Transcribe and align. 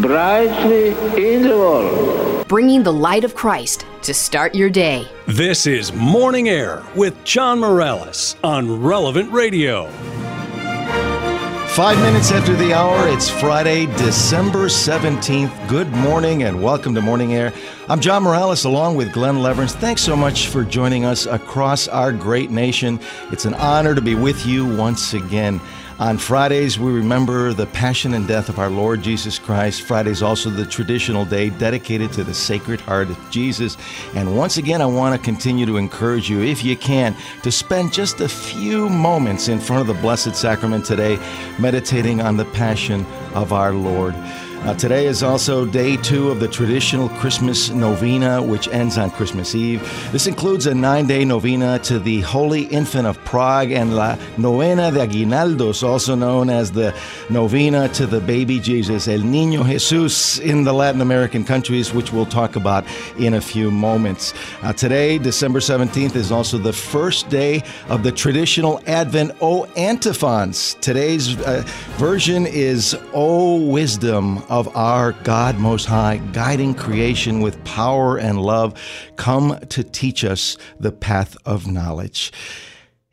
brightly 0.00 0.88
in 1.16 1.42
the 1.42 1.56
world. 1.56 2.48
Bringing 2.48 2.82
the 2.82 2.92
light 2.92 3.24
of 3.24 3.34
Christ 3.34 3.86
to 4.02 4.12
start 4.12 4.54
your 4.54 4.68
day. 4.68 5.08
This 5.26 5.66
is 5.66 5.92
Morning 5.92 6.48
Air 6.48 6.82
with 6.96 7.22
John 7.24 7.60
Morales 7.60 8.36
on 8.42 8.82
Relevant 8.82 9.30
Radio. 9.30 9.88
Five 11.74 11.98
minutes 11.98 12.30
after 12.30 12.54
the 12.54 12.72
hour, 12.72 13.08
it's 13.08 13.28
Friday, 13.28 13.86
December 13.96 14.66
17th. 14.66 15.68
Good 15.68 15.88
morning 15.90 16.44
and 16.44 16.62
welcome 16.62 16.94
to 16.94 17.00
Morning 17.00 17.34
Air. 17.34 17.52
I'm 17.88 18.00
John 18.00 18.22
Morales 18.22 18.64
along 18.64 18.94
with 18.96 19.12
Glenn 19.12 19.36
Leverance. 19.36 19.74
Thanks 19.74 20.00
so 20.02 20.14
much 20.14 20.48
for 20.48 20.62
joining 20.64 21.04
us 21.04 21.26
across 21.26 21.88
our 21.88 22.12
great 22.12 22.50
nation. 22.50 23.00
It's 23.32 23.44
an 23.44 23.54
honor 23.54 23.94
to 23.94 24.00
be 24.00 24.14
with 24.14 24.46
you 24.46 24.76
once 24.76 25.14
again. 25.14 25.60
On 26.00 26.18
Fridays, 26.18 26.76
we 26.76 26.90
remember 26.90 27.52
the 27.52 27.66
passion 27.66 28.14
and 28.14 28.26
death 28.26 28.48
of 28.48 28.58
our 28.58 28.68
Lord 28.68 29.00
Jesus 29.00 29.38
Christ. 29.38 29.82
Friday's 29.82 30.22
also 30.22 30.50
the 30.50 30.66
traditional 30.66 31.24
day 31.24 31.50
dedicated 31.50 32.12
to 32.14 32.24
the 32.24 32.34
Sacred 32.34 32.80
Heart 32.80 33.10
of 33.10 33.30
Jesus. 33.30 33.76
And 34.16 34.36
once 34.36 34.56
again, 34.56 34.82
I 34.82 34.86
want 34.86 35.14
to 35.14 35.24
continue 35.24 35.66
to 35.66 35.76
encourage 35.76 36.28
you, 36.28 36.42
if 36.42 36.64
you 36.64 36.76
can, 36.76 37.14
to 37.44 37.52
spend 37.52 37.92
just 37.92 38.20
a 38.20 38.28
few 38.28 38.88
moments 38.88 39.46
in 39.46 39.60
front 39.60 39.82
of 39.82 39.86
the 39.86 40.02
Blessed 40.02 40.34
Sacrament 40.34 40.84
today, 40.84 41.16
meditating 41.60 42.20
on 42.20 42.36
the 42.36 42.44
passion 42.46 43.06
of 43.32 43.52
our 43.52 43.72
Lord. 43.72 44.16
Uh, 44.64 44.72
today 44.72 45.04
is 45.04 45.22
also 45.22 45.66
day 45.66 45.94
two 45.98 46.30
of 46.30 46.40
the 46.40 46.48
traditional 46.48 47.10
Christmas 47.10 47.68
novena, 47.68 48.42
which 48.42 48.66
ends 48.68 48.96
on 48.96 49.10
Christmas 49.10 49.54
Eve. 49.54 49.82
This 50.10 50.26
includes 50.26 50.66
a 50.66 50.74
nine 50.74 51.06
day 51.06 51.22
novena 51.22 51.78
to 51.80 51.98
the 51.98 52.22
Holy 52.22 52.62
Infant 52.62 53.06
of 53.06 53.22
Prague 53.26 53.72
and 53.72 53.94
La 53.94 54.16
Novena 54.38 54.90
de 54.90 55.02
Aguinaldos, 55.02 55.82
also 55.82 56.14
known 56.14 56.48
as 56.48 56.72
the 56.72 56.94
novena 57.28 57.90
to 57.90 58.06
the 58.06 58.22
baby 58.22 58.58
Jesus, 58.58 59.06
El 59.06 59.18
Niño 59.18 59.66
Jesus, 59.66 60.38
in 60.38 60.64
the 60.64 60.72
Latin 60.72 61.02
American 61.02 61.44
countries, 61.44 61.92
which 61.92 62.10
we'll 62.10 62.24
talk 62.24 62.56
about 62.56 62.86
in 63.18 63.34
a 63.34 63.42
few 63.42 63.70
moments. 63.70 64.32
Uh, 64.62 64.72
today, 64.72 65.18
December 65.18 65.58
17th, 65.58 66.16
is 66.16 66.32
also 66.32 66.56
the 66.56 66.72
first 66.72 67.28
day 67.28 67.62
of 67.90 68.02
the 68.02 68.10
traditional 68.10 68.80
Advent 68.86 69.32
O 69.42 69.66
antiphons. 69.76 70.78
Today's 70.80 71.38
uh, 71.40 71.62
version 71.98 72.46
is 72.46 72.96
O 73.12 73.56
Wisdom 73.56 74.42
of 74.54 74.76
our 74.76 75.10
God 75.24 75.58
Most 75.58 75.86
High, 75.86 76.18
guiding 76.32 76.74
creation 76.74 77.40
with 77.40 77.64
power 77.64 78.16
and 78.16 78.40
love, 78.40 78.80
come 79.16 79.58
to 79.70 79.82
teach 79.82 80.22
us 80.22 80.56
the 80.78 80.92
path 80.92 81.36
of 81.44 81.66
knowledge. 81.66 82.32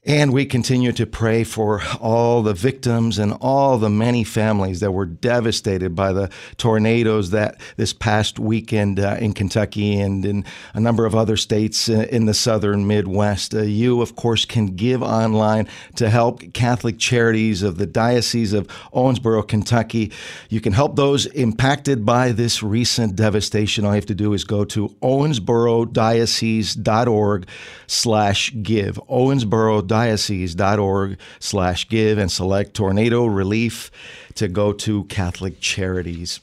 And 0.03 0.33
we 0.33 0.47
continue 0.47 0.91
to 0.93 1.05
pray 1.05 1.43
for 1.43 1.79
all 1.99 2.41
the 2.41 2.55
victims 2.55 3.19
and 3.19 3.37
all 3.39 3.77
the 3.77 3.87
many 3.87 4.23
families 4.23 4.79
that 4.79 4.93
were 4.93 5.05
devastated 5.05 5.93
by 5.93 6.11
the 6.11 6.31
tornadoes 6.57 7.29
that 7.29 7.61
this 7.77 7.93
past 7.93 8.39
weekend 8.39 8.99
uh, 8.99 9.17
in 9.19 9.33
Kentucky 9.33 9.99
and 9.99 10.25
in 10.25 10.43
a 10.73 10.79
number 10.79 11.05
of 11.05 11.13
other 11.13 11.37
states 11.37 11.87
uh, 11.87 12.07
in 12.09 12.25
the 12.25 12.33
southern 12.33 12.87
Midwest. 12.87 13.53
Uh, 13.53 13.61
you, 13.61 14.01
of 14.01 14.15
course, 14.15 14.43
can 14.43 14.75
give 14.75 15.03
online 15.03 15.67
to 15.97 16.09
help 16.09 16.51
Catholic 16.53 16.97
Charities 16.97 17.61
of 17.61 17.77
the 17.77 17.85
Diocese 17.85 18.53
of 18.53 18.67
Owensboro, 18.95 19.47
Kentucky. 19.47 20.11
You 20.49 20.61
can 20.61 20.73
help 20.73 20.95
those 20.95 21.27
impacted 21.27 22.07
by 22.07 22.31
this 22.31 22.63
recent 22.63 23.15
devastation. 23.15 23.85
All 23.85 23.91
you 23.91 23.97
have 23.97 24.07
to 24.07 24.15
do 24.15 24.33
is 24.33 24.45
go 24.45 24.65
to 24.65 24.89
owensborodiocese.org 25.03 27.47
slash 27.85 28.51
give. 28.63 28.99
Owensboro 29.07 29.90
diocese.org 29.91 31.17
slash 31.41 31.89
give 31.89 32.17
and 32.17 32.31
select 32.31 32.73
tornado 32.73 33.25
relief 33.25 33.91
to 34.35 34.47
go 34.47 34.71
to 34.71 35.03
Catholic 35.05 35.59
Charities. 35.59 36.39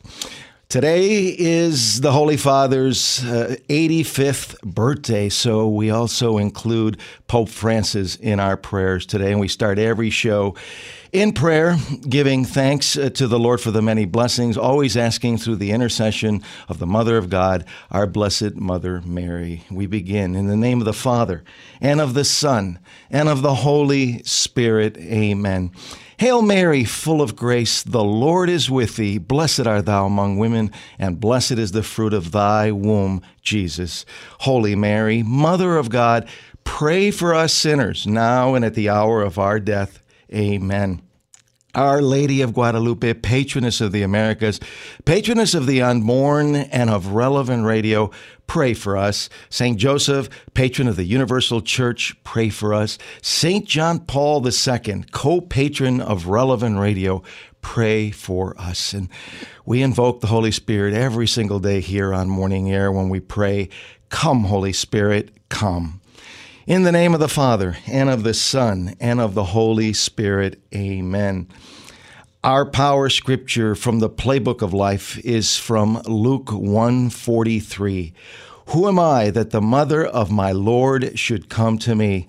Today 0.68 1.28
is 1.28 2.02
the 2.02 2.12
Holy 2.12 2.36
Father's 2.36 3.24
uh, 3.24 3.56
85th 3.70 4.60
birthday, 4.60 5.30
so 5.30 5.66
we 5.66 5.88
also 5.88 6.36
include 6.36 7.00
Pope 7.26 7.48
Francis 7.48 8.16
in 8.16 8.38
our 8.38 8.58
prayers 8.58 9.06
today. 9.06 9.30
And 9.32 9.40
we 9.40 9.48
start 9.48 9.78
every 9.78 10.10
show 10.10 10.54
in 11.12 11.32
prayer, 11.32 11.76
giving 12.08 12.44
thanks 12.44 12.96
uh, 12.96 13.08
to 13.10 13.26
the 13.26 13.38
Lord 13.38 13.60
for 13.60 13.70
the 13.70 13.80
many 13.80 14.04
blessings, 14.04 14.58
always 14.58 14.96
asking 14.96 15.38
through 15.38 15.56
the 15.56 15.70
intercession 15.70 16.42
of 16.68 16.78
the 16.78 16.86
Mother 16.86 17.16
of 17.16 17.30
God, 17.30 17.64
our 17.90 18.06
Blessed 18.06 18.56
Mother 18.56 19.00
Mary. 19.04 19.64
We 19.70 19.86
begin 19.86 20.34
in 20.34 20.48
the 20.48 20.56
name 20.56 20.80
of 20.80 20.84
the 20.84 20.92
Father, 20.92 21.42
and 21.80 22.00
of 22.00 22.14
the 22.14 22.24
Son, 22.24 22.78
and 23.10 23.28
of 23.28 23.42
the 23.42 23.54
Holy 23.54 24.22
Spirit. 24.24 24.98
Amen. 24.98 25.70
Hail 26.18 26.42
Mary, 26.42 26.84
full 26.84 27.22
of 27.22 27.36
grace, 27.36 27.82
the 27.82 28.04
Lord 28.04 28.50
is 28.50 28.68
with 28.68 28.96
thee. 28.96 29.18
Blessed 29.18 29.66
art 29.66 29.86
thou 29.86 30.04
among 30.04 30.36
women, 30.36 30.72
and 30.98 31.20
blessed 31.20 31.52
is 31.52 31.72
the 31.72 31.82
fruit 31.82 32.12
of 32.12 32.32
thy 32.32 32.72
womb, 32.72 33.22
Jesus. 33.40 34.04
Holy 34.40 34.74
Mary, 34.74 35.22
Mother 35.22 35.76
of 35.76 35.88
God, 35.90 36.28
pray 36.64 37.10
for 37.10 37.34
us 37.34 37.54
sinners, 37.54 38.06
now 38.06 38.54
and 38.54 38.64
at 38.64 38.74
the 38.74 38.88
hour 38.88 39.22
of 39.22 39.38
our 39.38 39.60
death. 39.60 40.02
Amen. 40.32 41.02
Our 41.74 42.00
Lady 42.00 42.40
of 42.40 42.54
Guadalupe, 42.54 43.14
patroness 43.14 43.80
of 43.80 43.92
the 43.92 44.02
Americas, 44.02 44.58
patroness 45.04 45.54
of 45.54 45.66
the 45.66 45.82
unborn 45.82 46.56
and 46.56 46.88
of 46.88 47.08
relevant 47.08 47.66
radio, 47.66 48.10
pray 48.46 48.72
for 48.72 48.96
us. 48.96 49.28
St. 49.50 49.78
Joseph, 49.78 50.28
patron 50.54 50.88
of 50.88 50.96
the 50.96 51.04
Universal 51.04 51.60
Church, 51.60 52.16
pray 52.24 52.48
for 52.48 52.72
us. 52.72 52.98
St. 53.22 53.66
John 53.66 54.00
Paul 54.00 54.44
II, 54.46 55.04
co 55.12 55.40
patron 55.42 56.00
of 56.00 56.26
relevant 56.26 56.78
radio, 56.78 57.22
pray 57.60 58.10
for 58.10 58.58
us. 58.58 58.94
And 58.94 59.08
we 59.66 59.82
invoke 59.82 60.20
the 60.20 60.26
Holy 60.28 60.50
Spirit 60.50 60.94
every 60.94 61.26
single 61.26 61.60
day 61.60 61.80
here 61.80 62.14
on 62.14 62.28
Morning 62.28 62.72
Air 62.72 62.90
when 62.90 63.10
we 63.10 63.20
pray, 63.20 63.68
Come, 64.08 64.44
Holy 64.44 64.72
Spirit, 64.72 65.30
come. 65.50 65.97
In 66.68 66.82
the 66.82 66.92
name 66.92 67.14
of 67.14 67.20
the 67.20 67.30
Father, 67.30 67.78
and 67.86 68.10
of 68.10 68.24
the 68.24 68.34
Son, 68.34 68.94
and 69.00 69.22
of 69.22 69.32
the 69.32 69.44
Holy 69.44 69.94
Spirit, 69.94 70.60
amen. 70.74 71.48
Our 72.44 72.66
power 72.66 73.08
scripture 73.08 73.74
from 73.74 74.00
the 74.00 74.10
playbook 74.10 74.60
of 74.60 74.74
life 74.74 75.16
is 75.24 75.56
from 75.56 76.02
Luke 76.04 76.52
143. 76.52 78.12
Who 78.66 78.86
am 78.86 78.98
I 78.98 79.30
that 79.30 79.48
the 79.48 79.62
mother 79.62 80.04
of 80.04 80.30
my 80.30 80.52
Lord 80.52 81.18
should 81.18 81.48
come 81.48 81.78
to 81.78 81.94
me? 81.94 82.28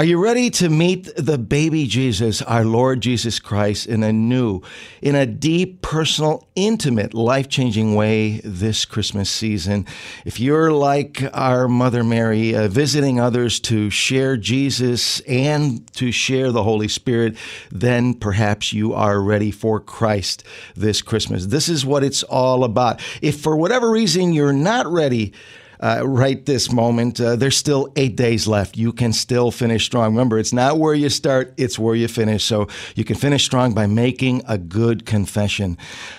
Are 0.00 0.04
you 0.04 0.16
ready 0.16 0.48
to 0.52 0.70
meet 0.70 1.14
the 1.14 1.36
baby 1.36 1.86
Jesus, 1.86 2.40
our 2.40 2.64
Lord 2.64 3.02
Jesus 3.02 3.38
Christ, 3.38 3.86
in 3.86 4.02
a 4.02 4.10
new, 4.10 4.62
in 5.02 5.14
a 5.14 5.26
deep, 5.26 5.82
personal, 5.82 6.48
intimate, 6.54 7.12
life 7.12 7.50
changing 7.50 7.94
way 7.94 8.40
this 8.42 8.86
Christmas 8.86 9.28
season? 9.28 9.84
If 10.24 10.40
you're 10.40 10.72
like 10.72 11.22
our 11.34 11.68
Mother 11.68 12.02
Mary, 12.02 12.54
uh, 12.54 12.68
visiting 12.68 13.20
others 13.20 13.60
to 13.60 13.90
share 13.90 14.38
Jesus 14.38 15.20
and 15.28 15.86
to 15.96 16.10
share 16.10 16.50
the 16.50 16.62
Holy 16.62 16.88
Spirit, 16.88 17.36
then 17.70 18.14
perhaps 18.14 18.72
you 18.72 18.94
are 18.94 19.20
ready 19.20 19.50
for 19.50 19.80
Christ 19.80 20.44
this 20.74 21.02
Christmas. 21.02 21.48
This 21.48 21.68
is 21.68 21.84
what 21.84 22.02
it's 22.02 22.22
all 22.22 22.64
about. 22.64 23.02
If 23.20 23.42
for 23.42 23.54
whatever 23.54 23.90
reason 23.90 24.32
you're 24.32 24.54
not 24.54 24.86
ready, 24.86 25.34
uh, 25.80 26.02
right 26.06 26.44
this 26.46 26.70
moment. 26.70 27.20
Uh, 27.20 27.36
there's 27.36 27.56
still 27.56 27.92
eight 27.96 28.16
days 28.16 28.46
left. 28.46 28.76
You 28.76 28.92
can 28.92 29.12
still 29.12 29.50
finish 29.50 29.84
strong. 29.84 30.12
Remember, 30.12 30.38
it's 30.38 30.52
not 30.52 30.78
where 30.78 30.94
you 30.94 31.08
start, 31.08 31.54
it's 31.56 31.78
where 31.78 31.94
you 31.94 32.06
finish. 32.06 32.44
So 32.44 32.68
you 32.94 33.04
can 33.04 33.16
finish 33.16 33.44
strong 33.44 33.72
by 33.72 33.86
making 33.86 34.42
a 34.46 34.58
good 34.58 35.06
confession. 35.06 35.78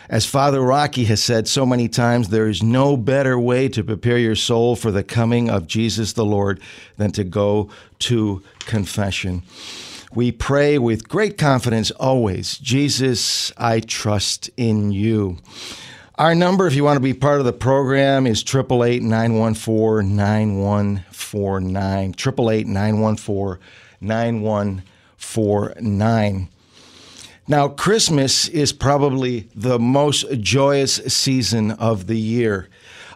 As 0.10 0.26
Father 0.26 0.62
Rocky 0.62 1.06
has 1.06 1.24
said 1.24 1.48
so 1.48 1.66
many 1.66 1.88
times, 1.88 2.30
there 2.30 2.48
is 2.48 2.64
no 2.64 2.98
better 2.98 3.40
way 3.40 3.70
to 3.70 3.84
prepare 3.84 4.18
your 4.18 4.36
soul 4.36 4.76
for 4.76 4.92
the 4.92 5.04
coming 5.04 5.50
of 5.50 5.68
Jesus 5.68 6.14
the 6.14 6.26
Lord 6.26 6.60
than 6.98 7.12
to 7.12 7.24
go 7.24 7.70
to 8.00 8.42
confession. 8.60 9.44
We 10.14 10.34
pray 10.34 10.78
with 10.78 11.08
great 11.08 11.38
confidence 11.38 11.90
always 11.92 12.58
Jesus, 12.58 13.54
I 13.58 13.80
trust 13.80 14.50
in 14.58 14.92
you. 14.92 15.38
Our 16.22 16.36
number, 16.36 16.68
if 16.68 16.76
you 16.76 16.84
want 16.84 16.98
to 16.98 17.02
be 17.02 17.16
part 17.16 17.40
of 17.40 17.46
the 17.46 17.54
program, 17.54 18.28
is 18.28 18.44
888 18.44 19.02
914 19.02 20.16
9149. 20.16 22.10
888 22.10 22.68
914 22.68 23.60
9149. 24.02 26.48
Now, 27.48 27.70
Christmas 27.70 28.48
is 28.50 28.72
probably 28.72 29.50
the 29.56 29.80
most 29.80 30.28
joyous 30.40 30.98
season 31.08 31.72
of 31.72 32.06
the 32.06 32.20
year. 32.20 32.70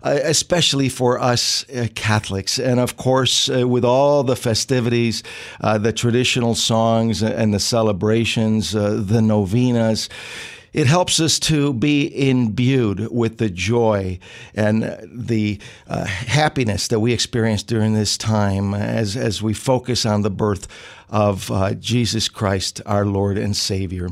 uh, 0.05 0.19
especially 0.23 0.87
for 0.87 1.19
us 1.19 1.67
uh, 1.71 1.87
Catholics. 1.95 2.59
And 2.59 2.79
of 2.79 2.95
course, 2.95 3.49
uh, 3.49 3.67
with 3.67 3.83
all 3.83 4.23
the 4.23 4.35
festivities, 4.35 5.23
uh, 5.61 5.79
the 5.79 5.91
traditional 5.91 6.53
songs 6.53 7.23
and 7.23 7.53
the 7.53 7.59
celebrations, 7.59 8.75
uh, 8.75 9.01
the 9.03 9.21
novenas, 9.21 10.07
it 10.75 10.87
helps 10.87 11.21
us 11.21 11.39
to 11.39 11.71
be 11.71 12.29
imbued 12.29 13.09
with 13.09 13.37
the 13.37 13.49
joy 13.49 14.19
and 14.53 14.83
the 15.09 15.57
uh, 15.87 16.03
happiness 16.03 16.89
that 16.89 16.99
we 16.99 17.13
experience 17.13 17.63
during 17.63 17.93
this 17.93 18.17
time 18.17 18.73
as, 18.73 19.15
as 19.15 19.41
we 19.41 19.53
focus 19.53 20.05
on 20.05 20.21
the 20.21 20.29
birth 20.29 20.67
of 21.09 21.51
uh, 21.51 21.73
Jesus 21.75 22.29
Christ, 22.29 22.81
our 22.85 23.05
Lord 23.05 23.37
and 23.37 23.55
Savior. 23.55 24.09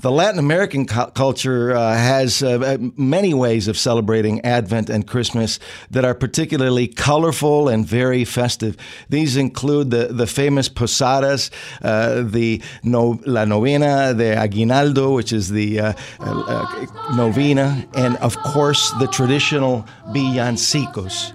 The 0.00 0.10
Latin 0.10 0.38
American 0.38 0.86
cu- 0.86 1.10
culture 1.12 1.74
uh, 1.74 1.94
has 1.94 2.42
uh, 2.42 2.76
many 2.96 3.32
ways 3.34 3.68
of 3.68 3.78
celebrating 3.78 4.44
Advent 4.44 4.90
and 4.90 5.06
Christmas 5.06 5.58
that 5.90 6.04
are 6.04 6.14
particularly 6.14 6.86
colorful 6.86 7.68
and 7.68 7.86
very 7.86 8.24
festive. 8.24 8.76
These 9.08 9.36
include 9.36 9.90
the, 9.90 10.08
the 10.08 10.26
famous 10.26 10.68
posadas, 10.68 11.50
uh, 11.82 12.22
the 12.22 12.62
no, 12.82 13.20
La 13.24 13.44
Novena, 13.44 14.12
the 14.14 14.36
Aguinaldo, 14.36 15.14
which 15.14 15.32
is 15.32 15.48
the 15.48 15.80
uh, 15.80 15.92
uh, 16.20 16.86
novena, 17.16 17.86
and 17.94 18.16
of 18.18 18.36
course 18.38 18.90
the 18.92 19.06
traditional 19.06 19.86
villancicos. 20.08 21.32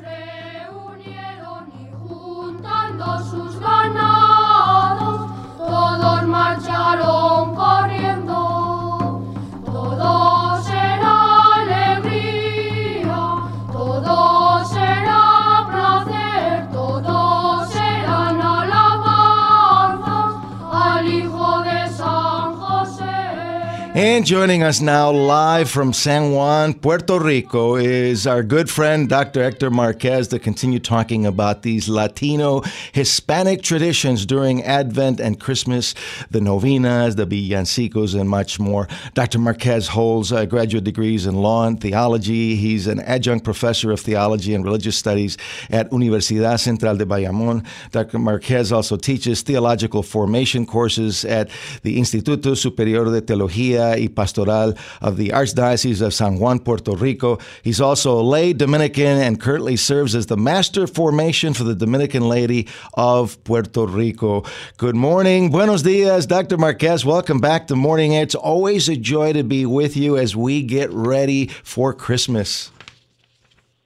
And 23.94 24.26
joining 24.26 24.64
us 24.64 24.80
now 24.80 25.12
live 25.12 25.70
from 25.70 25.92
San 25.92 26.32
Juan, 26.32 26.74
Puerto 26.74 27.20
Rico, 27.20 27.76
is 27.76 28.26
our 28.26 28.42
good 28.42 28.70
friend 28.70 29.10
Dr. 29.10 29.44
Hector 29.44 29.70
Marquez 29.70 30.30
to 30.30 30.40
continue 30.40 30.80
talking 30.80 31.26
about 31.26 31.64
these 31.64 31.90
Latino 31.90 32.62
Hispanic 32.94 33.64
traditions 33.64 34.26
during 34.26 34.64
Advent 34.64 35.20
and 35.20 35.42
Christmas, 35.42 35.94
the 36.30 36.40
novenas, 36.40 37.18
the 37.18 37.28
villancicos, 37.28 38.18
and 38.18 38.30
much 38.30 38.62
more. 38.62 38.88
Dr. 39.14 39.40
Marquez 39.40 39.90
holds 39.90 40.32
uh, 40.32 40.46
graduate 40.46 40.86
degrees 40.86 41.26
in 41.26 41.36
law 41.36 41.68
and 41.68 41.82
theology. 41.82 42.56
He's 42.56 42.88
an 42.88 43.02
adjunct 43.02 43.44
professor 43.44 43.92
of 43.92 44.00
theology 44.00 44.54
and 44.56 44.64
religious 44.64 44.96
studies 44.96 45.38
at 45.70 45.90
Universidad 45.92 46.62
Central 46.62 46.96
de 46.96 47.06
Bayamón. 47.06 47.66
Dr. 47.92 48.20
Marquez 48.20 48.72
also 48.72 48.96
teaches 48.96 49.42
theological 49.42 50.02
formation 50.02 50.66
courses 50.66 51.26
at 51.26 51.50
the 51.82 52.00
Instituto 52.00 52.56
Superior 52.56 53.04
de 53.12 53.22
Teología 53.22 53.81
y 53.82 54.08
Pastoral 54.08 54.76
of 55.02 55.18
the 55.18 55.30
Archdiocese 55.30 56.02
of 56.02 56.14
San 56.14 56.40
Juan, 56.40 56.60
Puerto 56.60 56.96
Rico. 56.96 57.38
He's 57.64 57.82
also 57.82 58.20
a 58.20 58.24
lay 58.24 58.54
Dominican 58.54 59.18
and 59.18 59.40
currently 59.40 59.76
serves 59.76 60.16
as 60.16 60.28
the 60.28 60.38
Master 60.38 60.88
Formation 60.88 61.54
for 61.54 61.64
the 61.64 61.76
Dominican 61.76 62.28
Lady 62.28 62.68
of 62.94 63.44
Puerto 63.44 63.86
Rico. 63.86 64.44
Good 64.78 64.96
morning. 64.96 65.52
Buenos 65.52 65.84
dias, 65.84 66.26
Dr. 66.26 66.58
Marquez. 66.58 67.06
Welcome 67.06 67.40
back 67.40 67.68
to 67.68 67.76
Morning 67.76 68.16
Air. 68.16 68.24
It's 68.24 68.36
always 68.36 68.88
a 68.88 68.96
joy 68.96 69.34
to 69.34 69.44
be 69.44 69.66
with 69.66 69.98
you 69.98 70.18
as 70.18 70.36
we 70.36 70.62
get 70.62 70.92
ready 70.92 71.48
for 71.64 71.94
Christmas. 71.94 72.72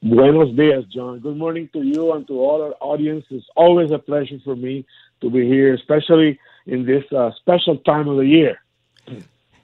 Buenos 0.04 0.56
dias, 0.56 0.86
John. 0.94 1.20
Good 1.20 1.38
morning 1.38 1.68
to 1.74 1.82
you 1.82 2.14
and 2.14 2.28
to 2.28 2.34
all 2.34 2.62
our 2.62 2.76
audience. 2.80 3.26
It's 3.32 3.48
always 3.56 3.90
a 3.92 3.98
pleasure 3.98 4.38
for 4.44 4.56
me 4.56 4.86
to 5.22 5.30
be 5.32 5.48
here, 5.48 5.74
especially 5.74 6.40
in 6.68 6.86
this 6.86 7.04
uh, 7.12 7.32
special 7.40 7.78
time 7.78 8.08
of 8.08 8.18
the 8.18 8.26
year. 8.28 8.60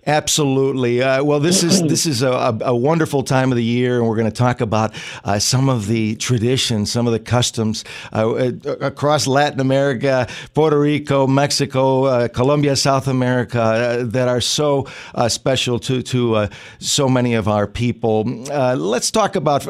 Absolutely. 0.07 1.03
Uh, 1.03 1.24
well, 1.24 1.39
this 1.39 1.62
is 1.62 1.81
this 1.88 2.06
is 2.07 2.24
a, 2.24 2.57
a, 2.62 2.75
wonderful 2.75 3.21
time 3.21 3.51
of 3.51 3.56
the 3.56 3.63
year, 3.63 4.00
and 4.00 4.07
we're 4.07 4.15
going 4.15 4.30
to 4.30 4.36
talk 4.36 4.59
about 4.59 4.94
uh, 5.24 5.38
some 5.38 5.69
of 5.69 5.88
the 5.88 6.15
traditions, 6.15 6.92
some 6.92 7.06
of 7.06 7.13
the 7.13 7.19
customs 7.19 7.83
uh, 8.12 8.51
across 8.81 9.27
Latin 9.27 9.59
America, 9.59 10.27
Puerto 10.56 10.80
Rico, 10.80 11.27
Mexico, 11.27 12.06
uh, 12.06 12.27
Colombia, 12.27 12.75
South 12.75 13.07
America 13.07 13.62
uh, 13.62 14.03
that 14.06 14.27
are 14.27 14.42
so 14.42 14.88
uh, 15.13 15.30
special 15.30 15.77
to 15.80 16.01
to 16.01 16.47
so 16.80 17.07
many 17.07 17.36
of 17.36 17.47
our 17.47 17.68
people. 17.68 18.24
let's 18.24 19.12
talk 19.12 19.36
about 19.36 19.63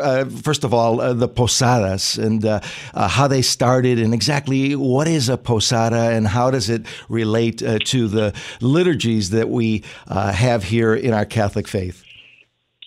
first 0.43 0.63
of 0.63 0.73
all 0.73 1.13
the 1.13 1.27
posadas 1.27 2.17
and 2.17 2.45
how 2.93 3.27
they 3.27 3.41
started, 3.41 3.99
and 3.99 4.13
exactly 4.13 4.75
what 4.77 5.09
is 5.09 5.27
a 5.27 5.37
posada 5.37 6.11
and 6.11 6.27
how 6.27 6.49
does 6.49 6.69
it 6.69 6.85
relate 7.09 7.57
to 7.57 8.07
the 8.07 8.33
liturgies 8.61 9.31
that 9.31 9.49
we 9.49 9.83
uh, 10.21 10.31
have 10.31 10.63
here 10.63 10.93
in 10.93 11.13
our 11.13 11.25
Catholic 11.25 11.67
faith? 11.67 12.03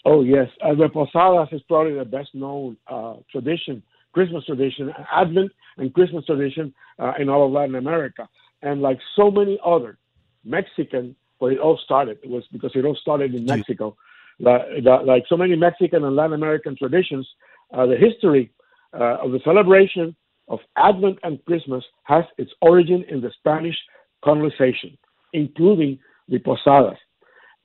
Oh, 0.04 0.22
yes. 0.22 0.48
Uh, 0.62 0.74
the 0.74 0.88
Posadas 0.88 1.48
is 1.50 1.62
probably 1.62 1.94
the 1.94 2.04
best 2.04 2.32
known 2.32 2.76
uh, 2.86 3.14
tradition, 3.32 3.82
Christmas 4.12 4.44
tradition, 4.44 4.92
Advent 5.12 5.50
and 5.78 5.92
Christmas 5.92 6.24
tradition 6.26 6.72
uh, 6.98 7.14
in 7.18 7.28
all 7.28 7.46
of 7.46 7.52
Latin 7.52 7.74
America. 7.74 8.28
And 8.62 8.82
like 8.82 8.98
so 9.16 9.30
many 9.30 9.58
other 9.64 9.98
Mexican, 10.44 11.16
where 11.38 11.52
it 11.52 11.58
all 11.58 11.78
started, 11.84 12.18
it 12.22 12.30
was 12.30 12.44
because 12.52 12.70
it 12.76 12.84
all 12.84 12.98
started 13.00 13.34
in 13.34 13.44
Mexico. 13.46 13.96
like 14.38 15.24
so 15.28 15.36
many 15.36 15.56
Mexican 15.56 16.04
and 16.04 16.14
Latin 16.14 16.34
American 16.34 16.76
traditions, 16.76 17.26
uh, 17.72 17.86
the 17.86 17.96
history 17.96 18.52
uh, 18.92 19.16
of 19.24 19.32
the 19.32 19.40
celebration 19.42 20.14
of 20.46 20.60
Advent 20.76 21.18
and 21.24 21.44
Christmas 21.46 21.82
has 22.04 22.24
its 22.38 22.52
origin 22.60 23.04
in 23.08 23.20
the 23.20 23.32
Spanish 23.38 23.76
colonization, 24.22 24.96
including 25.32 25.98
the 26.28 26.38
Posadas. 26.38 26.98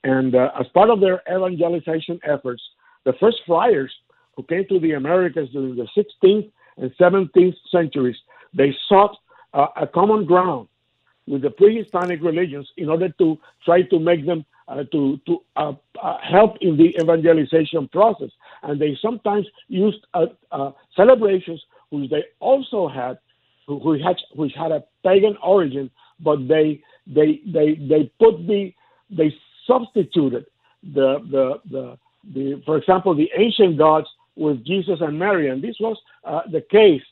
And 0.04 0.36
uh, 0.36 0.51
as 0.60 0.68
part 0.69 0.90
of 0.90 1.00
their 1.01 1.22
evangelization 1.30 2.19
efforts, 2.24 2.62
the 3.06 3.13
first 3.19 3.38
friars 3.46 3.92
who 4.36 4.44
came 4.44 4.66
to 4.69 4.80
the 4.80 4.94
Americas 4.94 5.50
during 5.50 5.75
the 5.75 5.88
16th 5.98 6.50
and 6.78 6.92
17th 7.00 7.56
centuries, 7.69 8.16
they 8.54 8.75
sought 8.88 9.18
uh, 9.54 9.68
a 9.75 9.88
common 9.88 10.25
ground 10.25 10.68
with 11.28 11.42
the 11.42 11.50
pre-Hispanic 11.50 12.22
religions 12.24 12.68
in 12.78 12.90
order 12.90 13.10
to 13.19 13.38
try 13.63 13.81
to 13.84 14.00
make 14.00 14.25
them 14.25 14.46
uh, 14.68 14.84
to 14.92 15.19
to 15.25 15.42
uh, 15.56 15.74
uh, 16.01 16.18
help 16.22 16.57
in 16.62 16.78
the 16.78 16.96
evangelization 17.01 17.88
process. 17.88 18.30
And 18.62 18.80
they 18.80 18.98
sometimes 19.01 19.48
used 19.68 20.06
uh, 20.13 20.72
celebrations 20.96 21.63
which 21.90 22.10
they 22.12 22.24
also 22.40 22.88
had, 22.88 23.18
which 23.68 24.01
had 24.01 24.18
which 24.36 24.54
had 24.54 24.72
a 24.72 24.84
pagan 25.04 25.38
origin, 25.44 25.90
but 26.19 26.48
they 26.48 26.82
they 27.08 27.41
they 27.46 27.75
they 27.75 28.12
put 28.20 28.46
the 28.48 28.72
they 29.10 29.34
substituted 29.70 30.46
the, 30.84 31.20
the, 31.32 31.62
the, 31.70 31.98
the, 32.34 32.62
for 32.66 32.78
example, 32.78 33.16
the 33.16 33.30
ancient 33.38 33.78
gods 33.78 34.08
with 34.36 34.66
Jesus 34.66 35.00
and 35.02 35.20
Mary. 35.20 35.50
And 35.50 35.62
this 35.62 35.76
was 35.80 35.98
uh, 36.24 36.42
the 36.52 36.62
case 36.62 37.04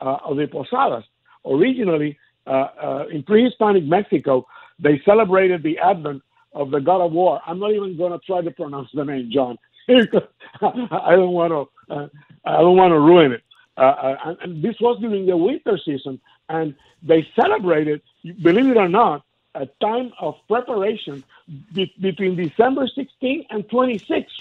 uh, 0.00 0.18
of 0.24 0.36
the 0.36 0.46
Posadas. 0.46 1.04
Originally, 1.44 2.18
uh, 2.46 2.68
uh 2.82 3.04
in 3.12 3.22
pre 3.22 3.44
Hispanic 3.44 3.84
Mexico, 3.84 4.46
they 4.78 5.00
celebrated 5.04 5.62
the 5.62 5.78
advent 5.78 6.22
of 6.52 6.70
the 6.70 6.80
god 6.80 7.00
of 7.00 7.12
war. 7.12 7.40
I'm 7.46 7.58
not 7.58 7.72
even 7.72 7.96
going 7.96 8.12
to 8.12 8.18
try 8.26 8.40
to 8.40 8.50
pronounce 8.50 8.88
the 8.94 9.04
name, 9.04 9.30
John. 9.32 9.58
I 9.88 11.14
don't 11.14 11.32
want 11.32 11.52
to. 11.52 11.94
Uh, 11.94 12.08
I 12.44 12.58
don't 12.58 12.76
want 12.76 12.92
to 12.92 12.98
ruin 12.98 13.32
it. 13.32 13.42
Uh, 13.76 14.16
and, 14.24 14.38
and 14.40 14.62
this 14.62 14.74
was 14.80 14.98
during 15.00 15.26
the 15.26 15.36
winter 15.36 15.78
season, 15.84 16.20
and 16.48 16.74
they 17.02 17.26
celebrated. 17.36 18.00
Believe 18.42 18.68
it 18.68 18.76
or 18.76 18.88
not, 18.88 19.24
a 19.56 19.66
time 19.80 20.12
of 20.20 20.34
preparation 20.48 21.24
be, 21.72 21.92
between 22.00 22.36
December 22.36 22.86
16 22.86 23.46
and 23.50 23.68
26. 23.68 24.32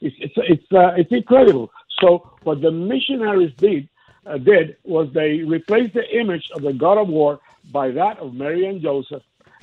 It's 0.00 0.16
it's 0.18 0.34
it's, 0.36 0.72
uh, 0.72 0.92
it's 0.96 1.12
incredible. 1.12 1.70
So 2.00 2.30
what 2.42 2.60
the 2.60 2.70
missionaries 2.70 3.52
did 3.56 3.88
uh, 4.26 4.38
did 4.38 4.76
was 4.84 5.12
they 5.12 5.42
replaced 5.42 5.94
the 5.94 6.06
image 6.18 6.50
of 6.54 6.62
the 6.62 6.72
God 6.72 6.98
of 6.98 7.08
War 7.08 7.40
by 7.72 7.90
that 7.90 8.18
of 8.18 8.34
Mary 8.34 8.66
and 8.66 8.80
Joseph, 8.80 9.22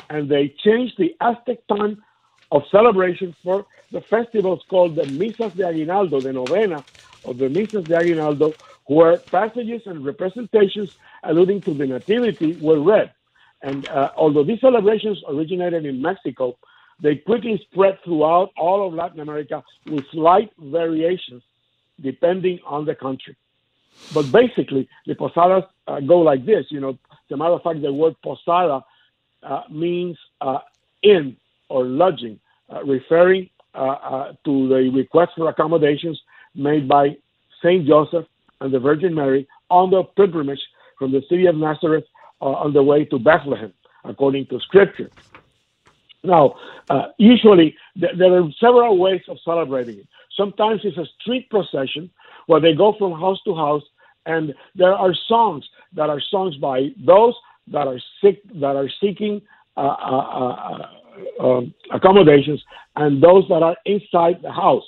and 0.09 0.29
they 0.29 0.49
changed 0.63 0.95
the 0.97 1.15
Aztec 1.19 1.59
time 1.67 2.03
of 2.51 2.63
celebration 2.71 3.35
for 3.43 3.65
the 3.91 4.01
festivals 4.01 4.61
called 4.69 4.95
the 4.95 5.03
Misas 5.03 5.55
de 5.55 5.67
Aguinaldo, 5.67 6.21
the 6.21 6.33
novena 6.33 6.83
of 7.25 7.37
the 7.37 7.49
Misas 7.49 7.85
de 7.87 7.95
Aguinaldo, 7.95 8.53
where 8.85 9.17
passages 9.17 9.81
and 9.85 10.05
representations 10.05 10.97
alluding 11.23 11.61
to 11.61 11.73
the 11.73 11.85
Nativity 11.85 12.53
were 12.61 12.81
read. 12.81 13.11
And 13.63 13.87
uh, 13.89 14.11
although 14.15 14.43
these 14.43 14.61
celebrations 14.61 15.21
originated 15.27 15.85
in 15.85 16.01
Mexico, 16.01 16.57
they 17.01 17.15
quickly 17.15 17.59
spread 17.71 17.97
throughout 18.03 18.51
all 18.57 18.87
of 18.87 18.93
Latin 18.93 19.19
America 19.19 19.63
with 19.85 20.05
slight 20.11 20.51
variations 20.59 21.43
depending 22.01 22.59
on 22.65 22.85
the 22.85 22.95
country. 22.95 23.35
But 24.13 24.31
basically, 24.31 24.87
the 25.05 25.15
posadas 25.15 25.63
uh, 25.87 25.99
go 25.99 26.19
like 26.19 26.45
this. 26.45 26.65
You 26.69 26.79
know, 26.79 26.89
as 26.89 27.31
a 27.31 27.37
matter 27.37 27.53
of 27.53 27.61
fact, 27.61 27.81
the 27.81 27.93
word 27.93 28.15
posada 28.23 28.83
uh, 29.43 29.61
means 29.69 30.17
uh, 30.39 30.59
inn 31.03 31.37
or 31.69 31.85
lodging, 31.85 32.39
uh, 32.73 32.83
referring 32.83 33.49
uh, 33.73 34.33
to 34.45 34.67
the 34.67 34.91
request 34.93 35.31
for 35.37 35.49
accommodations 35.49 36.19
made 36.55 36.87
by 36.87 37.15
Saint 37.63 37.87
Joseph 37.87 38.25
and 38.59 38.73
the 38.73 38.79
Virgin 38.79 39.13
Mary 39.13 39.47
on 39.69 39.89
the 39.91 40.03
pilgrimage 40.03 40.61
from 40.97 41.11
the 41.11 41.21
city 41.29 41.45
of 41.45 41.55
Nazareth 41.55 42.03
uh, 42.41 42.45
on 42.45 42.73
the 42.73 42.83
way 42.83 43.05
to 43.05 43.19
Bethlehem, 43.19 43.73
according 44.03 44.47
to 44.47 44.59
Scripture. 44.59 45.09
Now, 46.23 46.55
uh, 46.89 47.07
usually 47.17 47.75
th- 47.99 48.13
there 48.17 48.33
are 48.33 48.49
several 48.59 48.97
ways 48.97 49.21
of 49.27 49.37
celebrating 49.43 49.99
it. 49.99 50.07
Sometimes 50.35 50.81
it's 50.83 50.97
a 50.97 51.05
street 51.19 51.49
procession 51.49 52.09
where 52.47 52.59
they 52.59 52.73
go 52.73 52.95
from 52.97 53.19
house 53.19 53.39
to 53.45 53.55
house, 53.55 53.83
and 54.25 54.53
there 54.75 54.93
are 54.93 55.13
songs 55.27 55.67
that 55.93 56.09
are 56.09 56.21
songs 56.21 56.55
by 56.57 56.89
those 57.05 57.35
that 57.67 57.87
are 57.87 57.99
sick 58.21 58.41
that 58.55 58.75
are 58.75 58.89
seeking 58.99 59.41
uh, 59.77 59.79
uh, 59.79 60.87
uh, 61.39 61.45
um, 61.45 61.73
accommodations 61.91 62.63
and 62.95 63.21
those 63.21 63.47
that 63.49 63.63
are 63.63 63.75
inside 63.85 64.41
the 64.41 64.51
house, 64.51 64.85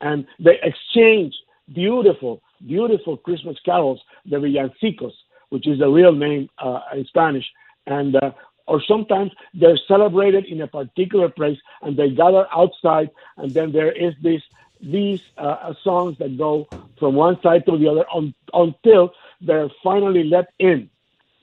and 0.00 0.26
they 0.38 0.58
exchange 0.62 1.34
beautiful, 1.72 2.42
beautiful 2.66 3.16
Christmas 3.16 3.56
carols, 3.64 4.00
the 4.26 4.36
villancicos, 4.36 5.12
which 5.50 5.66
is 5.66 5.78
the 5.78 5.88
real 5.88 6.12
name 6.12 6.48
uh, 6.58 6.80
in 6.94 7.04
Spanish, 7.06 7.46
and 7.86 8.16
uh, 8.16 8.30
or 8.66 8.82
sometimes 8.88 9.30
they're 9.52 9.78
celebrated 9.88 10.44
in 10.46 10.60
a 10.62 10.66
particular 10.66 11.28
place 11.28 11.58
and 11.82 11.96
they 11.96 12.10
gather 12.10 12.46
outside, 12.54 13.10
and 13.36 13.52
then 13.52 13.72
there 13.72 13.92
is 13.92 14.14
this 14.22 14.42
these 14.80 15.20
uh, 15.38 15.72
songs 15.82 16.18
that 16.18 16.36
go 16.36 16.68
from 16.98 17.14
one 17.14 17.40
side 17.42 17.64
to 17.66 17.78
the 17.78 17.88
other 17.88 18.06
on, 18.12 18.34
until 18.52 19.12
they're 19.40 19.70
finally 19.82 20.24
let 20.24 20.46
in, 20.58 20.88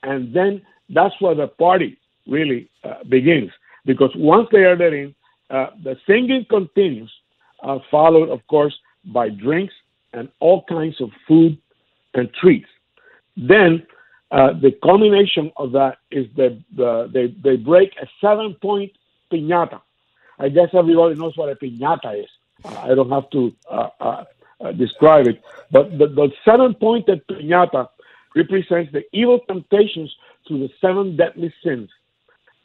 and 0.03 0.33
then 0.33 0.61
that's 0.89 1.15
where 1.21 1.35
the 1.35 1.47
party 1.47 1.97
really 2.27 2.69
uh, 2.83 3.03
begins. 3.07 3.51
Because 3.85 4.11
once 4.15 4.47
they 4.51 4.63
are 4.69 4.75
let 4.75 4.93
in, 4.93 5.15
uh, 5.49 5.67
the 5.83 5.97
singing 6.05 6.45
continues, 6.49 7.11
uh, 7.63 7.79
followed, 7.89 8.29
of 8.29 8.45
course, 8.47 8.75
by 9.05 9.29
drinks 9.29 9.73
and 10.13 10.29
all 10.39 10.63
kinds 10.63 11.01
of 11.01 11.09
food 11.27 11.57
and 12.13 12.31
treats. 12.33 12.70
Then 13.37 13.85
uh, 14.31 14.53
the 14.53 14.71
culmination 14.83 15.51
of 15.57 15.71
that 15.73 15.97
is 16.09 16.27
that 16.37 16.61
the, 16.75 17.09
they, 17.13 17.27
they 17.43 17.57
break 17.57 17.93
a 18.01 18.07
seven 18.19 18.55
point 18.61 18.91
piñata. 19.31 19.81
I 20.39 20.49
guess 20.49 20.69
everybody 20.73 21.15
knows 21.15 21.37
what 21.37 21.49
a 21.49 21.55
piñata 21.55 22.23
is. 22.23 22.29
Uh, 22.63 22.79
I 22.79 22.95
don't 22.95 23.11
have 23.11 23.29
to 23.31 23.53
uh, 23.69 23.89
uh, 23.99 24.23
uh 24.61 24.71
describe 24.73 25.27
it. 25.27 25.41
But 25.71 25.97
the, 25.97 26.07
the 26.07 26.31
seven 26.45 26.73
pointed 26.75 27.25
piñata 27.27 27.89
represents 28.35 28.91
the 28.91 29.03
evil 29.11 29.39
temptations 29.47 30.13
through 30.47 30.59
the 30.59 30.69
seven 30.79 31.17
deadly 31.17 31.53
sins. 31.63 31.89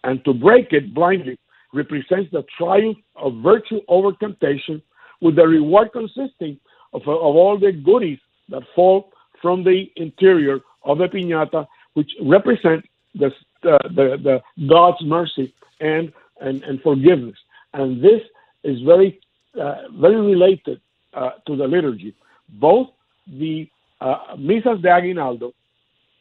And 0.04 0.24
to 0.24 0.32
break 0.32 0.72
it 0.72 0.94
blindly 0.94 1.38
represents 1.72 2.30
the 2.32 2.44
triumph 2.56 2.98
of 3.16 3.34
virtue 3.42 3.80
over 3.88 4.12
temptation, 4.12 4.82
with 5.20 5.36
the 5.36 5.46
reward 5.46 5.92
consisting 5.92 6.58
of, 6.92 7.02
of 7.02 7.08
all 7.08 7.58
the 7.58 7.72
goodies 7.72 8.18
that 8.48 8.62
fall 8.74 9.12
from 9.40 9.64
the 9.64 9.90
interior 9.96 10.60
of 10.84 10.98
the 10.98 11.06
piñata, 11.06 11.66
which 11.94 12.12
represent 12.22 12.84
the, 13.14 13.26
uh, 13.64 13.78
the, 13.88 14.16
the 14.22 14.66
God's 14.68 15.02
mercy 15.02 15.54
and, 15.80 16.12
and, 16.40 16.62
and 16.64 16.80
forgiveness. 16.82 17.36
And 17.72 18.02
this 18.02 18.22
is 18.64 18.80
very, 18.82 19.20
uh, 19.60 19.88
very 19.92 20.20
related 20.20 20.80
uh, 21.14 21.30
to 21.46 21.56
the 21.56 21.66
liturgy. 21.66 22.14
Both 22.48 22.88
the 23.26 23.68
uh, 24.00 24.36
misas 24.36 24.82
de 24.82 24.90
aguinaldo, 24.90 25.52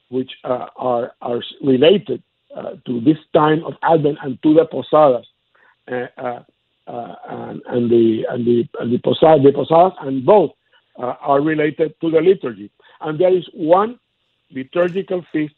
which 0.10 0.32
uh, 0.44 0.68
are, 0.78 1.14
are 1.22 1.42
related 1.62 2.24
uh, 2.56 2.76
to 2.86 3.02
this 3.02 3.18
time 3.34 3.64
of 3.66 3.74
Advent 3.84 4.18
and 4.24 4.42
to 4.44 4.54
the 4.54 4.66
posadas, 4.66 5.28
and, 5.88 6.10
and, 6.18 7.92
the 7.92 8.26
and 8.30 8.46
the 8.46 8.64
and 8.80 8.92
the 8.94 8.98
posadas, 9.04 9.44
the 9.44 9.52
posadas 9.52 9.98
and 10.02 10.26
both 10.26 10.52
are 10.98 11.42
related 11.42 11.94
to 12.00 12.10
the 12.10 12.22
liturgy. 12.22 12.72
And 13.06 13.20
there 13.20 13.36
is 13.38 13.48
one 13.54 14.00
liturgical 14.52 15.24
feast 15.32 15.54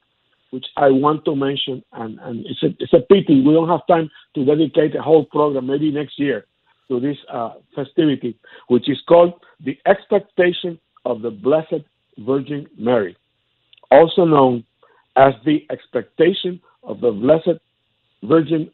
which 0.52 0.66
I 0.76 0.90
want 0.90 1.24
to 1.26 1.36
mention, 1.36 1.82
and, 1.94 2.20
and 2.20 2.46
it's, 2.46 2.62
a, 2.62 2.68
it's 2.80 2.94
a 2.94 3.00
pity 3.00 3.42
we 3.42 3.54
don't 3.54 3.70
have 3.70 3.88
time 3.88 4.10
to 4.36 4.46
dedicate 4.46 4.96
a 4.96 5.02
whole 5.02 5.26
program, 5.26 5.68
maybe 5.68 5.90
next 5.92 6.20
year, 6.20 6.46
to 6.90 7.00
this 7.00 7.18
uh, 7.32 7.54
festivity, 7.74 8.38
which 8.68 8.90
is 8.90 8.98
called 9.08 9.34
the 9.64 9.78
expectation 9.86 10.78
of 11.06 11.22
the 11.22 11.32
Blessed 11.32 11.84
Virgin 12.18 12.68
Mary, 12.78 13.16
also 13.92 14.26
known 14.26 14.66
as 15.16 15.34
the 15.46 15.66
expectation 15.70 16.62
of 16.84 17.00
the 17.00 17.12
Blessed 17.12 17.60
Virgin 18.24 18.70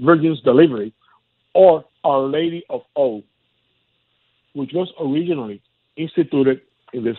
Virgin's 0.00 0.40
delivery, 0.42 0.92
or 1.54 1.84
Our 2.04 2.22
Lady 2.22 2.64
of 2.70 2.82
All, 2.94 3.24
which 4.54 4.70
was 4.72 4.92
originally 5.00 5.60
instituted 5.96 6.62
in 6.92 7.04
the 7.04 7.14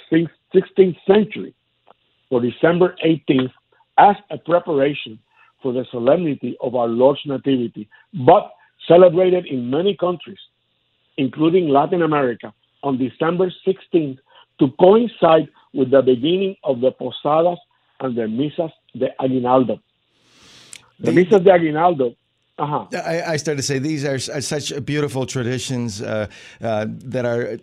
16th 0.53 0.97
century 1.05 1.53
for 2.29 2.41
December 2.41 2.95
18th 3.05 3.51
as 3.97 4.15
a 4.29 4.37
preparation 4.37 5.19
for 5.61 5.73
the 5.73 5.85
solemnity 5.91 6.57
of 6.61 6.75
our 6.75 6.87
Lord's 6.87 7.21
Nativity, 7.25 7.87
but 8.25 8.51
celebrated 8.87 9.45
in 9.45 9.69
many 9.69 9.95
countries, 9.95 10.39
including 11.17 11.69
Latin 11.69 12.01
America, 12.01 12.53
on 12.83 12.97
December 12.97 13.51
16th 13.67 14.17
to 14.59 14.67
coincide 14.79 15.47
with 15.73 15.91
the 15.91 16.01
beginning 16.01 16.55
of 16.63 16.81
the 16.81 16.91
Posadas 16.91 17.59
and 17.99 18.15
the 18.15 18.23
Misas 18.23 18.71
de 18.97 19.09
Aguinaldo. 19.21 19.79
The, 20.99 21.11
the 21.11 21.23
Misas 21.23 21.43
de 21.43 21.51
Aguinaldo 21.51 22.15
uh-huh. 22.61 22.85
I, 22.93 23.33
I, 23.33 23.37
started 23.37 23.57
to 23.57 23.63
say 23.63 23.79
these 23.79 24.05
are, 24.05 24.15
are 24.15 24.41
such 24.41 24.85
beautiful 24.85 25.25
traditions 25.25 25.99
uh, 25.99 26.27
uh, 26.61 26.85
that 26.87 27.25
are 27.25 27.57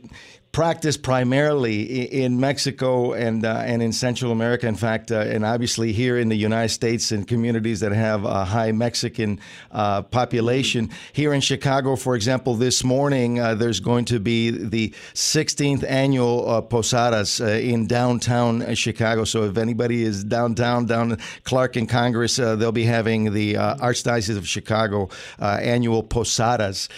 practiced 0.58 1.04
primarily 1.04 1.82
in 2.10 2.40
Mexico 2.40 3.12
and 3.12 3.46
uh, 3.46 3.62
and 3.64 3.80
in 3.80 3.92
Central 3.92 4.32
America. 4.32 4.66
In 4.66 4.74
fact, 4.74 5.12
uh, 5.12 5.20
and 5.20 5.44
obviously 5.44 5.92
here 5.92 6.18
in 6.18 6.28
the 6.28 6.34
United 6.34 6.70
States 6.70 7.12
in 7.12 7.24
communities 7.24 7.78
that 7.78 7.92
have 7.92 8.24
a 8.24 8.44
high 8.44 8.72
Mexican 8.72 9.38
uh, 9.70 10.02
population. 10.02 10.90
Here 11.12 11.32
in 11.32 11.40
Chicago, 11.42 11.94
for 11.94 12.16
example, 12.16 12.56
this 12.56 12.82
morning 12.82 13.38
uh, 13.38 13.54
there's 13.54 13.78
going 13.78 14.06
to 14.06 14.18
be 14.18 14.50
the 14.50 14.92
16th 15.14 15.84
annual 15.88 16.50
uh, 16.50 16.60
Posadas 16.60 17.40
uh, 17.40 17.44
in 17.44 17.86
downtown 17.86 18.74
Chicago. 18.74 19.22
So 19.22 19.44
if 19.44 19.58
anybody 19.58 20.02
is 20.02 20.24
downtown, 20.24 20.86
down 20.86 21.18
Clark 21.44 21.76
and 21.76 21.88
Congress, 21.88 22.34
they'll 22.34 22.72
be 22.72 22.82
having 22.82 23.32
the 23.32 23.54
Archdiocese 23.54 24.36
of 24.36 24.48
Chicago 24.48 25.08
annual 25.38 26.02
Posadas, 26.02 26.88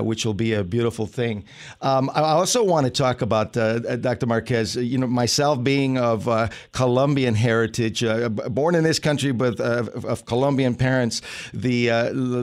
which 0.00 0.24
will 0.24 0.32
be 0.32 0.54
a 0.54 0.64
beautiful 0.64 1.04
thing. 1.04 1.44
Um, 1.82 2.10
I 2.14 2.20
also 2.20 2.64
want 2.64 2.86
to 2.86 2.90
talk 2.90 3.09
about 3.18 3.56
uh, 3.56 3.80
uh 3.88 3.96
Dr. 3.96 4.26
Marquez. 4.26 4.76
You 4.76 4.98
know, 4.98 5.06
myself 5.06 5.62
being 5.62 5.98
of 5.98 6.28
uh, 6.28 6.48
Colombian 6.72 7.34
heritage, 7.34 8.04
uh, 8.04 8.28
born 8.28 8.74
in 8.74 8.84
this 8.84 8.98
country, 8.98 9.32
but 9.32 9.58
uh, 9.60 9.84
of 10.04 10.24
Colombian 10.24 10.74
parents, 10.74 11.22
the 11.52 11.88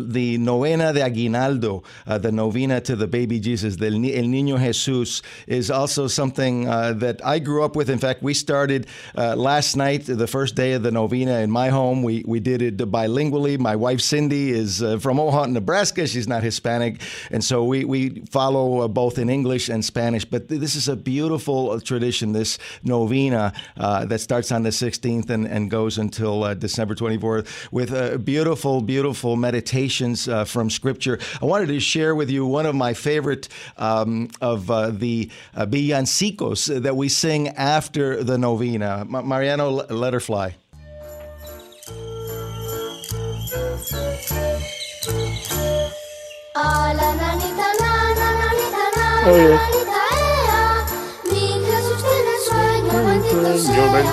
the 0.10 0.38
novena 0.38 0.94
de 0.94 1.02
Aguinaldo, 1.02 1.84
the 2.06 2.32
novena 2.32 2.82
to 2.82 2.96
the 2.96 3.08
baby 3.08 3.40
Jesus, 3.40 3.78
the 3.78 3.88
El 3.88 4.26
Niño 4.26 4.58
Jesús, 4.58 5.22
is 5.48 5.72
also 5.72 6.08
something 6.08 6.66
that 6.66 7.22
I 7.24 7.40
grew 7.40 7.64
up 7.64 7.76
with. 7.76 7.90
In 7.90 8.00
fact, 8.00 8.22
we 8.22 8.34
started 8.34 8.88
last 9.16 9.76
night, 9.76 10.04
the 10.06 10.28
first 10.28 10.56
day 10.56 10.74
of 10.74 10.84
the 10.84 10.92
novena 10.92 11.40
in 11.40 11.52
my 11.52 11.70
home. 11.70 12.04
We 12.04 12.24
we 12.28 12.40
did 12.40 12.62
it 12.62 12.78
bilingually. 12.78 13.58
My 13.58 13.76
wife 13.76 14.02
Cindy 14.02 14.52
is 14.52 14.80
from 15.02 15.20
Omaha, 15.20 15.46
Nebraska. 15.48 16.08
She's 16.08 16.28
not 16.28 16.44
Hispanic, 16.44 17.02
and 17.32 17.44
so 17.44 17.64
we 17.64 17.86
we 17.86 18.22
follow 18.30 18.88
both 18.88 19.18
in 19.18 19.30
English 19.30 19.70
and 19.70 19.84
Spanish. 19.84 20.26
But 20.26 20.47
this 20.48 20.76
is 20.76 20.88
a 20.88 20.96
beautiful 20.96 21.72
uh, 21.72 21.80
tradition, 21.80 22.32
this 22.32 22.58
novena 22.84 23.54
uh, 23.78 24.06
that 24.06 24.20
starts 24.20 24.52
on 24.52 24.64
the 24.64 24.70
16th 24.70 25.30
and, 25.30 25.48
and 25.48 25.70
goes 25.70 25.98
until 25.98 26.44
uh, 26.44 26.54
December 26.54 26.96
24th 26.96 27.72
with 27.72 27.94
uh, 27.94 28.18
beautiful, 28.18 28.82
beautiful 28.82 29.36
meditations 29.36 30.28
uh, 30.28 30.46
from 30.46 30.70
Scripture. 30.70 31.20
I 31.42 31.46
wanted 31.46 31.68
to 31.68 31.80
share 31.80 32.16
with 32.16 32.30
you 32.30 32.46
one 32.46 32.66
of 32.66 32.76
my 32.76 32.94
favorite 32.94 33.48
um, 33.78 34.30
of 34.42 34.72
uh, 34.72 34.90
the 34.90 35.30
villancicos 35.56 36.82
that 36.82 36.96
we 36.96 37.10
sing 37.10 37.50
after 37.50 38.24
the 38.24 38.38
novena. 38.38 39.06
Mariano, 39.06 39.70
let 39.70 40.14
her 40.14 40.20
fly. 40.20 40.56
Oh, 49.30 49.36
yeah. 49.36 49.87
Yo, 53.30 53.92
ben, 53.92 54.06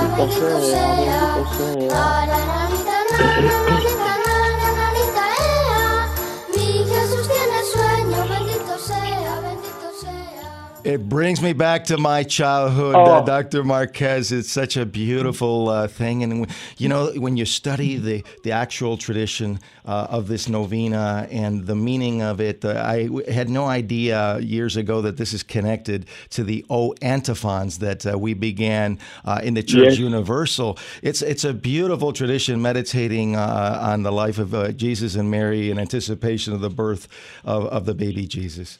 It 10.84 11.08
brings 11.08 11.40
me 11.40 11.54
back 11.54 11.84
to 11.86 11.96
my 11.96 12.24
childhood, 12.24 12.94
Oh. 12.94 13.04
uh, 13.04 13.20
Dr. 13.22 13.64
Marquez. 13.64 14.30
It's 14.32 14.50
such 14.52 14.76
a 14.76 14.84
beautiful 14.84 15.70
uh, 15.70 15.88
thing. 15.88 16.22
And, 16.22 16.46
you 16.76 16.90
know, 16.90 17.10
when 17.16 17.38
you 17.38 17.46
study 17.46 17.96
the, 17.96 18.22
the 18.42 18.52
actual 18.52 18.98
tradition 18.98 19.60
uh, 19.86 20.08
of 20.10 20.28
this 20.28 20.46
novena 20.46 21.26
and 21.30 21.66
the 21.66 21.74
meaning 21.74 22.20
of 22.20 22.38
it, 22.38 22.66
uh, 22.66 22.82
I 22.84 23.04
w- 23.04 23.30
had 23.32 23.48
no 23.48 23.64
idea 23.64 24.38
years 24.40 24.76
ago 24.76 25.00
that 25.00 25.16
this 25.16 25.32
is 25.32 25.42
connected 25.42 26.04
to 26.30 26.44
the 26.44 26.66
O 26.68 26.92
antiphons 27.00 27.78
that 27.78 28.04
uh, 28.06 28.18
we 28.18 28.34
began 28.34 28.98
uh, 29.24 29.40
in 29.42 29.54
the 29.54 29.62
Church 29.62 29.92
Yes. 29.92 29.98
Universal. 29.98 30.76
It's, 31.02 31.22
it's 31.22 31.44
a 31.44 31.54
beautiful 31.54 32.12
tradition 32.12 32.60
meditating 32.60 33.36
uh, 33.36 33.78
on 33.80 34.02
the 34.02 34.12
life 34.12 34.38
of 34.38 34.52
uh, 34.52 34.72
Jesus 34.72 35.14
and 35.14 35.30
Mary 35.30 35.70
in 35.70 35.78
anticipation 35.78 36.52
of 36.52 36.60
the 36.60 36.68
birth 36.68 37.08
of, 37.42 37.64
of 37.68 37.86
the 37.86 37.94
baby 37.94 38.26
Jesus. 38.26 38.78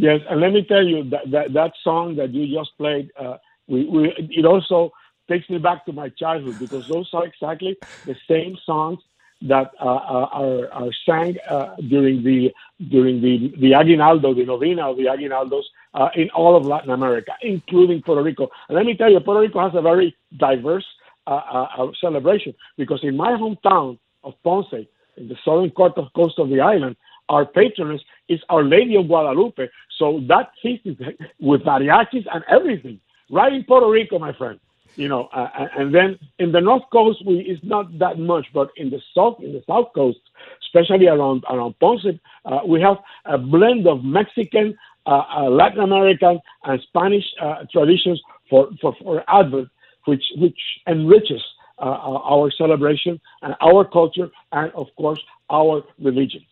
Yes, 0.00 0.20
and 0.30 0.40
let 0.40 0.52
me 0.54 0.64
tell 0.64 0.82
you 0.82 1.04
that 1.10 1.30
that, 1.30 1.52
that 1.52 1.72
song 1.84 2.16
that 2.16 2.30
you 2.32 2.46
just 2.58 2.70
played, 2.78 3.10
uh, 3.20 3.36
we, 3.68 3.84
we 3.84 4.14
it 4.30 4.46
also 4.46 4.92
takes 5.28 5.48
me 5.50 5.58
back 5.58 5.84
to 5.84 5.92
my 5.92 6.08
childhood 6.08 6.58
because 6.58 6.84
those 6.88 7.08
are 7.12 7.26
exactly 7.26 7.76
the 8.06 8.16
same 8.26 8.56
songs 8.64 8.98
that 9.42 9.70
uh, 9.78 9.84
uh, 9.84 10.28
are, 10.32 10.72
are 10.72 10.90
sang 11.04 11.36
uh, 11.50 11.76
during 11.90 12.24
the 12.24 12.50
during 12.88 13.20
the 13.20 13.52
the 13.60 13.74
aguinaldo, 13.74 14.32
the 14.32 14.46
novena 14.46 14.90
of 14.90 14.96
the 14.96 15.06
aguinaldos 15.06 15.66
uh, 15.92 16.08
in 16.16 16.30
all 16.30 16.56
of 16.56 16.64
Latin 16.64 16.92
America, 16.92 17.32
including 17.42 18.00
Puerto 18.00 18.22
Rico. 18.22 18.48
And 18.70 18.76
let 18.76 18.86
me 18.86 18.96
tell 18.96 19.12
you, 19.12 19.20
Puerto 19.20 19.40
Rico 19.40 19.60
has 19.60 19.72
a 19.74 19.82
very 19.82 20.16
diverse 20.38 20.86
uh, 21.26 21.30
uh, 21.76 21.86
celebration 22.00 22.54
because 22.78 23.00
in 23.02 23.18
my 23.18 23.32
hometown 23.32 23.98
of 24.24 24.32
Ponce, 24.44 24.86
in 25.18 25.28
the 25.28 25.36
southern 25.44 25.70
coast 25.72 25.98
of, 25.98 26.06
coast 26.14 26.38
of 26.38 26.48
the 26.48 26.60
island, 26.60 26.96
our 27.28 27.44
patroness 27.44 28.02
is 28.30 28.40
Our 28.48 28.64
Lady 28.64 28.96
of 28.96 29.08
Guadalupe. 29.08 29.68
So 29.98 30.20
that 30.28 30.46
feast 30.62 30.86
is 30.86 30.96
with 31.40 31.62
mariachis 31.62 32.26
and 32.32 32.42
everything, 32.48 32.98
right 33.30 33.52
in 33.52 33.64
Puerto 33.64 33.88
Rico, 33.90 34.18
my 34.18 34.32
friend. 34.32 34.58
You 34.96 35.08
know, 35.08 35.28
uh, 35.32 35.48
and 35.78 35.94
then 35.94 36.18
in 36.38 36.52
the 36.52 36.60
north 36.60 36.82
coast, 36.92 37.18
we 37.24 37.34
it's 37.50 37.62
not 37.62 37.86
that 38.00 38.18
much, 38.18 38.46
but 38.52 38.68
in 38.76 38.90
the 38.90 39.00
south, 39.14 39.36
in 39.40 39.52
the 39.52 39.62
south 39.66 39.88
coast, 39.94 40.18
especially 40.64 41.06
around 41.06 41.44
around 41.48 41.74
Ponce, 41.78 42.06
uh, 42.44 42.60
we 42.66 42.80
have 42.80 42.96
a 43.24 43.38
blend 43.38 43.86
of 43.86 44.02
Mexican, 44.04 44.76
uh, 45.06 45.22
uh, 45.38 45.48
Latin 45.48 45.80
American, 45.80 46.40
and 46.64 46.80
Spanish 46.88 47.24
uh, 47.40 47.64
traditions 47.72 48.20
for, 48.48 48.68
for 48.80 48.94
for 49.00 49.24
Advent, 49.28 49.68
which 50.06 50.24
which 50.36 50.60
enriches 50.88 51.42
uh, 51.78 51.96
our 52.32 52.50
celebration 52.50 53.20
and 53.42 53.54
our 53.60 53.84
culture, 53.84 54.28
and 54.52 54.72
of 54.72 54.88
course 54.96 55.20
our 55.50 55.82
religion. 56.02 56.42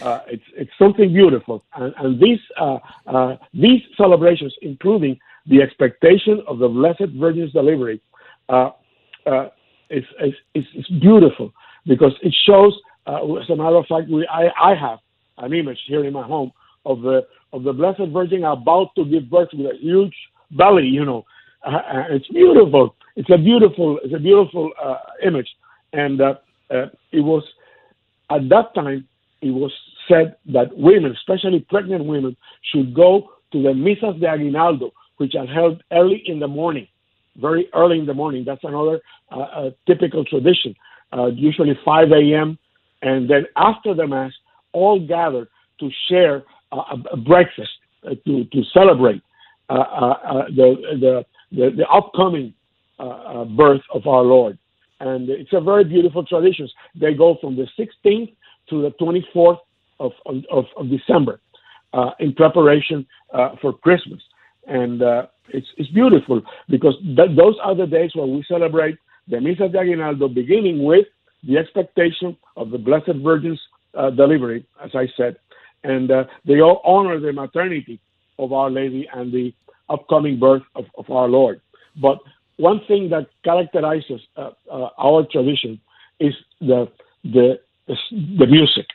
Uh, 0.00 0.20
it's 0.28 0.44
it's 0.56 0.70
something 0.78 1.12
beautiful, 1.12 1.64
and, 1.74 1.94
and 1.98 2.20
these 2.20 2.38
uh, 2.60 2.78
uh, 3.06 3.36
these 3.52 3.82
celebrations, 3.96 4.54
including 4.62 5.18
the 5.46 5.60
expectation 5.60 6.42
of 6.46 6.58
the 6.58 6.68
Blessed 6.68 7.12
Virgin's 7.16 7.52
delivery, 7.52 8.00
uh, 8.48 8.70
uh, 9.26 9.48
is, 9.90 10.04
is, 10.54 10.64
is, 10.74 10.86
beautiful 11.00 11.52
because 11.86 12.12
it 12.22 12.34
shows. 12.46 12.78
Uh, 13.06 13.34
as 13.36 13.48
a 13.48 13.56
matter 13.56 13.76
of 13.76 13.86
fact, 13.86 14.08
we, 14.08 14.26
I, 14.28 14.48
I 14.70 14.74
have 14.74 14.98
an 15.38 15.54
image 15.54 15.78
here 15.86 16.04
in 16.04 16.12
my 16.12 16.22
home 16.22 16.52
of 16.84 17.00
the 17.00 17.26
of 17.52 17.64
the 17.64 17.72
Blessed 17.72 18.12
Virgin 18.12 18.44
about 18.44 18.94
to 18.96 19.04
give 19.04 19.30
birth 19.30 19.48
with 19.52 19.66
a 19.66 19.76
huge 19.80 20.14
belly. 20.52 20.86
You 20.86 21.06
know, 21.06 21.24
uh, 21.64 22.04
it's 22.10 22.28
beautiful. 22.28 22.94
It's 23.16 23.30
a 23.30 23.38
beautiful 23.38 23.98
it's 24.04 24.14
a 24.14 24.18
beautiful 24.18 24.70
image, 25.24 25.48
and 25.92 26.20
it 26.20 27.20
was 27.20 27.42
at 28.30 28.48
that 28.50 28.74
time 28.74 29.07
it 29.40 29.50
was 29.50 29.72
said 30.08 30.36
that 30.46 30.76
women, 30.76 31.12
especially 31.12 31.60
pregnant 31.60 32.04
women, 32.04 32.36
should 32.72 32.94
go 32.94 33.30
to 33.52 33.62
the 33.62 33.70
misas 33.70 34.18
de 34.20 34.26
aguinaldo, 34.26 34.90
which 35.18 35.34
are 35.34 35.46
held 35.46 35.82
early 35.92 36.22
in 36.26 36.38
the 36.38 36.48
morning, 36.48 36.86
very 37.36 37.68
early 37.74 37.98
in 37.98 38.06
the 38.06 38.14
morning. 38.14 38.44
That's 38.44 38.64
another 38.64 39.00
uh, 39.30 39.70
typical 39.86 40.24
tradition, 40.24 40.74
uh, 41.12 41.26
usually 41.26 41.78
5 41.84 42.12
a.m. 42.12 42.58
And 43.02 43.28
then 43.28 43.46
after 43.56 43.94
the 43.94 44.06
mass, 44.06 44.32
all 44.72 44.98
gather 44.98 45.48
to 45.80 45.90
share 46.08 46.44
a, 46.72 46.76
a 47.12 47.16
breakfast 47.16 47.70
uh, 48.04 48.14
to 48.26 48.44
to 48.44 48.62
celebrate 48.72 49.22
uh, 49.70 49.72
uh, 49.72 50.18
uh, 50.24 50.44
the, 50.48 50.76
the 51.00 51.26
the 51.52 51.70
the 51.76 51.86
upcoming 51.88 52.54
birth 53.56 53.82
of 53.92 54.06
our 54.06 54.22
Lord. 54.22 54.58
And 55.00 55.28
it's 55.28 55.52
a 55.52 55.60
very 55.60 55.84
beautiful 55.84 56.24
tradition. 56.24 56.68
They 56.94 57.14
go 57.14 57.38
from 57.40 57.56
the 57.56 57.66
16th 57.78 58.34
to 58.70 58.82
the 58.82 58.90
24th 59.00 59.58
of, 60.00 60.12
of, 60.26 60.64
of 60.76 60.90
December 60.90 61.40
uh, 61.92 62.10
in 62.20 62.34
preparation 62.34 63.06
uh, 63.32 63.50
for 63.60 63.72
Christmas. 63.72 64.20
And 64.66 65.02
uh, 65.02 65.26
it's, 65.48 65.66
it's 65.76 65.90
beautiful 65.90 66.42
because 66.68 66.94
th- 67.02 67.36
those 67.36 67.56
are 67.62 67.74
the 67.74 67.86
days 67.86 68.10
where 68.14 68.26
we 68.26 68.44
celebrate 68.48 68.96
the 69.28 69.36
Misa 69.36 69.70
de 69.70 69.78
Aguinaldo, 69.78 70.28
beginning 70.28 70.84
with 70.84 71.06
the 71.46 71.58
expectation 71.58 72.36
of 72.56 72.70
the 72.70 72.78
Blessed 72.78 73.16
Virgin's 73.22 73.60
uh, 73.94 74.10
delivery, 74.10 74.66
as 74.82 74.90
I 74.94 75.06
said. 75.16 75.36
And 75.84 76.10
uh, 76.10 76.24
they 76.46 76.60
all 76.60 76.82
honor 76.84 77.20
the 77.20 77.32
maternity 77.32 78.00
of 78.38 78.52
Our 78.52 78.70
Lady 78.70 79.08
and 79.12 79.32
the 79.32 79.52
upcoming 79.88 80.38
birth 80.38 80.62
of, 80.74 80.84
of 80.96 81.10
our 81.10 81.28
Lord. 81.28 81.60
But 82.00 82.18
one 82.56 82.80
thing 82.86 83.08
that 83.10 83.28
characterizes 83.44 84.20
uh, 84.36 84.50
uh, 84.70 84.88
our 84.98 85.26
tradition 85.30 85.80
is 86.20 86.34
the 86.60 86.88
the 87.24 87.58
the, 88.38 88.46
music. 88.46 88.86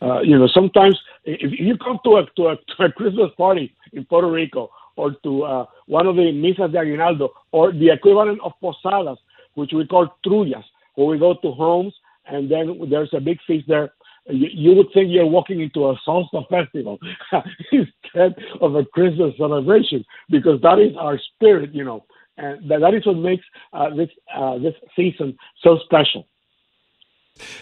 Uh, 0.00 0.20
you 0.20 0.38
know, 0.38 0.48
sometimes 0.48 0.98
if 1.24 1.58
you 1.58 1.76
come 1.78 1.98
to 2.04 2.16
a, 2.16 2.26
to 2.36 2.48
a 2.48 2.56
to 2.76 2.84
a 2.84 2.92
Christmas 2.92 3.30
party 3.36 3.74
in 3.92 4.04
Puerto 4.04 4.30
Rico 4.30 4.70
or 4.96 5.12
to 5.24 5.42
uh, 5.42 5.66
one 5.86 6.06
of 6.06 6.16
the 6.16 6.22
misas 6.22 6.72
de 6.72 6.78
aguinaldo 6.78 7.30
or 7.52 7.72
the 7.72 7.90
equivalent 7.90 8.40
of 8.44 8.52
posadas, 8.60 9.18
which 9.54 9.70
we 9.72 9.86
call 9.86 10.08
trullas, 10.24 10.64
where 10.94 11.06
we 11.06 11.18
go 11.18 11.34
to 11.34 11.52
homes 11.52 11.94
and 12.28 12.50
then 12.50 12.78
there's 12.90 13.10
a 13.12 13.20
big 13.20 13.38
feast 13.46 13.66
there. 13.68 13.92
You, 14.28 14.48
you 14.52 14.74
would 14.74 14.88
think 14.92 15.08
you're 15.10 15.26
walking 15.26 15.60
into 15.60 15.86
a 15.88 15.96
salsa 16.06 16.46
festival 16.48 16.98
instead 17.72 18.34
of 18.60 18.74
a 18.74 18.84
Christmas 18.84 19.34
celebration 19.38 20.04
because 20.28 20.60
that 20.62 20.78
is 20.78 20.94
our 20.98 21.18
spirit, 21.34 21.74
you 21.74 21.84
know, 21.84 22.04
and 22.36 22.68
that, 22.70 22.80
that 22.80 22.94
is 22.94 23.06
what 23.06 23.16
makes 23.16 23.44
uh, 23.72 23.94
this 23.94 24.10
uh, 24.34 24.58
this 24.58 24.74
season 24.94 25.36
so 25.62 25.78
special. 25.84 26.26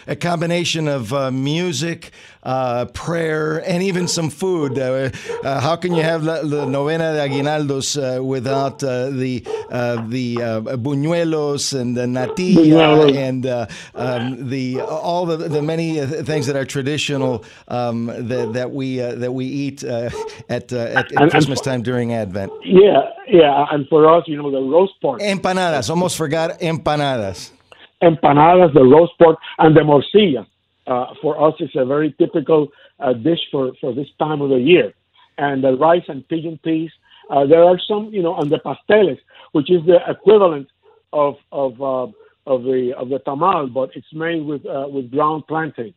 A 0.07 0.15
combination 0.15 0.87
of 0.87 1.13
uh, 1.13 1.31
music, 1.31 2.11
uh, 2.43 2.85
prayer, 2.93 3.57
and 3.67 3.83
even 3.83 4.07
some 4.07 4.29
food. 4.29 4.77
Uh, 4.79 5.09
uh, 5.43 5.59
how 5.59 5.75
can 5.75 5.93
you 5.93 6.01
have 6.03 6.23
the, 6.23 6.41
the 6.43 6.65
novena 6.65 7.13
de 7.13 7.19
aguinaldos 7.19 7.97
uh, 7.97 8.23
without 8.23 8.83
uh, 8.83 9.09
the 9.09 9.43
uh, 9.69 10.01
the 10.07 10.37
uh, 10.41 10.61
buñuelos 10.77 11.77
and 11.79 11.95
the 11.97 12.05
natilla 12.05 13.13
and 13.15 13.45
uh, 13.45 13.65
um, 13.95 14.49
the 14.49 14.79
all 14.81 15.25
the, 15.25 15.37
the 15.37 15.61
many 15.61 15.99
things 16.05 16.47
that 16.47 16.55
are 16.55 16.65
traditional 16.65 17.43
um, 17.67 18.05
that, 18.07 18.51
that 18.53 18.71
we 18.71 19.01
uh, 19.01 19.15
that 19.15 19.31
we 19.33 19.45
eat 19.45 19.83
uh, 19.83 20.09
at, 20.49 20.71
uh, 20.71 20.77
at, 20.77 21.11
And- 21.11 21.17
at 21.17 21.21
and 21.23 21.31
Christmas 21.31 21.59
for- 21.59 21.65
time 21.65 21.81
during 21.81 22.13
Advent? 22.13 22.51
Yeah, 22.63 23.09
yeah, 23.27 23.65
and 23.71 23.87
for 23.89 24.07
us, 24.13 24.23
you 24.27 24.37
know, 24.41 24.49
the 24.51 24.61
roast 24.61 24.93
pork, 25.01 25.19
Empanadas. 25.21 25.89
Almost 25.89 26.15
forgot 26.17 26.59
empanadas. 26.59 27.51
Empanadas, 28.01 28.73
the 28.73 28.83
roast 28.83 29.13
pork, 29.19 29.37
and 29.59 29.75
the 29.75 29.81
morcilla. 29.81 30.45
Uh, 30.85 31.13
for 31.21 31.41
us, 31.41 31.53
it's 31.59 31.75
a 31.75 31.85
very 31.85 32.13
typical 32.17 32.69
uh, 32.99 33.13
dish 33.13 33.39
for, 33.51 33.73
for 33.81 33.93
this 33.93 34.07
time 34.19 34.41
of 34.41 34.49
the 34.49 34.59
year. 34.59 34.93
And 35.37 35.63
the 35.63 35.75
rice 35.75 36.05
and 36.07 36.27
pigeon 36.27 36.59
peas. 36.63 36.91
Uh, 37.29 37.45
there 37.45 37.63
are 37.63 37.79
some, 37.87 38.09
you 38.13 38.23
know, 38.23 38.37
and 38.37 38.49
the 38.49 38.59
pasteles, 38.59 39.19
which 39.51 39.69
is 39.69 39.85
the 39.85 39.99
equivalent 40.07 40.69
of 41.13 41.35
of 41.51 41.81
uh, 41.81 42.07
of 42.45 42.63
the 42.63 42.93
of 42.97 43.09
the 43.09 43.19
tamal, 43.19 43.71
but 43.71 43.89
it's 43.95 44.13
made 44.13 44.43
with 44.45 44.65
uh, 44.65 44.87
with 44.89 45.11
ground 45.11 45.45
plantain. 45.47 45.93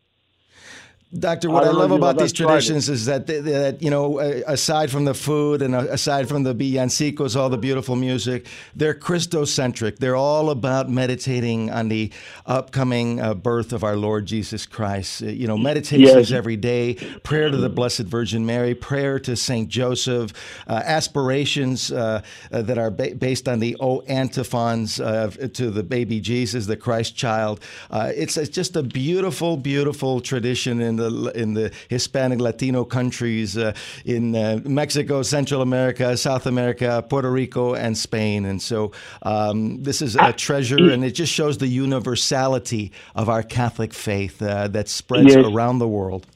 Doctor, 1.18 1.50
what 1.50 1.64
I 1.64 1.68
I, 1.68 1.70
love 1.72 1.90
about 1.90 2.18
these 2.18 2.32
traditions 2.32 2.88
is 2.88 3.06
that, 3.06 3.26
that 3.26 3.82
you 3.82 3.90
know, 3.90 4.20
aside 4.20 4.92
from 4.92 5.04
the 5.06 5.14
food 5.14 5.60
and 5.60 5.74
aside 5.74 6.28
from 6.28 6.44
the 6.44 6.54
villancicos, 6.54 7.34
all 7.34 7.48
the 7.50 7.58
beautiful 7.58 7.96
music, 7.96 8.46
they're 8.76 8.94
Christocentric. 8.94 9.96
They're 9.96 10.14
all 10.14 10.50
about 10.50 10.88
meditating 10.88 11.68
on 11.68 11.88
the 11.88 12.12
upcoming 12.46 13.20
uh, 13.20 13.34
birth 13.34 13.72
of 13.72 13.82
our 13.82 13.96
Lord 13.96 14.26
Jesus 14.26 14.66
Christ. 14.66 15.24
Uh, 15.24 15.26
you 15.26 15.48
know, 15.48 15.58
meditations 15.58 16.30
Yes. 16.30 16.30
every 16.30 16.56
day, 16.56 16.94
prayer 17.24 17.50
to 17.50 17.56
the 17.56 17.68
Blessed 17.68 18.02
Virgin 18.02 18.46
Mary, 18.46 18.76
prayer 18.76 19.18
to 19.18 19.34
Saint 19.34 19.68
Joseph, 19.68 20.32
uh, 20.68 20.74
aspirations 20.84 21.90
uh, 21.90 22.22
uh, 22.52 22.62
that 22.62 22.78
are 22.78 22.90
ba- 22.92 23.16
based 23.16 23.48
on 23.48 23.58
the 23.58 23.76
O 23.80 24.00
antiphons 24.02 25.00
uh, 25.00 25.28
to 25.54 25.70
the 25.72 25.82
baby 25.82 26.20
Jesus, 26.20 26.66
the 26.66 26.76
Christ 26.76 27.16
child. 27.16 27.58
Uh, 27.90 28.12
it's, 28.14 28.36
it's 28.36 28.48
just 28.48 28.76
a 28.76 28.82
beautiful, 28.84 29.56
beautiful 29.56 30.20
tradition 30.20 30.80
in 30.80 30.99
the 31.00 31.32
in 31.42 31.54
the 31.54 31.72
Hispanic 31.88 32.38
Latino 32.40 32.84
countries, 32.84 33.56
uh, 33.56 33.72
in 34.04 34.34
uh, 34.36 34.60
Mexico, 34.64 35.22
Central 35.22 35.60
America, 35.62 36.16
South 36.16 36.46
America, 36.46 37.04
Puerto 37.08 37.30
Rico, 37.30 37.74
and 37.74 37.96
Spain. 37.96 38.44
And 38.50 38.60
so 38.62 38.92
um, 39.22 39.82
this 39.82 40.00
is 40.02 40.16
a 40.16 40.32
treasure, 40.32 40.90
and 40.94 41.04
it 41.04 41.14
just 41.22 41.32
shows 41.32 41.58
the 41.58 41.66
universality 41.68 42.92
of 43.14 43.28
our 43.28 43.42
Catholic 43.42 43.92
faith 43.94 44.40
uh, 44.42 44.68
that 44.68 44.88
spreads 44.88 45.34
Yes. 45.34 45.44
around 45.52 45.78
the 45.78 45.88
world. 45.88 46.26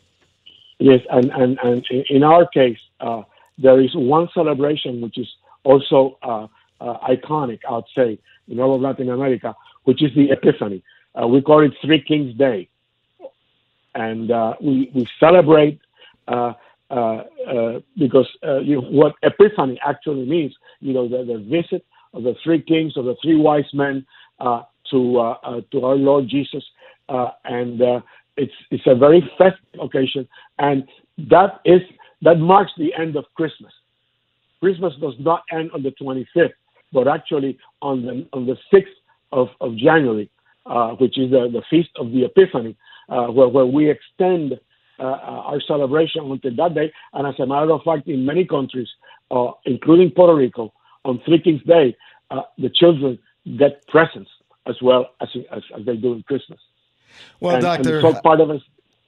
Yes, 0.79 1.00
and 1.11 1.31
and, 1.42 1.59
and 1.62 1.85
in- 2.11 2.24
our 2.24 2.46
case, 2.48 2.83
uh, 3.00 3.22
there 3.64 3.81
is 3.81 3.92
one 3.94 4.29
celebration 4.35 5.00
which 5.05 5.16
is 5.18 5.29
also 5.62 6.18
uh, 6.22 6.46
uh, 6.81 6.98
iconic, 7.14 7.61
I 7.68 7.72
would 7.77 7.90
say, 7.94 8.18
in 8.48 8.57
all 8.61 8.74
of 8.74 8.81
Latin 8.81 9.09
America, 9.11 9.55
which 9.85 10.03
is 10.03 10.11
the 10.14 10.27
Epiphany. 10.37 10.83
Uh, 11.14 11.27
we 11.29 11.40
call 11.40 11.61
it 11.64 11.72
Three 11.85 12.03
Kings 12.11 12.33
Day, 12.37 12.68
and 13.94 14.30
uh, 14.30 14.54
we 14.61 14.90
we 14.94 15.07
celebrate 15.20 15.80
uh, 16.28 16.52
uh, 16.90 17.22
uh, 17.48 17.80
because 17.98 18.28
you 18.62 18.80
know 18.80 18.88
what 18.88 19.14
Epiphany 19.22 19.80
actually 19.87 20.26
means. 20.26 20.54
You 20.80 20.92
know 20.92 21.09
the, 21.09 21.24
the 21.24 21.38
visit 21.38 21.85
of 22.12 22.22
the 22.22 22.35
three 22.44 22.62
kings 22.62 22.96
of 22.96 23.07
the 23.07 23.16
three 23.22 23.37
wise 23.37 23.72
men 23.72 24.07
uh, 24.40 24.62
to 24.90 25.35
to 25.72 25.85
our 25.85 25.96
Lord 25.96 26.28
Jesus, 26.28 26.64
uh, 27.09 27.30
and 27.44 27.80
it's 28.37 28.52
it's 28.70 28.87
a 28.87 28.94
very 28.94 29.28
festive 29.38 29.80
occasion, 29.80 30.28
and 30.59 30.85
that 31.30 31.61
is 31.64 31.80
that 32.22 32.38
marks 32.38 32.72
the 32.78 32.92
end 32.94 33.16
of 33.16 33.24
Christmas. 33.35 33.72
Christmas 34.61 34.94
does 35.00 35.14
not 35.18 35.42
end 35.52 35.70
on 35.74 35.83
the 35.83 35.92
25th, 36.00 36.54
but 36.92 37.07
actually 37.07 37.59
on 37.83 38.02
the 38.02 38.26
on 38.33 38.46
the 38.46 38.57
6th 38.72 38.87
of, 39.33 39.48
of 39.61 39.76
January, 39.76 40.30
uh, 40.66 40.90
which 40.92 41.18
is 41.18 41.30
the, 41.30 41.50
the 41.52 41.62
feast 41.68 41.90
of 41.96 42.12
the 42.12 42.24
Epiphany, 42.24 42.76
uh, 43.08 43.26
where, 43.26 43.48
where 43.48 43.66
we 43.66 43.90
extend 43.90 44.58
uh, 44.98 45.02
our 45.02 45.60
celebration 45.60 46.30
until 46.30 46.54
that 46.56 46.74
day. 46.74 46.92
And 47.12 47.26
as 47.26 47.34
a 47.38 47.46
matter 47.46 47.72
of 47.72 47.82
fact, 47.82 48.08
in 48.08 48.24
many 48.24 48.44
countries, 48.44 48.88
uh, 49.30 49.52
including 49.64 50.10
Puerto 50.10 50.34
Rico, 50.34 50.72
on 51.04 51.20
Three 51.24 51.40
Kings 51.40 51.62
Day, 51.64 51.96
uh, 52.30 52.42
the 52.58 52.70
children 52.70 53.18
get 53.58 53.86
presents 53.88 54.30
as 54.66 54.80
well 54.80 55.10
as, 55.20 55.28
as, 55.50 55.62
as 55.76 55.84
they 55.84 55.96
do 55.96 56.14
in 56.14 56.22
Christmas. 56.22 56.58
Well, 57.40 57.56
and, 57.56 57.62
Doctor, 57.62 57.98
and 57.98 58.14
so 58.14 58.20
part 58.20 58.40
of. 58.40 58.50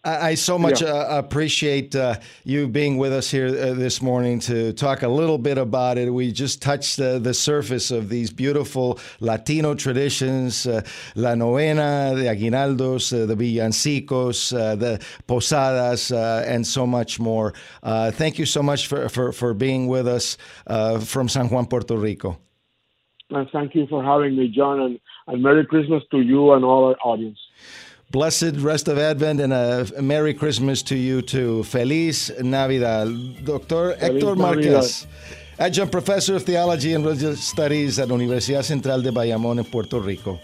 I, 0.06 0.28
I 0.30 0.34
so 0.36 0.56
much 0.58 0.82
Yeah. 0.82 0.88
uh, 0.88 1.18
appreciate 1.18 1.96
uh, 1.96 2.14
you 2.44 2.68
being 2.68 2.96
with 2.96 3.12
us 3.12 3.30
here 3.30 3.48
uh, 3.48 3.74
this 3.74 4.00
morning 4.00 4.38
to 4.40 4.72
talk 4.72 5.02
a 5.02 5.08
little 5.08 5.38
bit 5.38 5.58
about 5.58 5.98
it. 5.98 6.10
We 6.12 6.30
just 6.30 6.62
touched 6.62 6.96
the 6.98 7.34
surface 7.34 7.90
of 7.90 8.08
these 8.08 8.30
beautiful 8.30 8.98
Latino 9.20 9.74
traditions, 9.74 10.66
uh, 10.66 10.82
La 11.16 11.34
Novena, 11.34 12.14
the 12.14 12.28
Aguinaldos, 12.28 13.12
uh, 13.12 13.26
the 13.26 13.34
Villancicos, 13.34 14.52
uh, 14.56 14.76
the 14.76 15.00
Posadas, 15.26 16.12
uh, 16.12 16.44
and 16.46 16.64
so 16.64 16.86
much 16.86 17.18
more. 17.18 17.52
Uh, 17.82 18.10
thank 18.12 18.38
you 18.38 18.46
so 18.46 18.62
much 18.62 18.86
for, 18.86 19.08
for, 19.08 19.32
for 19.32 19.54
being 19.54 19.88
with 19.88 20.06
us 20.06 20.38
uh, 20.68 21.00
from 21.00 21.28
San 21.28 21.48
Juan, 21.48 21.66
Puerto 21.66 21.96
Rico. 21.96 22.38
And 23.30 23.48
thank 23.50 23.74
you 23.74 23.88
for 23.88 24.04
having 24.04 24.36
me, 24.36 24.46
John, 24.48 24.80
and, 24.80 25.00
and 25.26 25.42
Merry 25.42 25.66
Christmas 25.66 26.04
to 26.12 26.20
you 26.20 26.52
and 26.52 26.64
all 26.64 26.84
our 26.90 26.96
audience. 27.02 27.38
Blessed 28.10 28.56
rest 28.58 28.88
of 28.88 28.98
Advent 28.98 29.40
and 29.40 29.52
a 29.52 29.86
Merry 30.00 30.32
Christmas 30.32 30.82
to 30.84 30.96
you 30.96 31.22
too. 31.22 31.64
Feliz 31.64 32.30
Navidad. 32.40 33.44
Doctor 33.44 33.94
Feliz 33.94 34.00
Hector 34.00 34.36
Navidad. 34.36 34.38
Marquez, 34.38 35.06
Adjunct 35.58 35.90
Professor 35.90 36.36
of 36.36 36.44
Theology 36.44 36.94
and 36.94 37.04
Religious 37.04 37.42
Studies 37.42 37.98
at 37.98 38.08
Universidad 38.08 38.64
Central 38.64 39.02
de 39.02 39.10
Bayamón 39.10 39.58
in 39.58 39.64
Puerto 39.64 39.98
Rico. 39.98 40.38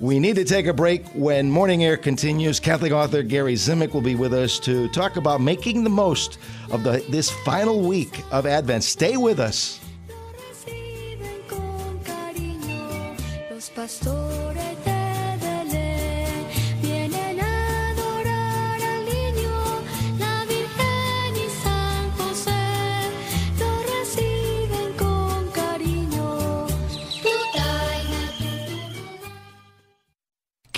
We 0.00 0.18
need 0.18 0.36
to 0.36 0.44
take 0.44 0.66
a 0.66 0.72
break. 0.72 1.06
When 1.14 1.50
Morning 1.50 1.84
Air 1.84 1.96
continues, 1.96 2.58
Catholic 2.58 2.90
author 2.92 3.22
Gary 3.22 3.54
Zimak 3.54 3.92
will 3.94 4.00
be 4.00 4.14
with 4.14 4.32
us 4.32 4.58
to 4.60 4.88
talk 4.88 5.16
about 5.16 5.40
making 5.40 5.84
the 5.84 5.90
most 5.90 6.38
of 6.70 6.82
the, 6.84 7.04
this 7.08 7.30
final 7.44 7.80
week 7.80 8.24
of 8.30 8.44
Advent. 8.46 8.82
Stay 8.82 9.16
with 9.16 9.38
us. 9.38 9.78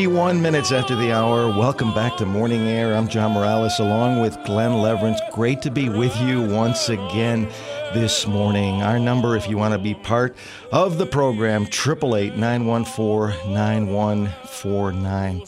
31 0.00 0.40
minutes 0.40 0.72
after 0.72 0.96
the 0.96 1.12
hour. 1.12 1.48
Welcome 1.48 1.92
back 1.92 2.16
to 2.16 2.24
Morning 2.24 2.62
Air. 2.62 2.96
I'm 2.96 3.06
John 3.06 3.32
Morales 3.32 3.78
along 3.80 4.22
with 4.22 4.32
Glenn 4.46 4.70
Leverance. 4.70 5.18
Great 5.30 5.60
to 5.60 5.70
be 5.70 5.90
with 5.90 6.18
you 6.22 6.40
once 6.40 6.88
again 6.88 7.46
this 7.92 8.26
morning. 8.26 8.80
Our 8.80 8.98
number, 8.98 9.36
if 9.36 9.46
you 9.46 9.58
want 9.58 9.74
to 9.74 9.78
be 9.78 9.92
part 9.94 10.34
of 10.72 10.96
the 10.96 11.04
program, 11.04 11.64
888 11.64 12.34
914 12.34 13.52
9149. 13.52 15.42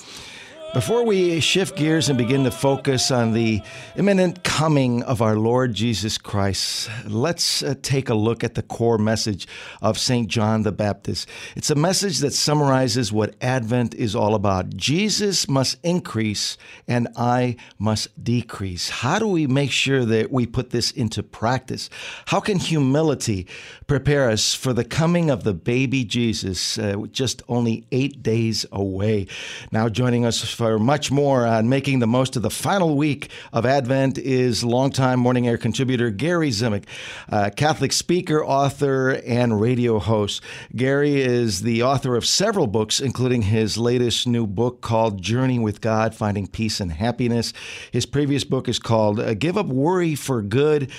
Before 0.74 1.04
we 1.04 1.38
shift 1.40 1.76
gears 1.76 2.08
and 2.08 2.16
begin 2.16 2.44
to 2.44 2.50
focus 2.50 3.10
on 3.10 3.34
the 3.34 3.60
imminent 3.94 4.42
coming 4.42 5.02
of 5.02 5.20
our 5.20 5.36
Lord 5.36 5.74
Jesus 5.74 6.16
Christ, 6.16 6.88
let's 7.06 7.62
uh, 7.62 7.74
take 7.82 8.08
a 8.08 8.14
look 8.14 8.42
at 8.42 8.54
the 8.54 8.62
core 8.62 8.96
message 8.96 9.46
of 9.82 9.98
St. 9.98 10.28
John 10.28 10.62
the 10.62 10.72
Baptist. 10.72 11.28
It's 11.56 11.68
a 11.68 11.74
message 11.74 12.20
that 12.20 12.32
summarizes 12.32 13.12
what 13.12 13.34
Advent 13.42 13.94
is 13.94 14.16
all 14.16 14.34
about. 14.34 14.70
Jesus 14.70 15.46
must 15.46 15.76
increase 15.82 16.56
and 16.88 17.06
I 17.16 17.56
must 17.78 18.24
decrease. 18.24 18.88
How 18.88 19.18
do 19.18 19.28
we 19.28 19.46
make 19.46 19.72
sure 19.72 20.06
that 20.06 20.32
we 20.32 20.46
put 20.46 20.70
this 20.70 20.90
into 20.90 21.22
practice? 21.22 21.90
How 22.28 22.40
can 22.40 22.58
humility 22.58 23.46
prepare 23.86 24.30
us 24.30 24.54
for 24.54 24.72
the 24.72 24.84
coming 24.84 25.28
of 25.28 25.44
the 25.44 25.52
baby 25.52 26.02
Jesus, 26.02 26.78
uh, 26.78 26.96
just 27.12 27.42
only 27.46 27.86
eight 27.92 28.22
days 28.22 28.64
away? 28.72 29.26
Now, 29.70 29.90
joining 29.90 30.24
us 30.24 30.42
for 30.62 30.78
much 30.78 31.10
more 31.10 31.44
on 31.44 31.68
making 31.68 31.98
the 31.98 32.06
most 32.06 32.36
of 32.36 32.42
the 32.42 32.50
final 32.50 32.94
week 32.94 33.28
of 33.52 33.66
Advent 33.66 34.16
is 34.16 34.62
longtime 34.62 35.18
Morning 35.18 35.48
Air 35.48 35.58
contributor 35.58 36.08
Gary 36.10 36.50
Zimak, 36.50 36.84
uh, 37.28 37.50
Catholic 37.56 37.90
speaker, 37.90 38.44
author, 38.44 39.20
and 39.26 39.60
radio 39.60 39.98
host. 39.98 40.40
Gary 40.76 41.20
is 41.20 41.62
the 41.62 41.82
author 41.82 42.14
of 42.14 42.24
several 42.24 42.68
books, 42.68 43.00
including 43.00 43.42
his 43.42 43.76
latest 43.76 44.28
new 44.28 44.46
book 44.46 44.82
called 44.82 45.20
Journey 45.20 45.58
with 45.58 45.80
God 45.80 46.14
Finding 46.14 46.46
Peace 46.46 46.78
and 46.78 46.92
Happiness. 46.92 47.52
His 47.90 48.06
previous 48.06 48.44
book 48.44 48.68
is 48.68 48.78
called 48.78 49.18
uh, 49.18 49.34
Give 49.34 49.58
Up 49.58 49.66
Worry 49.66 50.14
for 50.14 50.42
Good. 50.42 50.92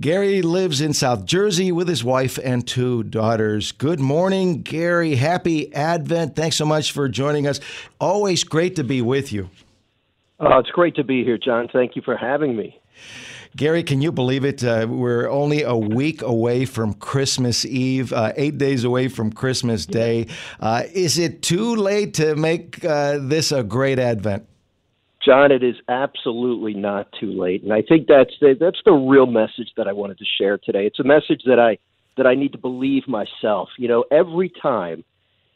Gary 0.00 0.40
lives 0.40 0.80
in 0.80 0.94
South 0.94 1.26
Jersey 1.26 1.70
with 1.70 1.86
his 1.86 2.02
wife 2.02 2.38
and 2.42 2.66
two 2.66 3.02
daughters. 3.02 3.70
Good 3.72 4.00
morning, 4.00 4.62
Gary. 4.62 5.16
Happy 5.16 5.70
Advent. 5.74 6.34
Thanks 6.34 6.56
so 6.56 6.64
much 6.64 6.92
for 6.92 7.06
joining 7.06 7.46
us. 7.46 7.60
Always 8.00 8.42
great 8.42 8.76
to 8.76 8.84
be 8.84 9.02
with 9.02 9.30
you. 9.30 9.50
Oh, 10.38 10.58
it's 10.58 10.70
great 10.70 10.94
to 10.94 11.04
be 11.04 11.22
here, 11.22 11.36
John. 11.36 11.68
Thank 11.70 11.96
you 11.96 12.02
for 12.02 12.16
having 12.16 12.56
me. 12.56 12.80
Gary, 13.56 13.82
can 13.82 14.00
you 14.00 14.10
believe 14.10 14.42
it? 14.42 14.64
Uh, 14.64 14.86
we're 14.88 15.28
only 15.28 15.64
a 15.64 15.76
week 15.76 16.22
away 16.22 16.64
from 16.64 16.94
Christmas 16.94 17.66
Eve, 17.66 18.10
uh, 18.14 18.32
eight 18.36 18.56
days 18.56 18.84
away 18.84 19.08
from 19.08 19.30
Christmas 19.30 19.84
Day. 19.84 20.28
Uh, 20.60 20.84
is 20.94 21.18
it 21.18 21.42
too 21.42 21.76
late 21.76 22.14
to 22.14 22.36
make 22.36 22.82
uh, 22.86 23.18
this 23.20 23.52
a 23.52 23.62
great 23.62 23.98
Advent? 23.98 24.46
John, 25.24 25.52
it 25.52 25.62
is 25.62 25.76
absolutely 25.88 26.72
not 26.72 27.08
too 27.18 27.32
late, 27.32 27.62
and 27.62 27.72
I 27.72 27.82
think 27.82 28.06
that's 28.06 28.32
the 28.40 28.56
that's 28.58 28.80
the 28.84 28.92
real 28.92 29.26
message 29.26 29.70
that 29.76 29.86
I 29.86 29.92
wanted 29.92 30.18
to 30.18 30.24
share 30.38 30.56
today. 30.58 30.86
It's 30.86 30.98
a 30.98 31.04
message 31.04 31.42
that 31.44 31.58
I 31.58 31.78
that 32.16 32.26
I 32.26 32.34
need 32.34 32.52
to 32.52 32.58
believe 32.58 33.06
myself. 33.06 33.68
You 33.76 33.88
know, 33.88 34.04
every 34.10 34.50
time 34.62 35.04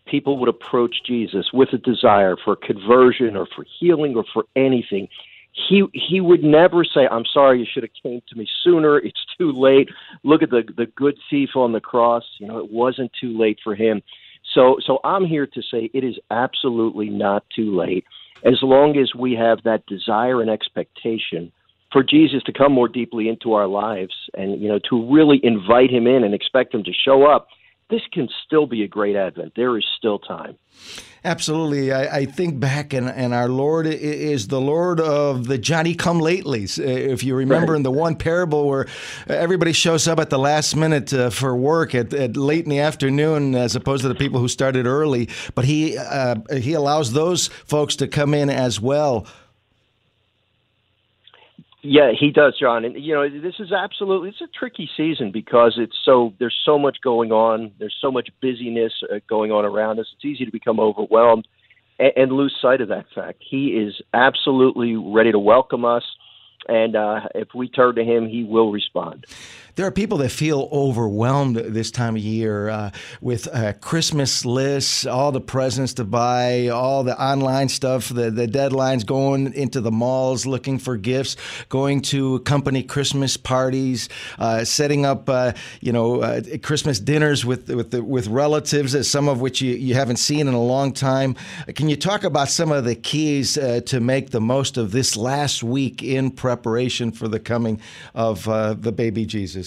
people 0.06 0.38
would 0.38 0.48
approach 0.48 0.96
Jesus 1.06 1.46
with 1.52 1.70
a 1.72 1.78
desire 1.78 2.36
for 2.44 2.56
conversion 2.56 3.36
or 3.36 3.46
for 3.56 3.64
healing 3.80 4.16
or 4.16 4.24
for 4.34 4.44
anything, 4.54 5.08
he 5.52 5.84
he 5.94 6.20
would 6.20 6.44
never 6.44 6.84
say, 6.84 7.08
"I'm 7.10 7.24
sorry, 7.32 7.60
you 7.60 7.66
should 7.72 7.84
have 7.84 7.92
came 8.02 8.20
to 8.28 8.36
me 8.36 8.46
sooner. 8.62 8.98
It's 8.98 9.24
too 9.38 9.50
late. 9.52 9.88
Look 10.24 10.42
at 10.42 10.50
the 10.50 10.62
the 10.76 10.86
good 10.86 11.16
thief 11.30 11.50
on 11.56 11.72
the 11.72 11.80
cross. 11.80 12.24
You 12.38 12.48
know, 12.48 12.58
it 12.58 12.70
wasn't 12.70 13.12
too 13.18 13.36
late 13.38 13.58
for 13.64 13.74
him." 13.74 14.02
So, 14.54 14.76
so 14.84 15.00
I'm 15.04 15.26
here 15.26 15.46
to 15.46 15.62
say 15.62 15.90
it 15.92 16.04
is 16.04 16.16
absolutely 16.30 17.10
not 17.10 17.44
too 17.54 17.76
late. 17.76 18.04
As 18.44 18.58
long 18.62 18.96
as 18.96 19.14
we 19.14 19.34
have 19.34 19.58
that 19.64 19.84
desire 19.86 20.40
and 20.40 20.50
expectation 20.50 21.50
for 21.92 22.02
Jesus 22.02 22.42
to 22.44 22.52
come 22.52 22.72
more 22.72 22.88
deeply 22.88 23.28
into 23.28 23.52
our 23.52 23.66
lives, 23.66 24.14
and 24.34 24.60
you 24.60 24.68
know, 24.68 24.78
to 24.90 25.12
really 25.12 25.40
invite 25.42 25.90
Him 25.90 26.06
in 26.06 26.24
and 26.24 26.34
expect 26.34 26.74
Him 26.74 26.84
to 26.84 26.92
show 26.92 27.24
up, 27.24 27.48
this 27.90 28.02
can 28.12 28.28
still 28.44 28.66
be 28.66 28.82
a 28.82 28.88
great 28.88 29.16
Advent. 29.16 29.52
There 29.56 29.76
is 29.76 29.84
still 29.96 30.18
time. 30.18 30.56
Absolutely. 31.24 31.90
I, 31.90 32.18
I, 32.18 32.24
think 32.26 32.60
back, 32.60 32.92
and, 32.92 33.08
and 33.08 33.32
our 33.32 33.48
Lord 33.48 33.86
is 33.86 34.48
the 34.48 34.60
Lord 34.60 35.00
of 35.00 35.46
the 35.46 35.56
Johnny 35.56 35.94
come 35.94 36.20
latelys. 36.20 36.78
If 36.78 37.24
you 37.24 37.34
remember 37.34 37.72
right. 37.72 37.78
in 37.78 37.82
the 37.82 37.90
one 37.90 38.16
parable 38.16 38.68
where 38.68 38.86
everybody 39.26 39.72
shows 39.72 40.06
up 40.06 40.18
at 40.18 40.28
the 40.28 40.38
last 40.38 40.76
minute 40.76 41.14
uh, 41.14 41.30
for 41.30 41.56
work 41.56 41.94
at, 41.94 42.12
at, 42.12 42.36
late 42.36 42.64
in 42.64 42.70
the 42.70 42.80
afternoon, 42.80 43.54
as 43.54 43.74
opposed 43.74 44.02
to 44.02 44.08
the 44.08 44.14
people 44.14 44.38
who 44.38 44.48
started 44.48 44.86
early, 44.86 45.30
but 45.54 45.64
he 45.64 45.96
uh, 45.96 46.36
he 46.52 46.74
allows 46.74 47.14
those 47.14 47.48
folks 47.48 47.96
to 47.96 48.06
come 48.06 48.34
in 48.34 48.50
as 48.50 48.78
well. 48.78 49.26
Yeah, 51.86 52.12
he 52.18 52.30
does, 52.30 52.56
John. 52.58 52.86
And 52.86 52.96
you 52.96 53.14
know, 53.14 53.28
this 53.28 53.56
is 53.58 53.70
absolutely 53.70 54.30
it's 54.30 54.40
a 54.40 54.46
tricky 54.46 54.88
season 54.96 55.30
because 55.30 55.74
it's 55.76 55.96
so 56.02 56.32
there's 56.38 56.58
so 56.64 56.78
much 56.78 56.96
going 57.04 57.30
on. 57.30 57.72
There's 57.78 57.96
so 58.00 58.10
much 58.10 58.30
busyness 58.40 58.94
uh, 59.12 59.16
going 59.28 59.52
on 59.52 59.66
around 59.66 59.98
us. 60.00 60.06
It's 60.14 60.24
easy 60.24 60.46
to 60.46 60.50
become 60.50 60.80
overwhelmed 60.80 61.46
and, 61.98 62.12
and 62.16 62.32
lose 62.32 62.56
sight 62.60 62.80
of 62.80 62.88
that 62.88 63.04
fact. 63.14 63.42
He 63.46 63.68
is 63.68 64.00
absolutely 64.14 64.96
ready 64.96 65.30
to 65.30 65.38
welcome 65.38 65.84
us, 65.84 66.04
and 66.68 66.96
uh, 66.96 67.20
if 67.34 67.48
we 67.54 67.68
turn 67.68 67.96
to 67.96 68.02
him, 68.02 68.30
he 68.30 68.44
will 68.44 68.72
respond. 68.72 69.26
There 69.76 69.84
are 69.84 69.90
people 69.90 70.18
that 70.18 70.30
feel 70.30 70.68
overwhelmed 70.70 71.56
this 71.56 71.90
time 71.90 72.14
of 72.14 72.22
year 72.22 72.68
uh, 72.68 72.92
with 73.20 73.48
uh, 73.52 73.72
Christmas 73.80 74.44
lists, 74.44 75.04
all 75.04 75.32
the 75.32 75.40
presents 75.40 75.94
to 75.94 76.04
buy, 76.04 76.68
all 76.68 77.02
the 77.02 77.20
online 77.20 77.68
stuff, 77.68 78.08
the, 78.08 78.30
the 78.30 78.46
deadlines, 78.46 79.04
going 79.04 79.52
into 79.52 79.80
the 79.80 79.90
malls 79.90 80.46
looking 80.46 80.78
for 80.78 80.96
gifts, 80.96 81.36
going 81.70 82.02
to 82.02 82.38
company 82.40 82.84
Christmas 82.84 83.36
parties, 83.36 84.08
uh, 84.38 84.64
setting 84.64 85.04
up, 85.04 85.28
uh, 85.28 85.50
you 85.80 85.90
know, 85.90 86.22
uh, 86.22 86.40
Christmas 86.62 87.00
dinners 87.00 87.44
with 87.44 87.68
with 87.68 87.90
the, 87.90 88.00
with 88.00 88.28
relatives, 88.28 88.94
uh, 88.94 89.02
some 89.02 89.28
of 89.28 89.40
which 89.40 89.60
you, 89.60 89.74
you 89.74 89.94
haven't 89.94 90.18
seen 90.18 90.46
in 90.46 90.54
a 90.54 90.62
long 90.62 90.92
time. 90.92 91.34
Can 91.74 91.88
you 91.88 91.96
talk 91.96 92.22
about 92.22 92.48
some 92.48 92.70
of 92.70 92.84
the 92.84 92.94
keys 92.94 93.54
to 93.54 93.98
make 94.00 94.30
the 94.30 94.40
most 94.40 94.76
of 94.76 94.92
this 94.92 95.16
last 95.16 95.64
week 95.64 96.00
in 96.00 96.30
preparation 96.30 97.10
for 97.10 97.26
the 97.26 97.40
coming 97.40 97.80
of 98.14 98.44
the 98.44 98.92
baby 98.92 99.26
Jesus? 99.26 99.63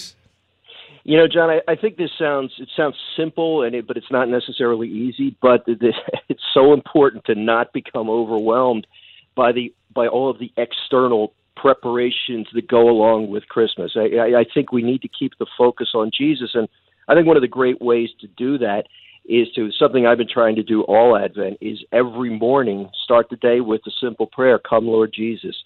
You 1.08 1.16
know, 1.16 1.26
John, 1.26 1.48
I, 1.48 1.60
I 1.66 1.74
think 1.74 1.96
this 1.96 2.10
sounds 2.18 2.52
it 2.58 2.68
sounds 2.76 2.94
simple, 3.16 3.62
and 3.62 3.74
it, 3.74 3.86
but 3.86 3.96
it's 3.96 4.10
not 4.10 4.28
necessarily 4.28 4.88
easy. 4.90 5.34
But 5.40 5.64
this, 5.64 5.94
it's 6.28 6.42
so 6.52 6.74
important 6.74 7.24
to 7.24 7.34
not 7.34 7.72
become 7.72 8.10
overwhelmed 8.10 8.86
by 9.34 9.52
the 9.52 9.74
by 9.94 10.06
all 10.06 10.28
of 10.28 10.38
the 10.38 10.52
external 10.58 11.32
preparations 11.56 12.46
that 12.52 12.68
go 12.68 12.90
along 12.90 13.30
with 13.30 13.48
Christmas. 13.48 13.92
I, 13.96 14.16
I, 14.18 14.40
I 14.40 14.44
think 14.52 14.70
we 14.70 14.82
need 14.82 15.00
to 15.00 15.08
keep 15.08 15.32
the 15.38 15.46
focus 15.56 15.92
on 15.94 16.10
Jesus, 16.14 16.50
and 16.52 16.68
I 17.08 17.14
think 17.14 17.26
one 17.26 17.38
of 17.38 17.42
the 17.42 17.48
great 17.48 17.80
ways 17.80 18.10
to 18.20 18.26
do 18.26 18.58
that 18.58 18.84
is 19.24 19.48
to 19.54 19.72
something 19.72 20.06
I've 20.06 20.18
been 20.18 20.28
trying 20.28 20.56
to 20.56 20.62
do 20.62 20.82
all 20.82 21.16
Advent 21.16 21.56
is 21.62 21.82
every 21.90 22.36
morning 22.38 22.90
start 23.04 23.30
the 23.30 23.36
day 23.36 23.60
with 23.62 23.80
a 23.86 23.90
simple 23.98 24.26
prayer, 24.26 24.58
"Come, 24.58 24.86
Lord 24.86 25.14
Jesus," 25.14 25.56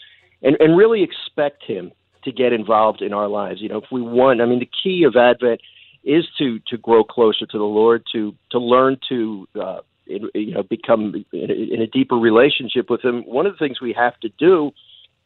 and 0.41 0.57
and 0.61 0.79
really 0.79 1.03
expect 1.03 1.65
Him 1.65 1.91
to 2.25 2.33
get 2.33 2.53
involved 2.53 3.03
in 3.03 3.13
our 3.13 3.29
lives. 3.29 3.61
You 3.61 3.69
know, 3.69 3.79
if 3.79 3.91
we 3.91 4.03
want, 4.03 4.41
I 4.41 4.47
mean, 4.47 4.61
the 4.61 4.71
key 4.83 5.05
of 5.05 5.17
Advent 5.17 5.61
is 6.05 6.27
to 6.39 6.59
to 6.69 6.77
grow 6.77 7.05
closer 7.05 7.47
to 7.47 7.59
the 7.59 7.65
Lord, 7.65 8.05
to 8.13 8.35
to 8.51 8.59
learn 8.59 8.97
to 9.09 9.47
uh, 9.61 9.81
you 10.07 10.55
know 10.55 10.63
become 10.63 11.25
in 11.33 11.81
a 11.81 11.87
deeper 11.87 12.17
relationship 12.17 12.91
with 12.91 13.05
Him. 13.05 13.23
One 13.23 13.47
of 13.47 13.53
the 13.53 13.59
things 13.59 13.81
we 13.81 13.93
have 13.93 14.19
to 14.21 14.29
do 14.39 14.73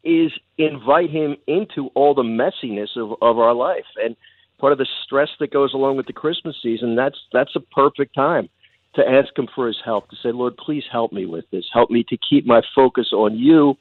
is 0.03 0.31
invite 0.57 1.09
Him 1.09 1.37
into 1.47 1.87
all 1.95 2.13
the 2.13 2.23
messiness 2.23 2.95
of 2.95 3.13
of 3.21 3.39
our 3.39 3.53
life 3.53 3.85
and 4.03 4.15
part 4.59 4.73
of 4.73 4.79
the 4.79 4.87
stress 5.03 5.29
that 5.39 5.51
goes 5.51 5.73
along 5.73 5.97
with 5.97 6.07
the 6.07 6.13
Christmas 6.13 6.55
season. 6.61 6.95
That's 6.95 7.19
that's 7.33 7.55
a 7.55 7.59
perfect 7.59 8.13
time 8.15 8.49
to 8.95 9.07
ask 9.07 9.37
Him 9.37 9.47
for 9.53 9.67
His 9.67 9.77
help. 9.83 10.09
To 10.09 10.15
say, 10.17 10.31
Lord, 10.31 10.57
please 10.57 10.83
help 10.91 11.11
me 11.11 11.25
with 11.25 11.45
this. 11.51 11.65
Help 11.73 11.89
me 11.89 12.03
to 12.09 12.17
keep 12.17 12.45
my 12.45 12.61
focus 12.75 13.09
on 13.13 13.37
You 13.37 13.75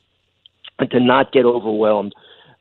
and 0.78 0.90
to 0.90 1.00
not 1.00 1.32
get 1.32 1.44
overwhelmed 1.44 2.14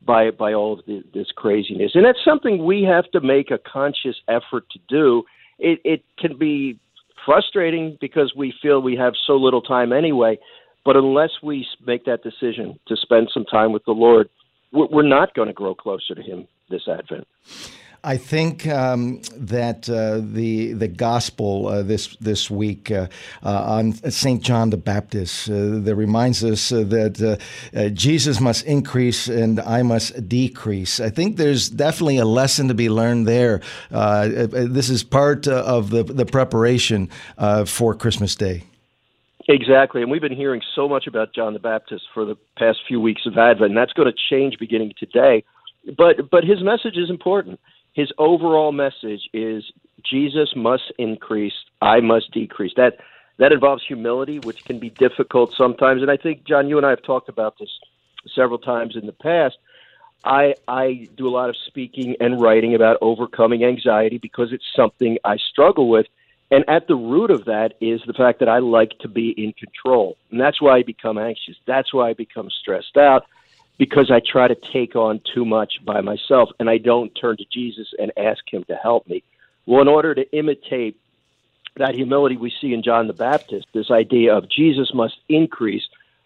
by 0.06 0.30
by 0.30 0.52
all 0.52 0.78
of 0.78 0.86
the, 0.86 1.02
this 1.12 1.30
craziness, 1.34 1.92
and 1.94 2.04
that's 2.04 2.24
something 2.24 2.64
we 2.64 2.82
have 2.82 3.10
to 3.10 3.20
make 3.20 3.50
a 3.50 3.58
conscious 3.58 4.16
effort 4.28 4.64
to 4.70 4.78
do. 4.88 5.24
It, 5.58 5.80
it 5.84 6.04
can 6.18 6.36
be 6.38 6.78
frustrating 7.24 7.98
because 8.00 8.32
we 8.36 8.54
feel 8.62 8.80
we 8.80 8.96
have 8.96 9.14
so 9.26 9.34
little 9.34 9.62
time 9.62 9.92
anyway, 9.92 10.38
but 10.84 10.96
unless 10.96 11.30
we 11.42 11.66
make 11.84 12.04
that 12.04 12.22
decision 12.22 12.78
to 12.88 12.96
spend 12.96 13.30
some 13.34 13.44
time 13.44 13.72
with 13.72 13.84
the 13.84 13.92
Lord, 13.92 14.28
we're 14.72 15.02
not 15.02 15.34
going 15.34 15.48
to 15.48 15.54
grow 15.54 15.74
closer 15.74 16.14
to 16.14 16.22
Him 16.22 16.46
this 16.70 16.88
Advent. 16.88 17.26
I 18.06 18.18
think 18.18 18.68
um, 18.68 19.20
that 19.36 19.90
uh, 19.90 20.20
the 20.22 20.74
the 20.74 20.86
gospel 20.86 21.66
uh, 21.66 21.82
this 21.82 22.16
this 22.20 22.48
week 22.48 22.92
uh, 22.92 23.08
uh 23.42 23.76
on 23.78 23.94
Saint 23.94 24.44
John 24.44 24.70
the 24.70 24.76
Baptist 24.76 25.50
uh, 25.50 25.80
that 25.80 25.96
reminds 25.96 26.44
us 26.44 26.68
that 26.68 27.40
Jesus 27.94 28.40
must 28.40 28.64
increase 28.64 29.26
and 29.26 29.58
I 29.58 29.82
must 29.82 30.28
decrease. 30.28 31.00
I 31.00 31.10
think 31.10 31.36
there's 31.36 31.68
definitely 31.68 32.18
a 32.18 32.24
lesson 32.24 32.68
to 32.68 32.74
be 32.74 32.88
learned 32.88 33.26
there. 33.26 33.60
this 33.90 34.88
is 34.88 35.02
part 35.02 35.48
of 35.48 35.90
the 35.90 36.04
the 36.04 36.26
preparation 36.26 37.10
for 37.66 37.92
Christmas 37.92 38.36
Day. 38.36 38.62
Exactly, 39.48 40.02
and 40.02 40.12
we've 40.12 40.22
been 40.22 40.36
hearing 40.36 40.62
so 40.76 40.88
much 40.88 41.08
about 41.08 41.34
John 41.34 41.54
the 41.54 41.58
Baptist 41.58 42.04
for 42.14 42.24
the 42.24 42.36
past 42.56 42.78
few 42.86 43.00
weeks 43.00 43.26
of 43.26 43.36
Advent, 43.36 43.70
and 43.70 43.76
that's 43.76 43.92
going 43.92 44.10
to 44.12 44.18
change 44.30 44.58
beginning 44.60 44.92
today. 44.96 45.42
But 45.96 46.30
but 46.30 46.44
his 46.44 46.62
message 46.62 46.96
is 46.96 47.10
important 47.10 47.58
his 47.96 48.12
overall 48.18 48.72
message 48.72 49.22
is 49.32 49.64
Jesus 50.08 50.52
must 50.54 50.92
increase, 50.98 51.54
I 51.80 52.00
must 52.00 52.30
decrease. 52.30 52.72
That 52.76 52.98
that 53.38 53.52
involves 53.52 53.84
humility, 53.86 54.38
which 54.38 54.64
can 54.66 54.78
be 54.78 54.90
difficult 54.90 55.54
sometimes. 55.56 56.02
And 56.02 56.10
I 56.10 56.18
think 56.18 56.44
John, 56.44 56.68
you 56.68 56.76
and 56.76 56.84
I 56.84 56.90
have 56.90 57.02
talked 57.02 57.30
about 57.30 57.58
this 57.58 57.70
several 58.34 58.58
times 58.58 58.96
in 58.96 59.06
the 59.06 59.12
past. 59.12 59.56
I 60.24 60.56
I 60.68 61.08
do 61.16 61.26
a 61.26 61.30
lot 61.30 61.48
of 61.48 61.56
speaking 61.66 62.16
and 62.20 62.38
writing 62.38 62.74
about 62.74 62.98
overcoming 63.00 63.64
anxiety 63.64 64.18
because 64.18 64.52
it's 64.52 64.70
something 64.76 65.16
I 65.24 65.38
struggle 65.38 65.88
with. 65.88 66.06
And 66.50 66.68
at 66.68 66.88
the 66.88 66.96
root 66.96 67.30
of 67.30 67.46
that 67.46 67.76
is 67.80 68.02
the 68.06 68.12
fact 68.12 68.40
that 68.40 68.48
I 68.48 68.58
like 68.58 68.92
to 69.00 69.08
be 69.08 69.30
in 69.30 69.54
control. 69.54 70.18
And 70.30 70.38
that's 70.38 70.60
why 70.60 70.76
I 70.76 70.82
become 70.82 71.16
anxious. 71.16 71.56
That's 71.66 71.94
why 71.94 72.10
I 72.10 72.12
become 72.12 72.50
stressed 72.50 72.98
out 72.98 73.24
because 73.78 74.10
I 74.10 74.20
try 74.20 74.48
to 74.48 74.54
take 74.54 74.96
on 74.96 75.20
too 75.34 75.44
much 75.44 75.84
by 75.84 76.00
myself 76.00 76.50
and 76.58 76.70
I 76.70 76.78
don't 76.78 77.10
turn 77.10 77.36
to 77.36 77.44
Jesus 77.52 77.88
and 77.98 78.12
ask 78.16 78.42
him 78.50 78.64
to 78.64 78.76
help 78.76 79.06
me. 79.06 79.22
Well, 79.66 79.82
in 79.82 79.88
order 79.88 80.14
to 80.14 80.30
imitate 80.36 80.98
that 81.76 81.94
humility 81.94 82.36
we 82.36 82.52
see 82.60 82.72
in 82.72 82.82
John 82.82 83.06
the 83.06 83.12
Baptist, 83.12 83.66
this 83.74 83.90
idea 83.90 84.34
of 84.34 84.48
Jesus 84.48 84.92
must 84.94 85.16
increase, 85.28 85.82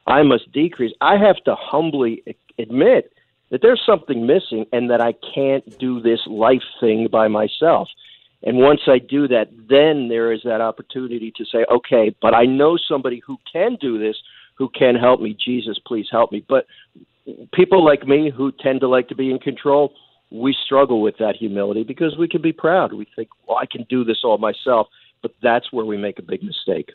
I 0.06 0.22
must 0.22 0.52
decrease, 0.52 0.92
I 1.00 1.16
have 1.16 1.42
to 1.44 1.54
humbly 1.54 2.22
admit 2.58 3.12
that 3.50 3.62
there's 3.62 3.82
something 3.84 4.26
missing 4.26 4.66
and 4.72 4.90
that 4.90 5.00
I 5.00 5.14
can't 5.34 5.78
do 5.78 6.00
this 6.00 6.20
life 6.26 6.62
thing 6.80 7.08
by 7.10 7.28
myself. 7.28 7.88
And 8.42 8.58
once 8.58 8.82
I 8.86 8.98
do 8.98 9.28
that, 9.28 9.48
then 9.68 10.08
there 10.08 10.32
is 10.32 10.42
that 10.44 10.60
opportunity 10.60 11.32
to 11.36 11.44
say, 11.44 11.66
okay, 11.70 12.14
but 12.22 12.34
I 12.34 12.46
know 12.46 12.76
somebody 12.76 13.20
who 13.26 13.38
can 13.52 13.76
do 13.80 13.98
this, 13.98 14.16
who 14.54 14.68
can 14.68 14.94
help 14.94 15.20
me. 15.20 15.36
Jesus, 15.38 15.78
please 15.84 16.06
help 16.10 16.32
me. 16.32 16.44
But 16.48 16.66
people 17.52 17.84
like 17.84 18.06
me 18.06 18.30
who 18.34 18.52
tend 18.52 18.80
to 18.80 18.88
like 18.88 19.08
to 19.08 19.14
be 19.14 19.30
in 19.30 19.38
control, 19.38 19.92
we 20.30 20.54
struggle 20.64 21.02
with 21.02 21.16
that 21.18 21.36
humility 21.36 21.82
because 21.82 22.16
we 22.16 22.28
can 22.28 22.40
be 22.40 22.52
proud. 22.52 22.92
We 22.92 23.06
think, 23.16 23.28
well, 23.46 23.58
I 23.58 23.66
can 23.66 23.84
do 23.88 24.04
this 24.04 24.18
all 24.24 24.38
myself 24.38 24.88
but 25.22 25.34
that's 25.42 25.72
where 25.72 25.84
we 25.84 25.96
make 25.96 26.18
a 26.18 26.22
big 26.22 26.42
mistake. 26.42 26.92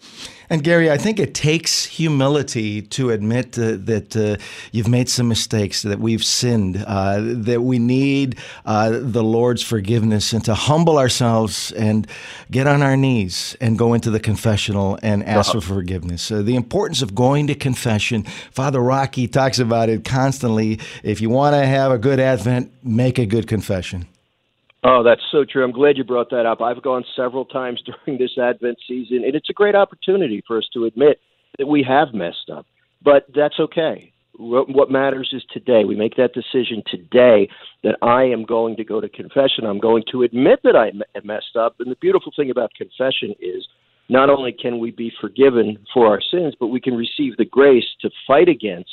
And 0.49 0.63
Gary, 0.63 0.89
I 0.89 0.97
think 0.97 1.19
it 1.19 1.33
takes 1.33 1.85
humility 1.85 2.81
to 2.81 3.11
admit 3.11 3.57
uh, 3.57 3.77
that 3.77 4.15
uh, 4.15 4.43
you've 4.71 4.87
made 4.87 5.09
some 5.09 5.27
mistakes, 5.27 5.83
that 5.83 5.99
we've 5.99 6.23
sinned, 6.23 6.83
uh, 6.87 7.19
that 7.21 7.61
we 7.61 7.79
need 7.79 8.37
uh, 8.65 8.99
the 9.01 9.23
Lord's 9.23 9.61
forgiveness, 9.61 10.33
and 10.33 10.43
to 10.45 10.55
humble 10.55 10.97
ourselves 10.97 11.71
and 11.73 12.07
get 12.49 12.67
on 12.67 12.81
our 12.81 12.97
knees 12.97 13.55
and 13.61 13.77
go 13.77 13.93
into 13.93 14.09
the 14.09 14.19
confessional 14.19 14.97
and 15.03 15.23
ask 15.23 15.49
uh-huh. 15.49 15.59
for 15.59 15.75
forgiveness. 15.75 16.29
the 16.29 16.55
importance 16.55 17.01
of 17.01 17.13
going 17.13 17.47
to 17.47 17.55
confession. 17.55 18.23
Father 18.51 18.79
Rocky 18.79 19.27
talks 19.27 19.59
about 19.59 19.89
it 19.89 20.03
constantly. 20.03 20.79
If 21.03 21.21
you 21.21 21.29
want 21.29 21.53
to 21.55 21.65
have 21.65 21.91
a 21.91 21.97
good 21.97 22.19
Advent, 22.19 22.71
make 22.83 23.19
a 23.19 23.25
good 23.25 23.47
confession. 23.47 24.07
Oh, 24.87 25.01
that's 25.01 25.21
so 25.31 25.43
true. 25.43 25.63
I'm 25.63 25.71
glad 25.71 25.97
you 25.97 26.03
brought 26.03 26.29
that 26.29 26.45
up. 26.45 26.61
I've 26.61 26.83
gone 26.83 27.03
several 27.15 27.43
times 27.59 27.81
during 27.83 28.19
this 28.19 28.37
Advent 28.37 28.77
season, 28.87 29.23
and 29.25 29.35
it's 29.35 29.49
a 29.49 29.53
great 29.53 29.73
opportunity 29.75 30.43
for 30.47 30.59
us 30.59 30.67
to 30.73 30.85
admit 30.85 31.19
that 31.57 31.65
we 31.65 31.83
have 31.87 32.13
messed 32.13 32.51
up. 32.53 32.67
But 33.03 33.25
that's 33.33 33.59
okay. 33.59 34.11
What 34.37 34.91
matters 34.91 35.31
is 35.33 35.43
today. 35.51 35.85
We 35.85 35.95
make 35.95 36.17
that 36.17 36.33
decision 36.33 36.83
today 36.87 37.49
that 37.83 37.95
I 38.01 38.23
am 38.23 38.43
going 38.43 38.75
to 38.75 38.83
go 38.83 38.99
to 38.99 39.07
confession. 39.07 39.65
I'm 39.65 39.79
going 39.79 40.03
to 40.11 40.23
admit 40.23 40.59
that 40.63 40.75
I 40.75 40.91
messed 41.23 41.55
up. 41.57 41.77
And 41.79 41.89
the 41.89 41.95
beautiful 41.95 42.33
thing 42.35 42.51
about 42.51 42.71
confession 42.75 43.33
is 43.39 43.65
not 44.09 44.29
only 44.29 44.51
can 44.51 44.79
we 44.79 44.91
be 44.91 45.11
forgiven 45.21 45.77
for 45.93 46.07
our 46.07 46.19
sins, 46.19 46.53
but 46.59 46.67
we 46.67 46.81
can 46.81 46.95
receive 46.95 47.37
the 47.37 47.45
grace 47.45 47.85
to 48.01 48.09
fight 48.27 48.49
against 48.49 48.89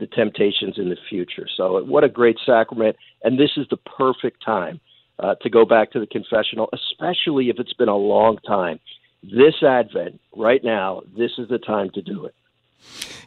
the 0.00 0.08
temptations 0.08 0.74
in 0.78 0.88
the 0.88 0.96
future. 1.08 1.46
So, 1.56 1.84
what 1.84 2.02
a 2.02 2.08
great 2.08 2.38
sacrament. 2.44 2.96
And 3.22 3.38
this 3.38 3.52
is 3.56 3.66
the 3.70 3.76
perfect 3.76 4.44
time 4.44 4.80
uh, 5.18 5.34
to 5.42 5.50
go 5.50 5.64
back 5.64 5.92
to 5.92 6.00
the 6.00 6.06
confessional, 6.06 6.68
especially 6.72 7.48
if 7.48 7.58
it's 7.58 7.72
been 7.74 7.88
a 7.88 7.96
long 7.96 8.38
time. 8.46 8.80
This 9.22 9.62
Advent, 9.62 10.20
right 10.34 10.62
now, 10.64 11.02
this 11.16 11.32
is 11.38 11.48
the 11.48 11.58
time 11.58 11.90
to 11.90 12.02
do 12.02 12.26
it. 12.26 12.34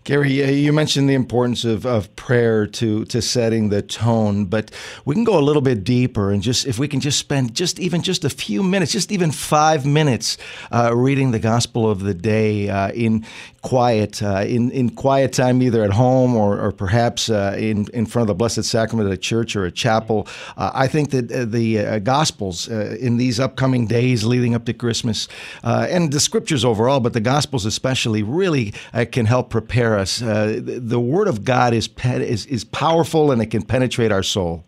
Gary, 0.04 0.44
uh, 0.44 0.48
you 0.48 0.72
mentioned 0.72 1.10
the 1.10 1.16
importance 1.16 1.66
of, 1.66 1.84
of 1.84 2.16
prayer 2.16 2.68
to, 2.68 3.06
to 3.06 3.24
setting 3.24 3.70
the 3.70 3.82
tone, 3.82 4.46
but 4.46 4.70
we 5.04 5.16
can 5.16 5.24
go 5.24 5.40
a 5.40 5.42
little 5.42 5.64
bit 5.64 5.84
deeper 5.84 6.32
and 6.32 6.44
just 6.44 6.68
if 6.68 6.78
we 6.78 6.88
can 6.88 7.00
just 7.00 7.18
spend 7.18 7.56
just 7.56 7.80
even 7.80 8.04
just 8.04 8.24
a 8.24 8.30
few 8.30 8.62
minutes, 8.62 8.92
just 8.92 9.12
even 9.12 9.32
five 9.32 9.84
minutes, 9.84 10.38
uh, 10.72 10.96
reading 10.96 11.32
the 11.32 11.40
Gospel 11.40 11.90
of 11.90 12.02
the 12.02 12.14
day 12.14 12.70
uh, 12.70 12.92
in 12.92 13.26
quiet, 13.66 14.22
uh, 14.22 14.44
in 14.46 14.70
in 14.70 14.92
quiet 14.92 15.34
time, 15.34 15.60
either 15.64 15.84
at 15.84 15.92
home 15.92 16.36
or, 16.36 16.60
or 16.60 16.72
perhaps 16.72 17.32
uh, 17.32 17.56
in 17.58 17.88
in 17.94 18.06
front 18.06 18.24
of 18.24 18.28
the 18.28 18.36
Blessed 18.36 18.64
Sacrament 18.64 19.10
at 19.10 19.14
a 19.14 19.18
church 19.18 19.56
or 19.56 19.66
a 19.66 19.72
chapel. 19.72 20.28
Uh, 20.56 20.70
I 20.74 20.88
think 20.88 21.10
that 21.10 21.52
the 21.52 22.00
Gospels 22.02 22.68
in 22.68 23.18
these 23.18 23.40
upcoming 23.40 23.88
days 23.88 24.24
leading 24.24 24.54
up 24.54 24.66
to 24.66 24.74
Christmas 24.74 25.28
and 25.64 26.14
the 26.14 26.20
Scriptures 26.20 26.64
overall, 26.64 27.00
but 27.00 27.14
the 27.14 27.22
Gospels 27.22 27.66
especially, 27.66 28.22
really 28.22 28.72
can 29.12 29.26
help 29.26 29.50
prepare 29.50 29.98
us. 29.98 30.22
Uh, 30.22 30.60
the 30.62 31.00
Word 31.00 31.28
of 31.28 31.44
God 31.44 31.74
is, 31.74 31.90
is 32.04 32.46
is 32.46 32.64
powerful 32.64 33.32
and 33.32 33.42
it 33.42 33.48
can 33.48 33.64
penetrate 33.64 34.12
our 34.12 34.24
soul. 34.24 34.64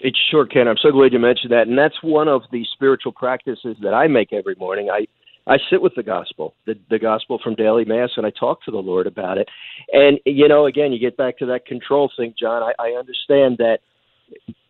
It 0.00 0.16
sure 0.30 0.46
can. 0.46 0.68
I'm 0.68 0.78
so 0.78 0.92
glad 0.92 1.12
you 1.12 1.18
mentioned 1.18 1.52
that, 1.52 1.66
and 1.66 1.76
that's 1.76 2.02
one 2.02 2.28
of 2.28 2.42
the 2.52 2.64
spiritual 2.72 3.12
practices 3.12 3.76
that 3.82 3.94
I 3.94 4.06
make 4.06 4.32
every 4.32 4.56
morning. 4.56 4.90
I 4.90 5.06
I 5.46 5.58
sit 5.70 5.82
with 5.82 5.94
the 5.96 6.02
gospel, 6.02 6.54
the, 6.66 6.74
the 6.88 6.98
gospel 6.98 7.40
from 7.42 7.54
daily 7.54 7.84
mass, 7.84 8.10
and 8.16 8.24
I 8.24 8.30
talk 8.30 8.62
to 8.64 8.70
the 8.70 8.78
Lord 8.78 9.06
about 9.06 9.38
it. 9.38 9.48
And 9.92 10.18
you 10.24 10.48
know, 10.48 10.66
again, 10.66 10.92
you 10.92 10.98
get 10.98 11.16
back 11.16 11.38
to 11.38 11.46
that 11.46 11.66
control 11.66 12.10
thing, 12.16 12.34
John. 12.38 12.62
I, 12.62 12.72
I 12.78 12.98
understand 12.98 13.58
that 13.58 13.78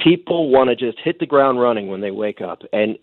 people 0.00 0.50
want 0.50 0.70
to 0.70 0.76
just 0.76 0.98
hit 1.04 1.18
the 1.18 1.26
ground 1.26 1.60
running 1.60 1.88
when 1.88 2.00
they 2.00 2.10
wake 2.10 2.40
up, 2.40 2.60
and 2.72 2.98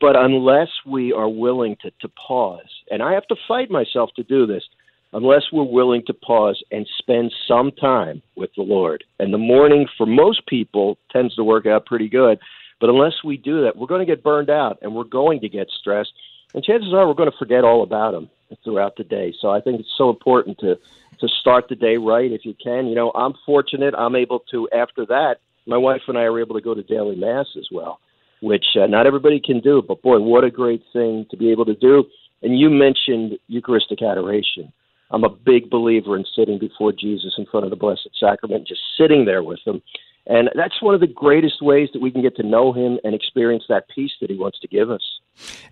but 0.00 0.16
unless 0.16 0.68
we 0.86 1.12
are 1.12 1.28
willing 1.28 1.76
to 1.82 1.90
to 2.00 2.08
pause, 2.08 2.70
and 2.90 3.02
I 3.02 3.12
have 3.12 3.26
to 3.28 3.36
fight 3.46 3.70
myself 3.70 4.10
to 4.16 4.22
do 4.22 4.46
this 4.46 4.64
unless 5.12 5.42
we're 5.52 5.64
willing 5.64 6.02
to 6.06 6.14
pause 6.14 6.62
and 6.70 6.86
spend 6.98 7.32
some 7.48 7.72
time 7.72 8.22
with 8.36 8.50
the 8.56 8.62
Lord. 8.62 9.04
And 9.18 9.34
the 9.34 9.38
morning 9.38 9.86
for 9.98 10.06
most 10.06 10.46
people 10.46 10.98
tends 11.10 11.34
to 11.34 11.44
work 11.44 11.66
out 11.66 11.86
pretty 11.86 12.08
good. 12.08 12.38
But 12.80 12.90
unless 12.90 13.12
we 13.24 13.36
do 13.36 13.62
that, 13.62 13.76
we're 13.76 13.86
going 13.86 14.06
to 14.06 14.10
get 14.10 14.24
burned 14.24 14.50
out 14.50 14.78
and 14.82 14.94
we're 14.94 15.04
going 15.04 15.40
to 15.40 15.48
get 15.48 15.68
stressed. 15.80 16.12
And 16.54 16.64
chances 16.64 16.92
are 16.92 17.06
we're 17.06 17.14
going 17.14 17.30
to 17.30 17.38
forget 17.38 17.64
all 17.64 17.82
about 17.82 18.12
them 18.12 18.30
throughout 18.64 18.96
the 18.96 19.04
day. 19.04 19.34
So 19.40 19.50
I 19.50 19.60
think 19.60 19.80
it's 19.80 19.94
so 19.96 20.10
important 20.10 20.58
to 20.60 20.78
to 21.20 21.28
start 21.40 21.66
the 21.68 21.74
day 21.74 21.98
right 21.98 22.32
if 22.32 22.44
you 22.44 22.54
can. 22.62 22.86
You 22.86 22.94
know, 22.94 23.10
I'm 23.14 23.34
fortunate 23.44 23.94
I'm 23.96 24.16
able 24.16 24.40
to 24.50 24.68
after 24.72 25.04
that, 25.06 25.36
my 25.66 25.76
wife 25.76 26.02
and 26.08 26.16
I 26.16 26.22
are 26.22 26.40
able 26.40 26.54
to 26.54 26.62
go 26.62 26.74
to 26.74 26.82
daily 26.82 27.16
mass 27.16 27.46
as 27.58 27.68
well, 27.70 28.00
which 28.40 28.64
uh, 28.80 28.86
not 28.86 29.06
everybody 29.06 29.40
can 29.40 29.60
do, 29.60 29.82
but 29.86 30.02
boy, 30.02 30.18
what 30.20 30.44
a 30.44 30.50
great 30.50 30.82
thing 30.92 31.26
to 31.30 31.36
be 31.36 31.50
able 31.50 31.66
to 31.66 31.74
do. 31.74 32.04
And 32.42 32.58
you 32.58 32.70
mentioned 32.70 33.38
Eucharistic 33.48 34.02
adoration. 34.02 34.72
I'm 35.10 35.24
a 35.24 35.28
big 35.28 35.68
believer 35.70 36.16
in 36.16 36.24
sitting 36.36 36.58
before 36.58 36.92
Jesus 36.92 37.34
in 37.36 37.46
front 37.46 37.64
of 37.64 37.70
the 37.70 37.76
Blessed 37.76 38.08
Sacrament, 38.18 38.66
just 38.66 38.80
sitting 38.96 39.24
there 39.24 39.42
with 39.42 39.58
him. 39.66 39.82
And 40.26 40.50
that's 40.54 40.80
one 40.82 40.94
of 40.94 41.00
the 41.00 41.06
greatest 41.06 41.62
ways 41.62 41.88
that 41.92 42.00
we 42.00 42.10
can 42.10 42.22
get 42.22 42.36
to 42.36 42.42
know 42.42 42.72
him 42.72 42.98
and 43.02 43.14
experience 43.14 43.64
that 43.68 43.88
peace 43.88 44.12
that 44.20 44.30
he 44.30 44.36
wants 44.36 44.58
to 44.60 44.68
give 44.68 44.90
us. 44.90 45.02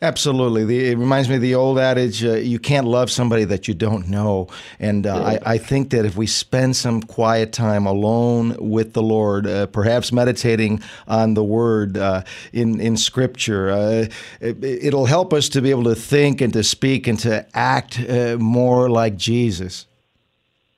Absolutely. 0.00 0.64
The, 0.64 0.88
it 0.92 0.98
reminds 0.98 1.28
me 1.28 1.37
of 1.37 1.42
the 1.42 1.54
old 1.54 1.78
adage 1.78 2.24
uh, 2.24 2.37
you 2.37 2.58
can't 2.58 2.87
love 2.87 3.11
somebody 3.11 3.44
that 3.44 3.68
you 3.68 3.74
don't 3.74 4.08
know. 4.08 4.48
And 4.80 5.06
uh, 5.06 5.14
yeah. 5.14 5.38
I, 5.44 5.54
I, 5.54 5.58
think 5.58 5.90
that 5.90 6.06
if 6.06 6.16
we 6.16 6.26
spend 6.26 6.76
some 6.76 7.02
quiet 7.02 7.52
time 7.52 7.87
alone 7.87 8.56
with 8.58 8.94
the 8.94 9.02
Lord, 9.02 9.46
uh, 9.46 9.66
perhaps 9.66 10.11
meditating 10.12 10.80
on 11.06 11.34
the 11.34 11.44
Word 11.44 11.98
uh, 11.98 12.22
in, 12.52 12.80
in 12.80 12.96
Scripture, 12.96 13.70
uh, 13.70 14.06
it, 14.40 14.94
will 14.94 15.06
help 15.06 15.32
us 15.32 15.48
to 15.50 15.61
be 15.61 15.70
able 15.70 15.84
to 15.84 15.94
think 15.94 16.40
and 16.40 16.52
to 16.54 16.62
speak 16.62 17.06
and 17.06 17.18
to 17.20 17.46
act 17.54 18.00
uh, 18.00 18.37
more 18.38 18.88
like 18.88 19.16
Jesus. 19.16 19.87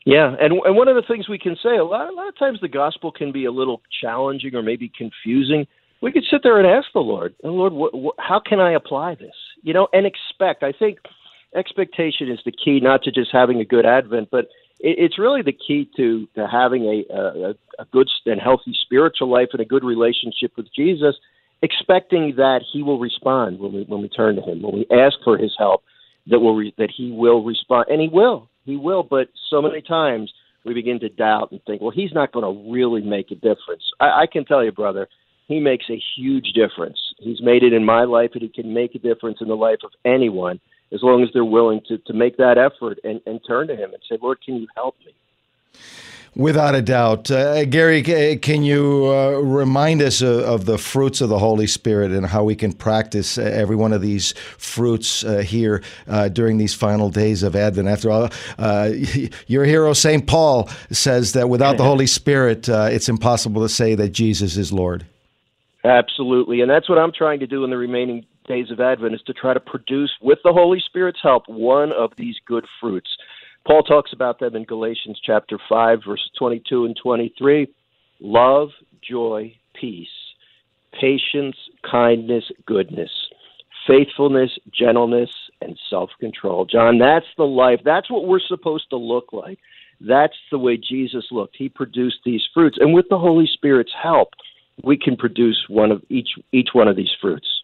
Yeah, 0.07 0.35
and 0.41 0.55
and 0.65 0.77
one 0.77 0.89
of 0.89 0.97
the 0.97 1.03
things 1.07 1.29
we 1.29 1.39
can 1.39 1.57
say 1.63 1.77
a 1.77 1.85
lot 1.85 2.09
a 2.09 2.15
lot 2.15 2.29
of 2.29 2.39
times 2.39 2.59
the 2.61 2.69
gospel 2.69 3.13
can 3.13 3.33
be 3.33 3.45
a 3.45 3.53
little 3.53 3.83
challenging 4.01 4.55
or 4.55 4.63
maybe 4.63 4.91
confusing 4.97 5.67
we 6.01 6.13
could 6.13 6.25
sit 6.31 6.43
there 6.43 6.59
and 6.59 6.67
ask 6.67 6.89
the 6.93 7.01
Lord, 7.01 7.35
oh, 7.45 7.49
Lord, 7.49 7.73
wh- 7.73 8.07
wh- 8.07 8.23
how 8.23 8.41
can 8.41 8.61
I 8.61 8.73
apply 8.73 9.17
this? 9.17 9.35
You 9.63 9.75
know, 9.75 9.89
and 9.93 10.07
expect. 10.07 10.63
I 10.63 10.73
think 10.73 10.99
expectation 11.55 12.31
is 12.31 12.39
the 12.45 12.53
key, 12.53 12.81
not 12.81 13.03
to 13.03 13.11
just 13.11 13.31
having 13.33 13.61
a 13.61 13.65
good 13.65 13.85
Advent, 13.85 14.29
but 14.31 14.47
it, 14.81 14.97
it's 14.99 15.19
really 15.19 15.43
the 15.43 15.53
key 15.53 15.89
to 15.97 16.27
to 16.35 16.47
having 16.47 16.85
a, 16.85 17.15
a 17.15 17.51
a 17.79 17.85
good 17.93 18.09
and 18.27 18.41
healthy 18.41 18.75
spiritual 18.83 19.31
life 19.31 19.49
and 19.53 19.61
a 19.61 19.65
good 19.65 19.85
relationship 19.85 20.53
with 20.57 20.67
Jesus. 20.75 21.17
Expecting 21.63 22.37
that 22.37 22.63
He 22.73 22.83
will 22.83 22.99
respond 22.99 23.61
when 23.61 23.73
we 23.75 23.83
when 23.85 24.01
we 24.01 24.09
turn 24.09 24.37
to 24.37 24.43
Him, 24.43 24.63
when 24.63 24.75
we 24.75 24.87
ask 24.91 25.17
for 25.23 25.37
His 25.37 25.55
help, 25.59 25.83
that 26.29 26.41
will 26.41 26.57
re- 26.57 26.75
that 26.79 26.91
He 26.91 27.13
will 27.13 27.45
respond, 27.45 27.87
and 27.91 28.01
He 28.01 28.09
will, 28.09 28.49
He 28.65 28.77
will. 28.77 29.03
But 29.03 29.29
so 29.51 29.63
many 29.63 29.83
times 29.83 30.33
we 30.65 30.75
begin 30.75 31.01
to 31.01 31.09
doubt 31.09 31.53
and 31.53 31.61
think, 31.65 31.81
well, 31.81 31.91
He's 31.91 32.13
not 32.13 32.33
going 32.33 32.45
to 32.45 32.71
really 32.71 33.03
make 33.03 33.31
a 33.31 33.35
difference. 33.35 33.83
I, 34.01 34.23
I 34.23 34.27
can 34.31 34.45
tell 34.45 34.65
you, 34.65 34.73
brother, 34.73 35.09
he 35.51 35.59
makes 35.59 35.87
a 35.91 36.01
huge 36.17 36.53
difference. 36.53 36.99
He's 37.19 37.43
made 37.43 37.65
it 37.65 37.73
in 37.73 37.85
my 37.85 38.05
life, 38.05 38.31
and 38.35 38.43
he 38.43 38.49
can 38.49 38.73
make 38.73 38.95
a 38.95 39.01
difference 39.01 39.39
in 39.41 39.49
the 39.49 39.57
life 39.57 39.81
of 39.85 39.91
anyone 40.05 40.61
as 40.93 41.03
long 41.03 41.25
as 41.25 41.29
they're 41.33 41.45
willing 41.45 41.81
to, 41.89 41.99
to 41.99 42.13
make 42.13 42.37
that 42.37 42.57
effort 42.57 42.99
and, 43.03 43.21
and 43.27 43.41
turn 43.47 43.67
to 43.67 43.75
him 43.75 43.93
and 43.93 44.01
say, 44.09 44.17
Lord, 44.23 44.39
can 44.45 44.57
you 44.57 44.69
help 44.77 44.95
me? 45.05 45.13
Without 46.37 46.77
a 46.77 46.83
doubt. 46.83 47.29
Uh, 47.29 47.65
Gary, 47.65 48.03
can 48.03 48.63
you 48.63 49.07
uh, 49.13 49.31
remind 49.41 50.01
us 50.01 50.23
of, 50.23 50.39
of, 50.41 50.65
the 50.65 50.79
fruits 50.79 51.21
of 51.21 51.29
the 51.29 51.41
Holy 51.41 51.67
Spirit 51.67 52.13
and 52.13 52.25
how 52.25 52.45
we 52.45 52.55
can 52.55 52.73
practice 52.73 53.37
uh, 53.37 53.43
every 53.43 53.75
one 53.75 53.93
of 53.93 54.01
these 54.01 54.33
fruits 54.57 55.25
uh, 55.25 55.39
here 55.39 55.83
uh, 56.07 56.29
during 56.29 56.57
these 56.57 56.73
final 56.73 57.11
days 57.11 57.43
of 57.43 57.57
Advent? 57.57 57.89
After 57.89 58.13
all, 58.13 58.31
uh, 58.59 58.91
your 59.49 59.65
hero, 59.65 59.93
St. 59.93 60.25
Paul, 60.25 60.69
says 60.93 61.33
that 61.33 61.49
without 61.49 61.77
the 61.79 61.85
Holy 61.91 62.07
Spirit, 62.07 62.69
it's 62.69 63.09
impossible 63.09 63.63
to 63.63 63.69
say 63.69 63.97
that 63.97 64.11
Jesus 64.11 64.57
is 64.57 64.73
Lord. 64.73 65.05
Absolutely. 65.83 66.61
And 66.61 66.71
that's 66.71 66.89
what 66.89 66.99
I'm 66.99 67.13
trying 67.13 67.41
to 67.41 67.47
do 67.47 67.65
in 67.65 67.71
the 67.71 67.77
remaining 67.77 68.25
days 68.47 68.71
of 68.71 68.81
Advent 68.81 69.15
is 69.15 69.23
to 69.23 69.33
try 69.33 69.55
to 69.55 69.61
produce, 69.61 70.11
with 70.21 70.39
the 70.45 70.53
Holy 70.53 70.81
Spirit's 70.85 71.21
help, 71.23 71.49
one 71.49 71.93
of 71.93 72.13
these 72.17 72.37
good 72.47 72.67
fruits. 72.81 73.09
Paul 73.67 73.83
talks 73.83 74.13
about 74.13 74.39
them 74.39 74.57
in 74.57 74.65
Galatians 74.65 75.21
chapter 75.25 75.59
5, 75.69 76.01
verses 76.07 76.31
22 76.39 76.87
and 76.87 76.97
23 76.97 77.69
love, 78.21 78.69
joy, 79.03 79.55
peace, 79.75 80.09
patience, 80.99 81.57
kindness, 81.89 82.45
goodness, 82.67 83.11
faithfulness, 83.87 84.51
gentleness, 84.73 85.31
and 85.61 85.79
self 85.89 86.11
control. 86.21 86.65
John, 86.65 86.99
that's 86.99 87.27
the 87.37 87.45
life. 87.45 87.81
That's 87.85 88.11
what 88.11 88.27
we're 88.27 88.41
supposed 88.41 88.91
to 88.91 88.97
look 88.97 89.33
like. 89.33 89.59
That's 90.01 90.37
the 90.51 90.59
way 90.59 90.77
Jesus 90.77 91.27
looked. 91.31 91.57
He 91.57 91.69
produced 91.69 92.21
these 92.25 92.43
fruits. 92.55 92.79
And 92.81 92.95
with 92.95 93.07
the 93.11 93.19
Holy 93.19 93.47
Spirit's 93.47 93.93
help, 94.01 94.31
we 94.83 94.97
can 94.97 95.17
produce 95.17 95.67
one 95.69 95.91
of 95.91 96.03
each 96.09 96.31
each 96.53 96.71
one 96.73 96.89
of 96.89 96.97
these 96.97 97.13
fruits. 97.21 97.63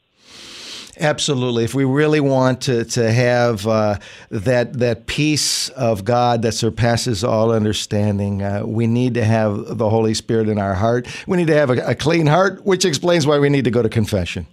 Absolutely. 0.99 1.65
If 1.65 1.75
we 1.75 1.85
really 1.85 2.21
want 2.21 2.63
to, 2.63 2.85
to 2.85 3.13
have 3.13 3.67
uh, 3.67 3.99
that 4.31 4.75
that 4.75 5.07
peace 5.07 5.69
of 5.71 6.05
God 6.05 6.43
that 6.43 6.53
surpasses 6.53 7.23
all 7.23 7.53
understanding, 7.53 8.43
uh, 8.43 8.63
we 8.65 8.87
need 8.87 9.15
to 9.15 9.25
have 9.25 9.77
the 9.77 9.91
Holy 9.91 10.15
Spirit 10.15 10.49
in 10.49 10.59
our 10.59 10.75
heart. 10.75 11.07
We 11.27 11.37
need 11.37 11.49
to 11.49 11.55
have 11.55 11.71
a, 11.71 11.91
a 11.91 11.95
clean 11.95 12.27
heart, 12.27 12.65
which 12.65 12.85
explains 12.85 13.27
why 13.27 13.39
we 13.39 13.51
need 13.51 13.65
to 13.65 13.71
go 13.71 13.83
to 13.83 13.91
confession. 13.91 14.47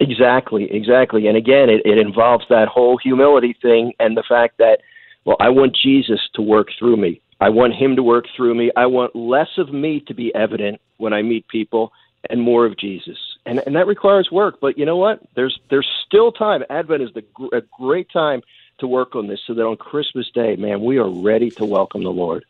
Exactly, 0.00 0.70
exactly. 0.72 1.28
And 1.28 1.36
again, 1.36 1.70
it, 1.70 1.82
it 1.84 1.98
involves 1.98 2.44
that 2.48 2.66
whole 2.66 2.98
humility 2.98 3.56
thing 3.62 3.92
and 4.00 4.16
the 4.16 4.24
fact 4.28 4.58
that, 4.58 4.80
well, 5.24 5.36
I 5.38 5.50
want 5.50 5.76
Jesus 5.80 6.20
to 6.34 6.42
work 6.42 6.68
through 6.76 6.96
me. 6.96 7.20
I 7.40 7.50
want 7.50 7.74
him 7.74 7.94
to 7.96 8.02
work 8.02 8.24
through 8.36 8.54
me. 8.54 8.72
I 8.76 8.86
want 8.86 9.14
less 9.14 9.48
of 9.56 9.72
me 9.72 10.00
to 10.08 10.14
be 10.14 10.34
evident 10.34 10.80
when 10.96 11.12
I 11.12 11.22
meet 11.22 11.46
people 11.46 11.92
and 12.28 12.40
more 12.40 12.66
of 12.66 12.76
Jesus. 12.76 13.18
And 13.46 13.62
and 13.66 13.76
that 13.76 13.86
requires 13.86 14.30
work, 14.30 14.58
but 14.60 14.78
you 14.78 14.86
know 14.86 14.96
what? 14.96 15.20
There's 15.34 15.58
there's 15.68 15.88
still 16.06 16.32
time. 16.32 16.64
Advent 16.70 17.02
is 17.02 17.10
the 17.12 17.24
a 17.52 17.62
great 17.78 18.08
time 18.10 18.42
to 18.78 18.86
work 18.86 19.14
on 19.14 19.28
this 19.28 19.40
so 19.46 19.54
that 19.54 19.62
on 19.62 19.76
Christmas 19.76 20.30
Day, 20.30 20.56
man, 20.56 20.82
we 20.82 20.98
are 20.98 21.08
ready 21.08 21.50
to 21.52 21.64
welcome 21.64 22.02
the 22.02 22.10
Lord 22.10 22.44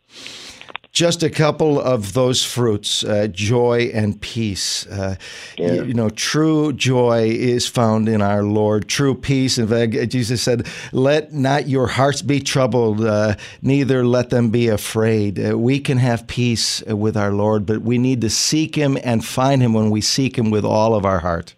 just 0.94 1.24
a 1.24 1.28
couple 1.28 1.80
of 1.80 2.12
those 2.12 2.44
fruits 2.44 3.02
uh, 3.04 3.26
joy 3.26 3.90
and 3.92 4.20
peace 4.20 4.86
uh, 4.86 5.16
yeah. 5.58 5.72
you, 5.72 5.84
you, 5.86 5.94
know 5.94 6.08
true 6.08 6.72
joy 6.72 7.28
is 7.28 7.66
found 7.66 8.08
in 8.08 8.22
our 8.22 8.44
lord 8.44 8.88
true 8.88 9.14
peace 9.14 9.58
in 9.58 9.66
fact 9.66 9.92
jesus 10.08 10.40
said 10.40 10.66
let 10.92 11.32
not 11.32 11.68
your 11.68 11.88
hearts 11.88 12.22
be 12.22 12.40
troubled 12.40 13.04
uh, 13.04 13.34
neither 13.60 14.06
let 14.06 14.30
them 14.30 14.50
be 14.50 14.68
afraid 14.68 15.44
uh, 15.44 15.58
we 15.58 15.80
can 15.80 15.98
have 15.98 16.26
peace 16.28 16.80
with 16.86 17.16
our 17.16 17.32
lord 17.32 17.66
but 17.66 17.82
we 17.82 17.98
need 17.98 18.20
to 18.20 18.30
seek 18.30 18.76
him 18.76 18.96
and 19.02 19.24
find 19.24 19.60
him 19.60 19.74
when 19.74 19.90
we 19.90 20.00
seek 20.00 20.38
him 20.38 20.50
with 20.50 20.64
all 20.64 20.94
of 20.94 21.04
our 21.04 21.18
heart 21.18 21.54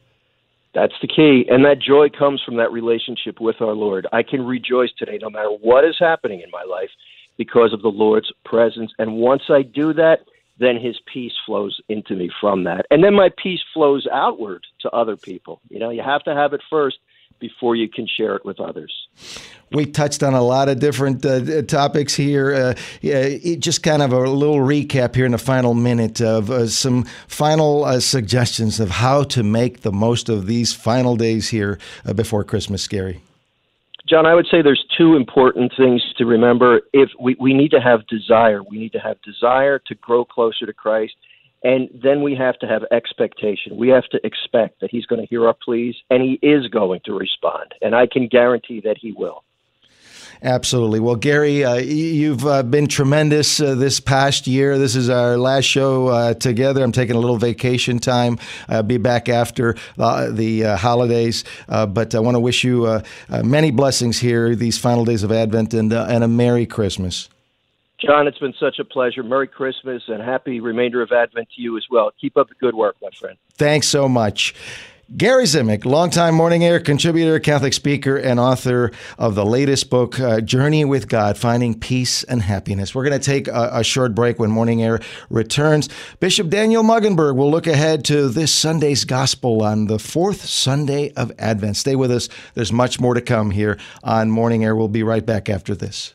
That's 0.74 0.98
the 1.00 1.08
key. 1.08 1.46
And 1.48 1.64
that 1.64 1.78
joy 1.80 2.10
comes 2.10 2.42
from 2.44 2.56
that 2.58 2.70
relationship 2.70 3.40
with 3.40 3.62
our 3.62 3.72
Lord. 3.72 4.06
I 4.12 4.22
can 4.22 4.44
rejoice 4.44 4.92
today 4.98 5.18
no 5.22 5.30
matter 5.30 5.48
what 5.48 5.86
is 5.86 5.96
happening 5.98 6.42
in 6.42 6.50
my 6.50 6.64
life 6.68 6.90
because 7.36 7.72
of 7.72 7.82
the 7.82 7.88
Lord's 7.88 8.32
presence. 8.44 8.92
And 8.98 9.14
once 9.16 9.44
I 9.48 9.62
do 9.62 9.92
that, 9.94 10.20
then 10.58 10.76
his 10.80 10.96
peace 11.12 11.34
flows 11.44 11.80
into 11.88 12.14
me 12.14 12.30
from 12.40 12.64
that. 12.64 12.86
And 12.90 13.04
then 13.04 13.14
my 13.14 13.30
peace 13.42 13.60
flows 13.74 14.06
outward 14.10 14.64
to 14.80 14.90
other 14.90 15.16
people. 15.16 15.60
You 15.68 15.78
know, 15.78 15.90
you 15.90 16.02
have 16.02 16.22
to 16.24 16.34
have 16.34 16.52
it 16.54 16.62
first 16.70 16.98
before 17.38 17.76
you 17.76 17.88
can 17.88 18.06
share 18.06 18.34
it 18.36 18.44
with 18.44 18.60
others. 18.60 19.08
We 19.72 19.84
touched 19.84 20.22
on 20.22 20.32
a 20.32 20.42
lot 20.42 20.68
of 20.68 20.78
different 20.78 21.24
uh, 21.26 21.62
topics 21.62 22.14
here. 22.14 22.54
Uh, 22.54 22.74
yeah, 23.02 23.56
just 23.56 23.82
kind 23.82 24.00
of 24.00 24.12
a 24.12 24.20
little 24.30 24.58
recap 24.58 25.14
here 25.14 25.26
in 25.26 25.32
the 25.32 25.38
final 25.38 25.74
minute 25.74 26.20
of 26.20 26.50
uh, 26.50 26.66
some 26.68 27.04
final 27.26 27.84
uh, 27.84 28.00
suggestions 28.00 28.80
of 28.80 28.90
how 28.90 29.24
to 29.24 29.42
make 29.42 29.80
the 29.80 29.92
most 29.92 30.28
of 30.28 30.46
these 30.46 30.72
final 30.72 31.16
days 31.16 31.48
here 31.48 31.78
uh, 32.06 32.12
before 32.12 32.44
Christmas, 32.44 32.86
Gary. 32.86 33.20
John, 34.08 34.24
I 34.24 34.34
would 34.34 34.46
say 34.50 34.62
there's 34.62 34.84
two 34.96 35.16
important 35.16 35.72
things 35.76 36.02
to 36.18 36.26
remember. 36.26 36.82
If 36.92 37.10
we, 37.20 37.36
we 37.40 37.52
need 37.52 37.72
to 37.72 37.80
have 37.80 38.06
desire, 38.06 38.62
we 38.62 38.78
need 38.78 38.92
to 38.92 39.00
have 39.00 39.20
desire 39.22 39.80
to 39.80 39.94
grow 39.96 40.24
closer 40.24 40.64
to 40.64 40.72
Christ, 40.72 41.14
and 41.64 41.88
then 42.04 42.22
we 42.22 42.36
have 42.36 42.56
to 42.60 42.66
have 42.66 42.82
expectation. 42.92 43.76
We 43.76 43.88
have 43.88 44.04
to 44.10 44.24
expect 44.24 44.80
that 44.80 44.90
He's 44.90 45.06
going 45.06 45.20
to 45.20 45.26
hear 45.26 45.46
our 45.46 45.54
pleas, 45.54 45.96
and 46.08 46.22
He 46.22 46.38
is 46.46 46.68
going 46.68 47.00
to 47.06 47.14
respond. 47.14 47.74
And 47.82 47.96
I 47.96 48.06
can 48.06 48.28
guarantee 48.28 48.80
that 48.84 48.96
He 49.00 49.10
will. 49.10 49.42
Absolutely. 50.42 51.00
Well, 51.00 51.16
Gary, 51.16 51.64
uh, 51.64 51.76
you've 51.76 52.46
uh, 52.46 52.62
been 52.62 52.86
tremendous 52.86 53.60
uh, 53.60 53.74
this 53.74 54.00
past 54.00 54.46
year. 54.46 54.78
This 54.78 54.94
is 54.94 55.08
our 55.08 55.36
last 55.36 55.64
show 55.64 56.08
uh, 56.08 56.34
together. 56.34 56.82
I'm 56.82 56.92
taking 56.92 57.16
a 57.16 57.18
little 57.18 57.38
vacation 57.38 57.98
time. 57.98 58.38
I'll 58.68 58.82
be 58.82 58.98
back 58.98 59.28
after 59.28 59.76
uh, 59.98 60.30
the 60.30 60.64
uh, 60.64 60.76
holidays. 60.76 61.44
but 61.68 62.14
I 62.14 62.20
want 62.20 62.34
to 62.34 62.40
wish 62.40 62.64
you 62.64 63.02
many 63.42 63.70
blessings 63.70 64.18
here 64.18 64.54
these 64.54 64.78
final 64.78 65.04
days 65.04 65.22
of 65.22 65.32
Advent 65.32 65.74
and, 65.74 65.92
and 65.92 66.24
a 66.24 66.28
Merry 66.28 66.66
Christmas. 66.66 67.28
John, 67.98 68.28
it's 68.28 68.38
been 68.38 68.54
such 68.60 68.78
a 68.78 68.84
pleasure. 68.84 69.22
Merry 69.22 69.48
Christmas 69.48 70.02
and 70.08 70.22
happy 70.22 70.60
remainder 70.60 71.00
of 71.00 71.12
Advent 71.12 71.48
to 71.56 71.62
you 71.62 71.76
as 71.78 71.84
well. 71.90 72.12
Keep 72.20 72.36
up 72.36 72.48
the 72.48 72.54
good 72.54 72.74
work, 72.74 72.96
my 73.02 73.08
friend. 73.18 73.38
Thanks 73.54 73.88
so 73.88 74.06
much. 74.06 74.54
Gary 75.14 75.44
Zimak, 75.44 75.84
longtime 75.84 76.34
Morning 76.34 76.64
Air 76.64 76.80
contributor, 76.80 77.38
Catholic 77.38 77.72
speaker, 77.72 78.16
and 78.16 78.40
author 78.40 78.90
of 79.18 79.36
the 79.36 79.46
latest 79.46 79.88
book, 79.88 80.18
uh, 80.18 80.40
Journey 80.40 80.84
with 80.84 81.06
God 81.06 81.38
Finding 81.38 81.78
Peace 81.78 82.24
and 82.24 82.42
Happiness. 82.42 82.92
We're 82.92 83.04
going 83.04 83.18
to 83.18 83.24
take 83.24 83.46
a, 83.46 83.70
a, 83.72 83.84
short 83.84 84.16
break 84.16 84.40
when 84.40 84.50
Morning 84.50 84.82
Air 84.82 84.98
returns. 85.30 85.88
Bishop 86.18 86.48
Daniel 86.48 86.82
Mueggenborg 86.82 87.36
will 87.36 87.52
look 87.52 87.68
ahead 87.68 88.04
to 88.06 88.28
this 88.28 88.52
Sunday's 88.52 89.04
Gospel 89.04 89.62
on 89.62 89.86
the 89.86 90.00
fourth 90.00 90.44
Sunday 90.44 91.12
of 91.12 91.30
Advent. 91.38 91.76
Stay 91.76 91.94
with 91.94 92.10
us. 92.10 92.28
There's 92.54 92.72
much 92.72 92.98
more 92.98 93.14
to 93.14 93.20
come 93.20 93.52
here 93.52 93.78
on 94.02 94.32
Morning 94.32 94.64
Air. 94.64 94.74
We'll 94.74 94.88
be 94.88 95.04
right 95.04 95.24
back 95.24 95.48
after 95.48 95.76
this. 95.76 96.14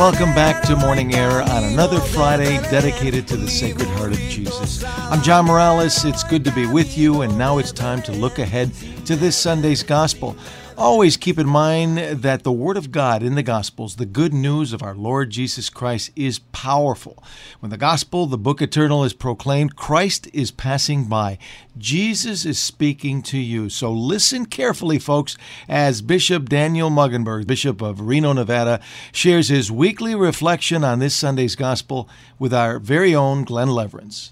welcome 0.00 0.34
back 0.34 0.62
to 0.62 0.74
Morning 0.76 1.14
Air 1.14 1.42
on 1.42 1.62
another 1.62 2.00
Friday 2.00 2.56
dedicated 2.70 3.28
to 3.28 3.36
the 3.36 3.46
Sacred 3.46 3.86
Heart 3.88 4.12
of 4.12 4.18
Jesus. 4.30 4.82
I'm 4.82 5.20
John 5.20 5.44
Morales. 5.44 6.06
It's 6.06 6.24
good 6.24 6.42
to 6.46 6.52
be 6.52 6.64
with 6.64 6.96
you, 6.96 7.20
and 7.20 7.36
now 7.36 7.58
it's 7.58 7.70
time 7.70 8.00
to 8.04 8.12
look 8.12 8.38
ahead 8.38 8.72
to 9.04 9.14
this 9.14 9.36
Sunday's 9.36 9.82
Gospel. 9.82 10.38
Always 10.80 11.18
keep 11.18 11.38
in 11.38 11.46
mind 11.46 11.98
that 11.98 12.42
the 12.42 12.50
Word 12.50 12.78
of 12.78 12.90
God 12.90 13.22
in 13.22 13.34
the 13.34 13.42
Gospels, 13.42 13.96
the 13.96 14.06
good 14.06 14.32
news 14.32 14.72
of 14.72 14.82
our 14.82 14.94
Lord 14.94 15.28
Jesus 15.28 15.68
Christ, 15.68 16.10
is 16.16 16.38
powerful. 16.38 17.22
When 17.58 17.68
the 17.68 17.76
Gospel, 17.76 18.24
the 18.24 18.38
Book 18.38 18.62
Eternal, 18.62 19.04
is 19.04 19.12
proclaimed, 19.12 19.76
Christ 19.76 20.26
is 20.32 20.50
passing 20.50 21.04
by. 21.04 21.36
Jesus 21.76 22.46
is 22.46 22.58
speaking 22.58 23.20
to 23.24 23.36
you. 23.36 23.68
So 23.68 23.92
listen 23.92 24.46
carefully, 24.46 24.98
folks, 24.98 25.36
as 25.68 26.00
Bishop 26.00 26.48
Daniel 26.48 26.88
Mueggenborg, 26.88 27.46
Bishop 27.46 27.82
of 27.82 28.00
Reno, 28.00 28.32
Nevada, 28.32 28.80
shares 29.12 29.50
his 29.50 29.70
weekly 29.70 30.14
reflection 30.14 30.82
on 30.82 30.98
this 30.98 31.14
Sunday's 31.14 31.56
Gospel 31.56 32.08
with 32.38 32.54
our 32.54 32.78
very 32.78 33.14
own 33.14 33.44
Glenn 33.44 33.68
Leverance. 33.68 34.30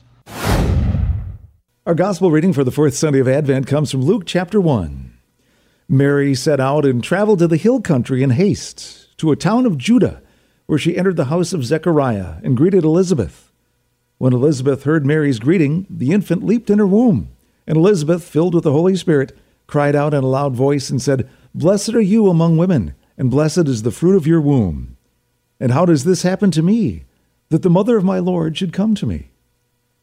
Our 1.84 1.94
Gospel 1.94 2.30
reading 2.30 2.54
for 2.54 2.64
the 2.64 2.72
fourth 2.72 2.94
Sunday 2.94 3.20
of 3.20 3.28
Advent 3.28 3.66
comes 3.66 3.90
from 3.90 4.00
Luke 4.00 4.22
chapter 4.24 4.58
1. 4.62 5.17
Mary 5.88 6.34
set 6.34 6.60
out 6.60 6.84
and 6.84 7.02
traveled 7.02 7.38
to 7.38 7.46
the 7.46 7.56
hill 7.56 7.80
country 7.80 8.22
in 8.22 8.30
haste, 8.30 9.16
to 9.16 9.32
a 9.32 9.36
town 9.36 9.64
of 9.64 9.78
Judah, 9.78 10.20
where 10.66 10.78
she 10.78 10.98
entered 10.98 11.16
the 11.16 11.26
house 11.26 11.54
of 11.54 11.64
Zechariah 11.64 12.36
and 12.42 12.58
greeted 12.58 12.84
Elizabeth. 12.84 13.50
When 14.18 14.34
Elizabeth 14.34 14.82
heard 14.82 15.06
Mary's 15.06 15.38
greeting, 15.38 15.86
the 15.88 16.12
infant 16.12 16.44
leaped 16.44 16.68
in 16.68 16.78
her 16.78 16.86
womb, 16.86 17.30
and 17.66 17.78
Elizabeth, 17.78 18.22
filled 18.22 18.54
with 18.54 18.64
the 18.64 18.72
Holy 18.72 18.96
Spirit, 18.96 19.34
cried 19.66 19.96
out 19.96 20.12
in 20.12 20.22
a 20.22 20.26
loud 20.26 20.54
voice 20.54 20.90
and 20.90 21.00
said, 21.00 21.26
Blessed 21.54 21.94
are 21.94 22.00
you 22.02 22.28
among 22.28 22.58
women, 22.58 22.94
and 23.16 23.30
blessed 23.30 23.66
is 23.66 23.82
the 23.82 23.90
fruit 23.90 24.14
of 24.14 24.26
your 24.26 24.42
womb. 24.42 24.98
And 25.58 25.72
how 25.72 25.86
does 25.86 26.04
this 26.04 26.22
happen 26.22 26.50
to 26.50 26.62
me, 26.62 27.04
that 27.48 27.62
the 27.62 27.70
mother 27.70 27.96
of 27.96 28.04
my 28.04 28.18
Lord 28.18 28.58
should 28.58 28.74
come 28.74 28.94
to 28.96 29.06
me? 29.06 29.30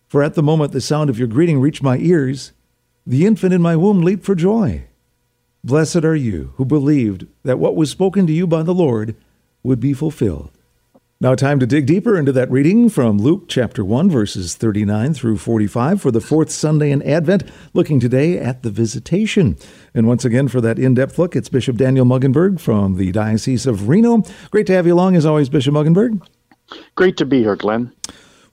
For 0.07 0.23
at 0.23 0.33
the 0.33 0.41
moment 0.41 0.71
the 0.71 0.81
sound 0.81 1.11
of 1.11 1.19
your 1.19 1.27
greeting 1.27 1.59
reached 1.59 1.83
my 1.83 1.97
ears, 1.97 2.53
the 3.05 3.25
infant 3.27 3.53
in 3.53 3.61
my 3.61 3.75
womb 3.75 4.01
leaped 4.01 4.25
for 4.25 4.33
joy. 4.33 4.86
Blessed 5.66 6.05
are 6.05 6.16
you 6.16 6.53
who 6.57 6.63
believed 6.63 7.26
that 7.41 7.57
what 7.57 7.76
was 7.76 7.89
spoken 7.89 8.28
to 8.28 8.34
you 8.34 8.45
by 8.45 8.61
the 8.61 8.72
Lord 8.72 9.16
would 9.63 9.80
be 9.80 9.93
fulfilled. 9.93 10.51
Now, 11.20 11.34
time 11.34 11.59
to 11.59 11.66
dig 11.66 11.88
deeper 11.88 12.20
into 12.20 12.32
that 12.34 12.51
reading 12.51 12.88
from 12.88 13.18
Luke 13.18 13.45
chapter 13.47 13.84
1, 13.84 14.07
verses 14.07 14.53
39 14.53 15.16
through 15.16 15.39
45 15.39 15.99
for 15.99 16.11
the 16.11 16.22
fourth 16.22 16.51
Sunday 16.51 16.91
in 16.91 17.01
Advent, 17.01 17.49
looking 17.74 17.99
today 17.99 18.38
at 18.38 18.61
the 18.61 18.70
visitation. 18.70 19.57
And 19.95 20.07
once 20.07 20.24
again, 20.24 20.49
for 20.49 20.61
that 20.61 20.78
in 20.78 20.93
depth 20.93 21.18
look, 21.18 21.36
it's 21.36 21.49
Bishop 21.49 21.78
Daniel 21.78 22.05
Mueggenborg 22.05 22.59
from 22.59 22.97
the 22.97 23.11
Diocese 23.11 23.66
of 23.66 23.89
Reno. 23.89 24.22
Great 24.51 24.68
to 24.68 24.74
have 24.74 24.86
you 24.86 24.93
along, 24.93 25.16
as 25.16 25.26
always, 25.26 25.49
Bishop 25.49 25.74
Mueggenborg. 25.74 26.22
Great 26.93 27.18
to 27.18 27.26
be 27.26 27.39
here, 27.39 27.55
Glenn. 27.55 27.91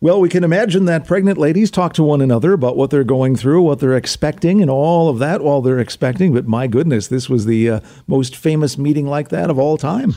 Well, 0.03 0.21
we 0.21 0.29
can 0.29 0.43
imagine 0.43 0.87
that 0.87 1.07
pregnant 1.07 1.39
ladies 1.39 1.71
talk 1.71 1.93
to 1.93 2.03
one 2.03 2.21
another 2.21 2.53
about 2.55 2.77
what 2.77 2.91
they're 2.91 3.05
going 3.05 3.37
through, 3.37 3.63
what 3.63 3.79
they're 3.79 3.97
expecting, 3.97 4.61
and 4.61 4.69
all 4.69 5.09
of 5.09 5.21
that 5.21 5.43
while 5.43 5.63
they're 5.63 5.79
expecting. 5.79 6.35
But 6.35 6.49
my 6.49 6.67
goodness, 6.67 7.07
this 7.07 7.31
was 7.31 7.47
the 7.47 7.71
uh, 7.71 7.81
most 8.09 8.35
famous 8.35 8.77
meeting 8.77 9.07
like 9.07 9.29
that 9.29 9.49
of 9.49 9.61
all 9.61 9.77
time. 9.77 10.17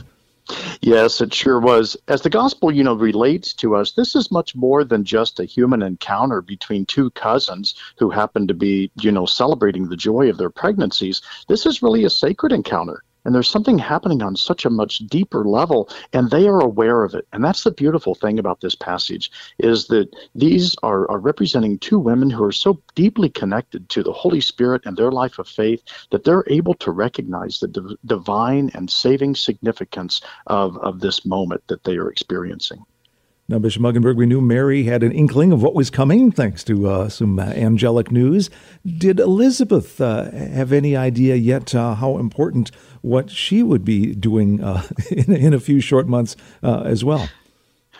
Yes, 0.80 1.20
it 1.20 1.32
sure 1.32 1.60
was. 1.60 1.96
As 2.08 2.22
the 2.22 2.30
gospel, 2.30 2.72
you 2.72 2.82
know, 2.82 2.94
relates 2.94 3.52
to 3.54 3.76
us, 3.76 3.92
this 3.92 4.16
is 4.16 4.32
much 4.32 4.56
more 4.56 4.82
than 4.82 5.04
just 5.04 5.38
a 5.38 5.44
human 5.44 5.82
encounter 5.82 6.42
between 6.42 6.84
two 6.84 7.10
cousins 7.10 7.76
who 7.96 8.10
happen 8.10 8.48
to 8.48 8.54
be, 8.54 8.90
you 9.00 9.12
know, 9.12 9.24
celebrating 9.24 9.88
the 9.88 9.96
joy 9.96 10.28
of 10.28 10.36
their 10.36 10.50
pregnancies. 10.50 11.22
This 11.46 11.64
is 11.64 11.80
really 11.80 12.04
a 12.04 12.10
sacred 12.10 12.50
encounter 12.50 13.04
and 13.26 13.34
there's 13.34 13.50
something 13.50 13.76
happening 13.76 14.22
on 14.22 14.36
such 14.36 14.64
a 14.64 14.70
much 14.70 14.98
deeper 14.98 15.44
level 15.44 15.90
and 16.12 16.30
they 16.30 16.46
are 16.46 16.60
aware 16.60 17.02
of 17.02 17.12
it. 17.12 17.26
And 17.32 17.44
that's 17.44 17.64
the 17.64 17.72
beautiful 17.72 18.14
thing 18.14 18.38
about 18.38 18.60
this 18.60 18.76
passage 18.76 19.32
is 19.58 19.88
that 19.88 20.14
these 20.36 20.76
are, 20.84 21.10
are 21.10 21.18
representing 21.18 21.78
two 21.78 21.98
women 21.98 22.30
who 22.30 22.44
are 22.44 22.52
so 22.52 22.80
deeply 22.94 23.28
connected 23.28 23.88
to 23.90 24.04
the 24.04 24.12
holy 24.12 24.40
spirit 24.40 24.82
and 24.86 24.96
their 24.96 25.10
life 25.10 25.40
of 25.40 25.48
faith 25.48 25.82
that 26.12 26.22
they're 26.22 26.44
able 26.46 26.74
to 26.74 26.92
recognize 26.92 27.58
the 27.58 27.66
div- 27.66 27.96
divine 28.06 28.70
and 28.74 28.88
saving 28.88 29.34
significance 29.34 30.20
of, 30.46 30.78
of 30.78 31.00
this 31.00 31.26
moment 31.26 31.64
that 31.66 31.82
they 31.82 31.96
are 31.96 32.08
experiencing 32.08 32.84
now, 33.48 33.60
Bishop 33.60 33.80
Mueggenborg, 33.80 34.16
we 34.16 34.26
knew 34.26 34.40
Mary 34.40 34.82
had 34.82 35.04
an 35.04 35.12
inkling 35.12 35.52
of 35.52 35.62
what 35.62 35.72
was 35.72 35.88
coming 35.88 36.32
thanks 36.32 36.64
to 36.64 36.88
uh, 36.88 37.08
some 37.08 37.38
uh, 37.38 37.44
angelic 37.44 38.10
news. 38.10 38.50
Did 38.84 39.20
Elizabeth 39.20 40.00
uh, 40.00 40.32
have 40.32 40.72
any 40.72 40.96
idea 40.96 41.36
yet 41.36 41.72
uh, 41.72 41.94
how 41.94 42.18
important 42.18 42.72
what 43.02 43.30
she 43.30 43.62
would 43.62 43.84
be 43.84 44.16
doing 44.16 44.60
uh, 44.60 44.82
in, 45.12 45.32
in, 45.32 45.54
a 45.54 45.60
few 45.60 45.78
short 45.78 46.08
months 46.08 46.34
uh, 46.64 46.80
as 46.80 47.04
well? 47.04 47.28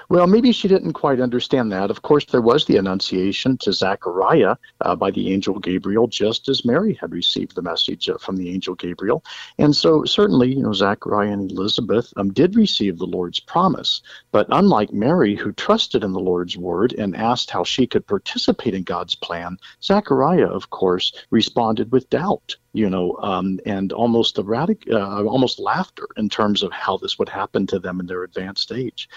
Well, 0.09 0.28
maybe 0.28 0.52
she 0.52 0.68
didn't 0.68 0.92
quite 0.92 1.20
understand 1.20 1.72
that. 1.72 1.90
Of 1.90 2.02
course, 2.02 2.24
there 2.26 2.40
was 2.40 2.64
the 2.64 2.76
annunciation 2.76 3.59
to 3.59 3.72
Zechariah 3.72 4.54
uh, 4.80 4.94
by 4.94 5.11
the 5.11 5.32
angel 5.32 5.59
Gabriel, 5.59 6.07
just 6.07 6.48
as 6.48 6.64
Mary 6.64 6.96
had 7.00 7.12
received 7.12 7.57
the 7.57 7.62
message 7.62 8.09
uh, 8.09 8.16
from 8.18 8.36
the 8.36 8.50
angel 8.50 8.76
Gabriel. 8.76 9.24
And 9.59 9.74
so, 9.74 10.04
certainly, 10.04 10.54
you 10.54 10.62
know, 10.62 10.72
Zechariah 10.72 11.32
and 11.32 11.50
Elizabeth 11.50 12.12
um, 12.16 12.32
did 12.32 12.54
receive 12.54 12.98
the 12.98 13.07
Lord's 13.07 13.40
promise. 13.40 14.00
But 14.30 14.46
unlike 14.50 14.92
Mary, 14.92 15.34
who 15.34 15.52
trusted 15.52 16.04
in 16.04 16.12
the 16.12 16.20
Lord's 16.20 16.57
word 16.57 16.92
and 16.92 17.16
asked 17.16 17.50
how 17.50 17.64
she 17.64 17.86
could 17.86 18.07
participate 18.07 18.74
in 18.74 18.84
God's 18.84 19.16
plan, 19.16 19.59
Zechariah, 19.82 20.46
of 20.46 20.70
course, 20.70 21.12
responded 21.30 21.90
with 21.90 22.11
doubt 22.11 22.54
you 22.76 22.90
know, 22.90 23.16
um, 23.22 23.58
and 23.64 23.92
almost 23.92 24.38
erratic, 24.38 24.84
uh, 24.90 25.24
almost 25.24 25.58
laughter 25.58 26.06
in 26.18 26.28
terms 26.28 26.62
of 26.62 26.70
how 26.72 26.98
this 26.98 27.18
would 27.18 27.28
happen 27.28 27.66
to 27.66 27.78
them 27.78 28.00
in 28.00 28.06
their 28.06 28.22
advanced 28.22 28.70
age. 28.70 29.08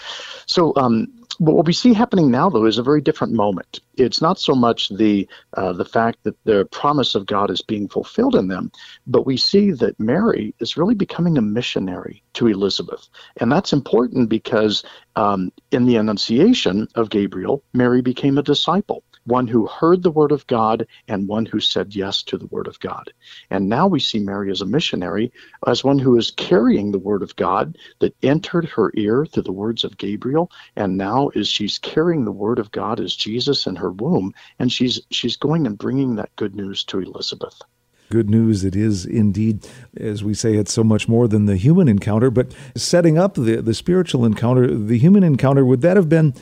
So, 0.46 0.74
um, 0.78 1.08
but 1.42 1.56
what 1.56 1.66
we 1.66 1.74
see 1.74 1.94
happening 1.94 2.32
now, 2.32 2.50
though, 2.50 2.66
is 2.66 2.78
a 2.78 2.84
very 2.84 3.02
different 3.02 3.34
moment. 3.34 3.82
It's 3.98 4.22
not 4.22 4.40
so 4.40 4.56
much 4.56 4.90
the 4.90 5.28
uh, 5.54 5.74
the 5.74 5.86
fact 5.86 6.24
that 6.24 6.42
the 6.46 6.66
promise 6.72 7.16
of 7.16 7.26
God 7.26 7.52
is 7.52 7.62
being 7.62 7.90
fulfilled 7.90 8.36
in 8.36 8.48
them, 8.48 8.72
but 9.06 9.26
we 9.26 9.36
see 9.36 9.72
that 9.72 10.00
Mary 10.00 10.54
is 10.60 10.78
really 10.78 10.96
becoming 10.96 11.38
a 11.38 11.42
missionary 11.42 12.24
to 12.34 12.48
Elizabeth, 12.48 13.10
and 13.38 13.52
that's 13.52 13.74
important 13.74 14.30
because 14.30 14.84
um, 15.18 15.52
in 15.72 15.86
the 15.86 15.98
Annunciation 15.98 16.88
of 16.96 17.10
Gabriel, 17.10 17.62
Mary 17.74 18.02
became 18.02 18.38
a 18.38 18.44
disciple 18.44 19.04
one 19.30 19.48
who 19.48 19.68
heard 19.68 20.04
the 20.04 20.12
word 20.12 20.32
of 20.32 20.46
God 20.48 20.86
and 21.08 21.28
one 21.28 21.46
who 21.46 21.60
said 21.60 21.96
yes 21.96 22.22
to 22.24 22.38
the 22.38 22.48
word 22.48 22.68
of 22.68 22.80
God. 22.80 23.12
And 23.50 23.70
now 23.70 23.88
we 23.88 24.00
see 24.00 24.20
Mary 24.20 24.52
as 24.52 24.62
a 24.62 24.66
missionary, 24.66 25.32
as 25.68 25.84
one 25.84 26.00
who 26.00 26.18
is 26.18 26.32
carrying 26.32 26.92
the 26.92 27.00
word 27.00 27.24
of 27.24 27.36
God 27.36 27.78
that 28.00 28.16
entered 28.24 28.66
her 28.66 28.92
ear 28.96 29.26
through 29.26 29.44
the 29.44 29.52
words 29.52 29.84
of 29.84 29.98
Gabriel, 29.98 30.52
and 30.76 30.98
now 30.98 31.30
is 31.30 31.48
she's 31.48 31.78
carrying 31.78 32.26
the 32.26 32.32
word 32.32 32.60
of 32.60 32.72
God 32.72 33.00
as 33.00 33.16
Jesus 33.16 33.66
in 33.68 33.76
her 33.76 33.92
womb, 33.92 34.34
and 34.60 34.72
she's 34.72 35.00
she's 35.12 35.38
going 35.38 35.66
and 35.66 35.78
bringing 35.78 36.16
that 36.16 36.36
good 36.36 36.56
news 36.56 36.84
to 36.86 37.00
Elizabeth. 37.00 37.62
Good 38.10 38.30
news 38.30 38.64
it 38.64 38.76
is 38.76 39.06
indeed. 39.06 39.68
As 39.96 40.24
we 40.24 40.34
say, 40.34 40.56
it's 40.56 40.74
so 40.74 40.84
much 40.84 41.08
more 41.08 41.28
than 41.28 41.46
the 41.46 41.58
human 41.58 41.88
encounter, 41.88 42.32
but 42.32 42.52
setting 42.76 43.20
up 43.20 43.36
the, 43.36 43.62
the 43.62 43.76
spiritual 43.76 44.26
encounter, 44.26 44.66
the 44.76 44.98
human 44.98 45.24
encounter, 45.24 45.64
would 45.64 45.82
that 45.82 45.96
have 45.96 46.10
been 46.10 46.34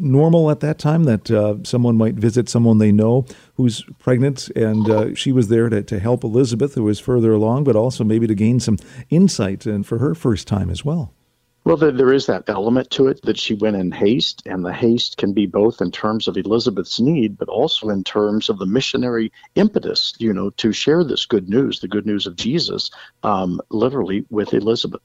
normal 0.00 0.50
at 0.50 0.60
that 0.60 0.78
time 0.78 1.04
that 1.04 1.30
uh, 1.30 1.56
someone 1.62 1.96
might 1.96 2.14
visit 2.14 2.48
someone 2.48 2.78
they 2.78 2.90
know 2.90 3.26
who's 3.54 3.84
pregnant 3.98 4.48
and 4.56 4.88
uh, 4.88 5.14
she 5.14 5.30
was 5.30 5.48
there 5.48 5.68
to, 5.68 5.82
to 5.82 5.98
help 5.98 6.24
Elizabeth, 6.24 6.74
who 6.74 6.84
was 6.84 6.98
further 6.98 7.32
along, 7.32 7.64
but 7.64 7.76
also 7.76 8.02
maybe 8.02 8.26
to 8.26 8.34
gain 8.34 8.58
some 8.58 8.78
insight 9.10 9.66
and 9.66 9.86
for 9.86 9.98
her 9.98 10.14
first 10.14 10.48
time 10.48 10.70
as 10.70 10.84
well? 10.84 11.14
Well, 11.70 11.76
there, 11.76 12.12
is 12.12 12.26
that 12.26 12.48
element 12.48 12.90
to 12.90 13.06
it 13.06 13.22
that 13.22 13.38
she 13.38 13.54
went 13.54 13.76
in 13.76 13.92
haste, 13.92 14.42
and 14.44 14.64
the 14.64 14.72
haste 14.72 15.18
can 15.18 15.32
be 15.32 15.46
both 15.46 15.80
in 15.80 15.92
terms 15.92 16.26
of 16.26 16.36
Elizabeth's 16.36 16.98
need, 16.98 17.38
but 17.38 17.48
also 17.48 17.90
in 17.90 18.02
terms 18.02 18.48
of 18.48 18.58
the 18.58 18.66
missionary 18.66 19.30
impetus, 19.54 20.12
you 20.18 20.32
know, 20.32 20.50
to 20.50 20.72
share 20.72 21.04
this 21.04 21.26
good 21.26 21.48
news, 21.48 21.78
the 21.78 21.86
good 21.86 22.06
news 22.06 22.26
of 22.26 22.34
Jesus, 22.34 22.90
um, 23.22 23.60
literally 23.70 24.26
with 24.30 24.52
Elizabeth. 24.52 25.00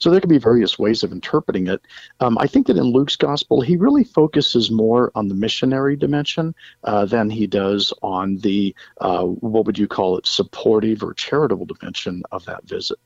So 0.00 0.10
there 0.10 0.20
can 0.20 0.28
be 0.28 0.38
various 0.38 0.80
ways 0.80 1.04
of 1.04 1.12
interpreting 1.12 1.68
it. 1.68 1.80
Um, 2.18 2.38
I 2.38 2.48
think 2.48 2.66
that 2.66 2.76
in 2.76 2.86
Luke's 2.86 3.14
gospel, 3.14 3.60
he 3.60 3.76
really 3.76 4.02
focuses 4.02 4.68
more 4.68 5.12
on 5.14 5.28
the 5.28 5.36
missionary 5.36 5.94
dimension 5.94 6.56
uh, 6.82 7.04
than 7.04 7.30
he 7.30 7.46
does 7.46 7.92
on 8.02 8.38
the, 8.38 8.74
uh, 9.00 9.22
what 9.22 9.64
would 9.64 9.78
you 9.78 9.86
call 9.86 10.18
it, 10.18 10.26
supportive 10.26 11.04
or 11.04 11.14
charitable 11.14 11.66
dimension 11.66 12.24
of 12.32 12.44
that 12.46 12.64
visit. 12.64 12.98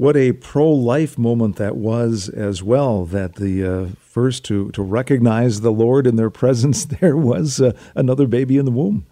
What 0.00 0.16
a 0.16 0.32
pro 0.32 0.70
life 0.70 1.18
moment 1.18 1.56
that 1.56 1.76
was 1.76 2.30
as 2.30 2.62
well, 2.62 3.04
that 3.04 3.34
the 3.34 3.62
uh, 3.62 3.86
first 4.00 4.46
to, 4.46 4.70
to 4.70 4.82
recognize 4.82 5.60
the 5.60 5.70
Lord 5.70 6.06
in 6.06 6.16
their 6.16 6.30
presence 6.40 6.86
there 6.86 7.18
was 7.18 7.60
uh, 7.60 7.72
another 7.94 8.26
baby 8.26 8.56
in 8.56 8.64
the 8.64 8.70
womb. 8.70 9.04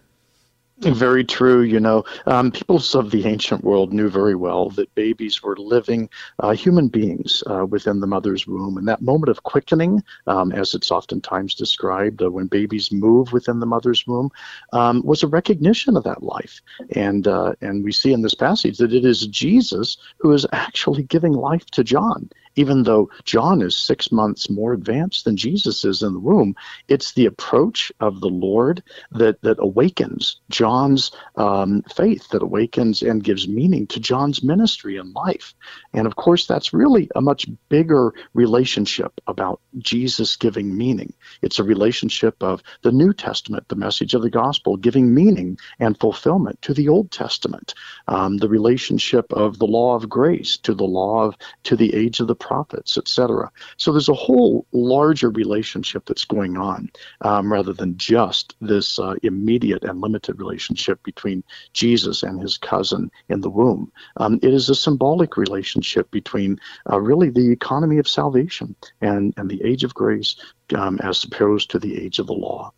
Very 0.81 1.24
true. 1.24 1.62
You 1.62 1.81
know, 1.81 2.05
um, 2.26 2.53
peoples 2.53 2.95
of 2.95 3.11
the 3.11 3.26
ancient 3.26 3.64
world 3.64 3.93
knew 3.93 4.09
very 4.09 4.37
well 4.37 4.70
that 4.70 4.95
babies 4.95 5.43
were 5.43 5.57
living 5.57 6.09
uh, 6.39 6.53
human 6.53 6.87
beings 6.87 7.43
uh, 7.49 7.66
within 7.66 7.99
the 7.99 8.07
mother's 8.07 8.47
womb. 8.47 8.76
And 8.79 8.87
that 8.87 9.03
moment 9.03 9.29
of 9.29 9.43
quickening, 9.43 10.05
um, 10.29 10.53
as 10.53 10.74
it's 10.74 10.93
oftentimes 10.93 11.57
described, 11.57 12.22
uh, 12.22 12.31
when 12.31 12.47
babies 12.47 12.93
move 12.93 13.33
within 13.33 13.59
the 13.59 13.66
mother's 13.66 14.07
womb, 14.07 14.31
um, 14.72 15.03
was 15.05 15.24
a 15.24 15.29
recognition 15.29 15.97
of 15.97 16.05
that 16.05 16.22
life. 16.22 16.61
And, 16.95 17.26
uh, 17.26 17.55
and 17.61 17.83
we 17.83 17.91
see 17.91 18.12
in 18.12 18.22
this 18.22 18.35
passage 18.35 18.79
that 18.79 18.93
it 18.93 19.05
is 19.05 19.26
Jesus 19.26 19.97
who 20.18 20.33
is 20.33 20.47
actually 20.53 21.03
giving 21.03 21.33
life 21.33 21.66
to 21.72 21.83
John 21.83 22.31
even 22.57 22.83
though 22.83 23.11
John 23.25 23.63
is 23.63 23.77
six 23.77 24.11
months 24.11 24.51
more 24.51 24.73
advanced 24.73 25.25
than 25.25 25.37
Jesus 25.37 25.85
is 25.85 26.03
in 26.03 26.13
the 26.13 26.21
womb, 26.21 26.55
it's 26.89 27.13
the 27.13 27.27
approach 27.27 27.93
of 28.01 28.21
the 28.21 28.29
Lord 28.29 28.83
that, 29.13 29.41
that 29.43 29.59
awakens 29.59 30.41
John's 30.51 31.11
um, 31.37 31.83
faith, 31.95 32.29
that 32.31 32.43
awakens 32.43 33.03
and 33.03 33.23
gives 33.23 33.49
meaning 33.49 33.87
to 33.89 34.01
John's 34.01 34.43
ministry 34.43 34.97
and 34.97 35.15
life. 35.15 35.55
And 35.93 36.07
of 36.07 36.17
course, 36.17 36.47
that's 36.47 36.73
really 36.73 37.09
a 37.15 37.21
much 37.21 37.47
bigger 37.69 38.13
relationship 38.35 39.21
about 39.27 39.61
Jesus 39.79 40.37
giving 40.37 40.77
meaning. 40.77 41.13
It's 41.43 41.59
a 41.59 41.65
relationship 41.65 42.43
of 42.43 42.63
the 42.83 42.93
New 42.93 43.13
Testament, 43.13 43.69
the 43.69 43.77
message 43.77 44.15
of 44.15 44.23
the 44.23 44.31
gospel, 44.31 44.77
giving 44.77 45.15
meaning 45.15 45.59
and 45.79 45.99
fulfillment 45.99 46.61
to 46.63 46.75
the 46.75 46.89
Old 46.89 47.11
Testament, 47.11 47.75
um, 48.07 48.39
the 48.39 48.49
relationship 48.49 49.33
of 49.33 49.59
the 49.59 49.67
law 49.67 49.95
of 49.95 50.09
grace 50.09 50.57
to 50.59 50.75
the 50.75 50.85
law 50.85 51.25
of 51.25 51.37
to 51.65 51.77
the 51.77 51.95
age 51.95 52.21
of 52.21 52.27
the 52.27 52.35
prophets, 52.49 52.97
etc. 52.97 53.51
So 53.77 53.93
there's 53.93 54.09
a 54.09 54.25
whole 54.27 54.67
larger 54.73 55.29
relationship 55.29 56.07
that's 56.07 56.25
going 56.25 56.57
on 56.57 56.91
um, 57.21 57.53
rather 57.53 57.75
than 57.75 57.99
just 57.99 58.57
this 58.63 58.99
uh, 58.99 59.17
immediate 59.23 59.85
and 59.85 60.01
limited 60.01 60.39
relationship 60.39 61.03
between 61.03 61.45
Jesus 61.75 62.23
and 62.23 62.41
his 62.41 62.57
cousin 62.57 63.11
in 63.29 63.43
the 63.43 63.51
womb. 63.51 63.93
Um, 64.17 64.41
it 64.43 64.55
is 64.55 64.71
a 64.71 64.75
symbolic 64.75 65.37
relationship 65.37 66.11
between 66.11 66.59
uh, 66.91 66.99
really 66.99 67.29
the 67.29 67.53
economy 67.53 67.99
of 67.99 68.09
salvation 68.09 68.75
and, 69.03 69.35
and 69.37 69.51
the 69.51 69.63
age 69.63 69.85
of 69.85 69.93
grace 69.93 70.37
um, 70.75 70.99
as 71.03 71.23
opposed 71.25 71.71
to 71.71 71.79
the 71.79 72.03
age 72.03 72.19
of 72.19 72.27
the 72.27 72.33
law. 72.33 72.73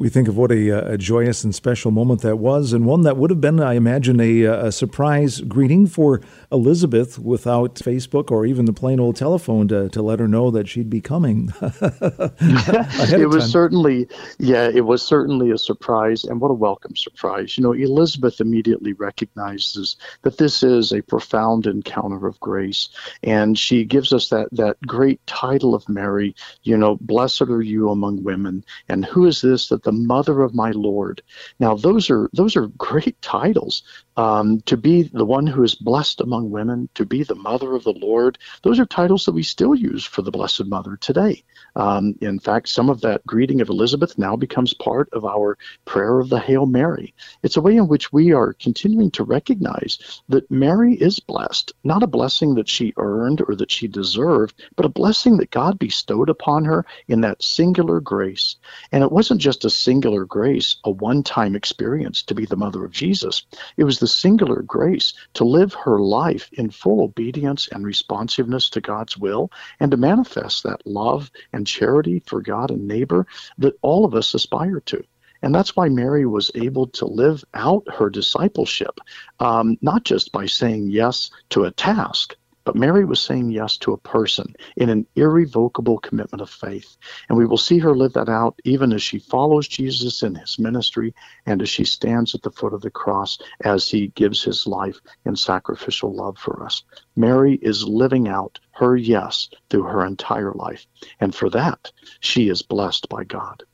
We 0.00 0.08
think 0.08 0.28
of 0.28 0.36
what 0.38 0.50
a, 0.50 0.92
a, 0.92 0.96
joyous 0.96 1.44
and 1.44 1.54
special 1.54 1.90
moment 1.90 2.22
that 2.22 2.36
was, 2.36 2.72
and 2.72 2.86
one 2.86 3.02
that 3.02 3.18
would 3.18 3.28
have 3.28 3.42
been, 3.42 3.60
I 3.60 3.74
imagine, 3.74 4.18
a, 4.18 4.44
a, 4.44 4.72
surprise 4.72 5.42
greeting 5.42 5.86
for 5.86 6.22
Elizabeth 6.50 7.18
without 7.18 7.74
Facebook 7.74 8.30
or 8.30 8.46
even 8.46 8.64
the 8.64 8.72
plain 8.72 8.98
old 8.98 9.16
telephone 9.16 9.68
to, 9.68 9.90
to 9.90 10.00
let 10.00 10.18
her 10.18 10.26
know 10.26 10.50
that 10.52 10.68
she'd 10.68 10.88
be 10.88 11.02
coming. 11.02 11.52
it 11.60 13.28
was 13.28 13.52
certainly, 13.52 14.08
yeah, 14.38 14.70
it 14.72 14.86
was 14.86 15.02
certainly 15.02 15.50
a 15.50 15.58
surprise, 15.58 16.24
and 16.24 16.40
what 16.40 16.50
a 16.50 16.54
welcome 16.54 16.96
surprise. 16.96 17.58
You 17.58 17.64
know, 17.64 17.72
Elizabeth 17.72 18.40
immediately 18.40 18.94
recognizes 18.94 19.96
that 20.22 20.38
this 20.38 20.62
is 20.62 20.92
a 20.92 21.02
profound 21.02 21.66
encounter 21.66 22.26
of 22.26 22.40
grace, 22.40 22.88
and 23.22 23.58
she 23.58 23.84
gives 23.84 24.14
us 24.14 24.30
that 24.30 24.48
that 24.52 24.80
great 24.86 25.20
title 25.26 25.74
of 25.74 25.86
Mary. 25.90 26.34
You 26.62 26.78
know, 26.78 26.96
blessed 27.02 27.42
are 27.42 27.60
you 27.60 27.90
among 27.90 28.22
women, 28.22 28.64
and 28.88 29.04
who 29.04 29.26
is 29.26 29.42
this 29.42 29.68
that 29.68 29.82
the 29.82 29.89
the 29.90 29.96
mother 30.06 30.42
of 30.42 30.54
my 30.54 30.70
Lord. 30.70 31.20
Now, 31.58 31.74
those 31.74 32.10
are 32.10 32.30
those 32.32 32.54
are 32.54 32.68
great 32.68 33.20
titles. 33.22 33.82
Um, 34.16 34.60
to 34.66 34.76
be 34.76 35.02
the 35.02 35.24
one 35.24 35.46
who 35.46 35.62
is 35.64 35.74
blessed 35.74 36.20
among 36.20 36.50
women, 36.50 36.88
to 36.94 37.06
be 37.06 37.24
the 37.24 37.34
mother 37.34 37.74
of 37.74 37.84
the 37.84 37.94
Lord, 37.94 38.38
those 38.62 38.78
are 38.78 38.86
titles 38.86 39.24
that 39.24 39.32
we 39.32 39.42
still 39.42 39.74
use 39.74 40.04
for 40.04 40.22
the 40.22 40.30
Blessed 40.30 40.66
Mother 40.66 40.96
today. 40.96 41.42
Um, 41.74 42.14
in 42.20 42.38
fact, 42.38 42.68
some 42.68 42.90
of 42.90 43.00
that 43.00 43.26
greeting 43.26 43.60
of 43.60 43.70
Elizabeth 43.70 44.18
now 44.18 44.36
becomes 44.36 44.74
part 44.74 45.08
of 45.12 45.24
our 45.24 45.56
prayer 45.86 46.20
of 46.20 46.28
the 46.28 46.38
Hail 46.38 46.66
Mary. 46.66 47.14
It's 47.42 47.56
a 47.56 47.62
way 47.62 47.76
in 47.76 47.88
which 47.88 48.12
we 48.12 48.32
are 48.32 48.52
continuing 48.52 49.10
to 49.12 49.24
recognize 49.24 50.22
that 50.28 50.50
Mary 50.50 50.94
is 50.94 51.18
blessed, 51.18 51.72
not 51.82 52.02
a 52.02 52.06
blessing 52.08 52.54
that 52.56 52.68
she 52.68 52.92
earned 52.98 53.42
or 53.48 53.56
that 53.56 53.70
she 53.70 53.88
deserved, 53.88 54.62
but 54.76 54.86
a 54.86 54.90
blessing 54.90 55.38
that 55.38 55.50
God 55.50 55.78
bestowed 55.78 56.28
upon 56.28 56.64
her 56.66 56.84
in 57.08 57.22
that 57.22 57.42
singular 57.42 58.00
grace. 58.00 58.56
And 58.92 59.02
it 59.02 59.12
wasn't 59.12 59.40
just 59.40 59.64
a 59.64 59.69
singular 59.70 60.24
grace, 60.24 60.76
a 60.84 60.90
one 60.90 61.22
time 61.22 61.56
experience 61.56 62.22
to 62.24 62.34
be 62.34 62.44
the 62.44 62.56
mother 62.56 62.84
of 62.84 62.92
Jesus. 62.92 63.44
It 63.76 63.84
was 63.84 63.98
the 63.98 64.06
singular 64.06 64.62
grace 64.62 65.14
to 65.34 65.44
live 65.44 65.74
her 65.74 65.98
life 66.00 66.50
in 66.52 66.70
full 66.70 67.02
obedience 67.02 67.68
and 67.68 67.84
responsiveness 67.84 68.70
to 68.70 68.80
God's 68.80 69.16
will 69.16 69.50
and 69.78 69.90
to 69.90 69.96
manifest 69.96 70.64
that 70.64 70.86
love 70.86 71.30
and 71.52 71.66
charity 71.66 72.22
for 72.26 72.42
God 72.42 72.70
and 72.70 72.86
neighbor 72.86 73.26
that 73.58 73.78
all 73.82 74.04
of 74.04 74.14
us 74.14 74.34
aspire 74.34 74.80
to. 74.80 75.02
And 75.42 75.54
that's 75.54 75.74
why 75.74 75.88
Mary 75.88 76.26
was 76.26 76.50
able 76.54 76.88
to 76.88 77.06
live 77.06 77.44
out 77.54 77.86
her 77.94 78.10
discipleship, 78.10 79.00
um, 79.38 79.78
not 79.80 80.04
just 80.04 80.32
by 80.32 80.46
saying 80.46 80.90
yes 80.90 81.30
to 81.50 81.64
a 81.64 81.70
task, 81.70 82.36
but 82.64 82.76
Mary 82.76 83.04
was 83.04 83.20
saying 83.20 83.50
yes 83.50 83.76
to 83.78 83.92
a 83.92 83.98
person 83.98 84.54
in 84.76 84.90
an 84.90 85.06
irrevocable 85.16 85.98
commitment 85.98 86.42
of 86.42 86.50
faith. 86.50 86.96
And 87.28 87.38
we 87.38 87.46
will 87.46 87.58
see 87.58 87.78
her 87.78 87.94
live 87.94 88.12
that 88.14 88.28
out 88.28 88.60
even 88.64 88.92
as 88.92 89.02
she 89.02 89.18
follows 89.18 89.66
Jesus 89.68 90.22
in 90.22 90.34
his 90.34 90.58
ministry 90.58 91.14
and 91.46 91.62
as 91.62 91.68
she 91.68 91.84
stands 91.84 92.34
at 92.34 92.42
the 92.42 92.50
foot 92.50 92.74
of 92.74 92.82
the 92.82 92.90
cross 92.90 93.38
as 93.64 93.88
he 93.88 94.08
gives 94.08 94.42
his 94.42 94.66
life 94.66 95.00
in 95.24 95.36
sacrificial 95.36 96.14
love 96.14 96.38
for 96.38 96.62
us. 96.64 96.82
Mary 97.16 97.58
is 97.62 97.88
living 97.88 98.28
out 98.28 98.58
her 98.72 98.96
yes 98.96 99.48
through 99.70 99.84
her 99.84 100.04
entire 100.04 100.52
life. 100.52 100.86
And 101.20 101.34
for 101.34 101.50
that, 101.50 101.90
she 102.20 102.48
is 102.48 102.62
blessed 102.62 103.08
by 103.08 103.24
God 103.24 103.64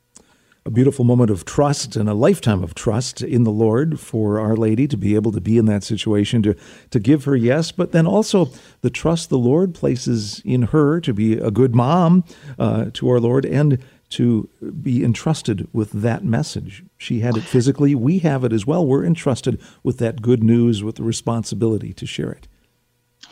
a 0.66 0.70
beautiful 0.70 1.04
moment 1.04 1.30
of 1.30 1.44
trust 1.44 1.94
and 1.94 2.08
a 2.08 2.14
lifetime 2.14 2.64
of 2.64 2.74
trust 2.74 3.22
in 3.22 3.44
the 3.44 3.52
Lord 3.52 4.00
for 4.00 4.40
Our 4.40 4.56
Lady 4.56 4.88
to 4.88 4.96
be 4.96 5.14
able 5.14 5.30
to 5.30 5.40
be 5.40 5.58
in 5.58 5.66
that 5.66 5.84
situation, 5.84 6.42
to, 6.42 6.56
to 6.90 6.98
give 6.98 7.24
her 7.24 7.36
yes, 7.36 7.70
but 7.70 7.92
then 7.92 8.04
also 8.04 8.50
the 8.80 8.90
trust 8.90 9.30
the 9.30 9.38
Lord 9.38 9.76
places 9.76 10.42
in 10.44 10.62
her 10.62 11.00
to 11.02 11.14
be 11.14 11.34
a 11.34 11.52
good 11.52 11.72
mom 11.72 12.24
uh, 12.58 12.86
to 12.94 13.08
our 13.08 13.20
Lord 13.20 13.46
and 13.46 13.78
to 14.08 14.48
be 14.82 15.04
entrusted 15.04 15.68
with 15.72 15.92
that 15.92 16.24
message. 16.24 16.84
She 16.98 17.20
had 17.20 17.36
it 17.36 17.44
physically, 17.44 17.94
we 17.94 18.18
have 18.20 18.42
it 18.42 18.52
as 18.52 18.66
well. 18.66 18.84
We're 18.84 19.04
entrusted 19.04 19.60
with 19.84 19.98
that 19.98 20.20
good 20.20 20.42
news, 20.42 20.82
with 20.82 20.96
the 20.96 21.04
responsibility 21.04 21.92
to 21.92 22.06
share 22.06 22.32
it. 22.32 22.48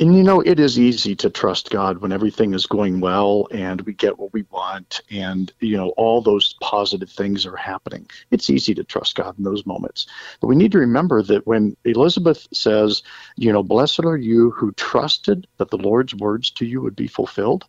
And 0.01 0.16
you 0.16 0.24
know, 0.24 0.40
it 0.40 0.59
is 0.59 0.76
easy 0.76 1.14
to 1.16 1.30
trust 1.30 1.70
God 1.70 1.99
when 1.99 2.11
everything 2.11 2.53
is 2.53 2.66
going 2.66 2.99
well 2.99 3.47
and 3.53 3.80
we 3.82 3.92
get 3.92 4.18
what 4.18 4.32
we 4.32 4.45
want 4.51 5.01
and, 5.09 5.53
you 5.61 5.76
know, 5.76 5.90
all 5.90 6.20
those 6.20 6.55
positive 6.61 7.09
things 7.09 7.47
are 7.47 7.55
happening. 7.55 8.11
It's 8.32 8.51
easy 8.51 8.74
to 8.74 8.82
trust 8.82 9.14
God 9.14 9.38
in 9.38 9.45
those 9.45 9.64
moments. 9.66 10.07
But 10.40 10.49
we 10.49 10.57
need 10.57 10.72
to 10.72 10.78
remember 10.78 11.22
that 11.22 11.47
when 11.47 11.76
Elizabeth 11.84 12.49
says, 12.53 13.05
you 13.36 13.53
know, 13.53 13.62
blessed 13.62 14.05
are 14.05 14.16
you 14.16 14.51
who 14.51 14.72
trusted 14.72 15.47
that 15.59 15.70
the 15.70 15.78
Lord's 15.78 16.14
words 16.16 16.51
to 16.53 16.66
you 16.66 16.82
would 16.82 16.97
be 16.97 17.07
fulfilled, 17.07 17.64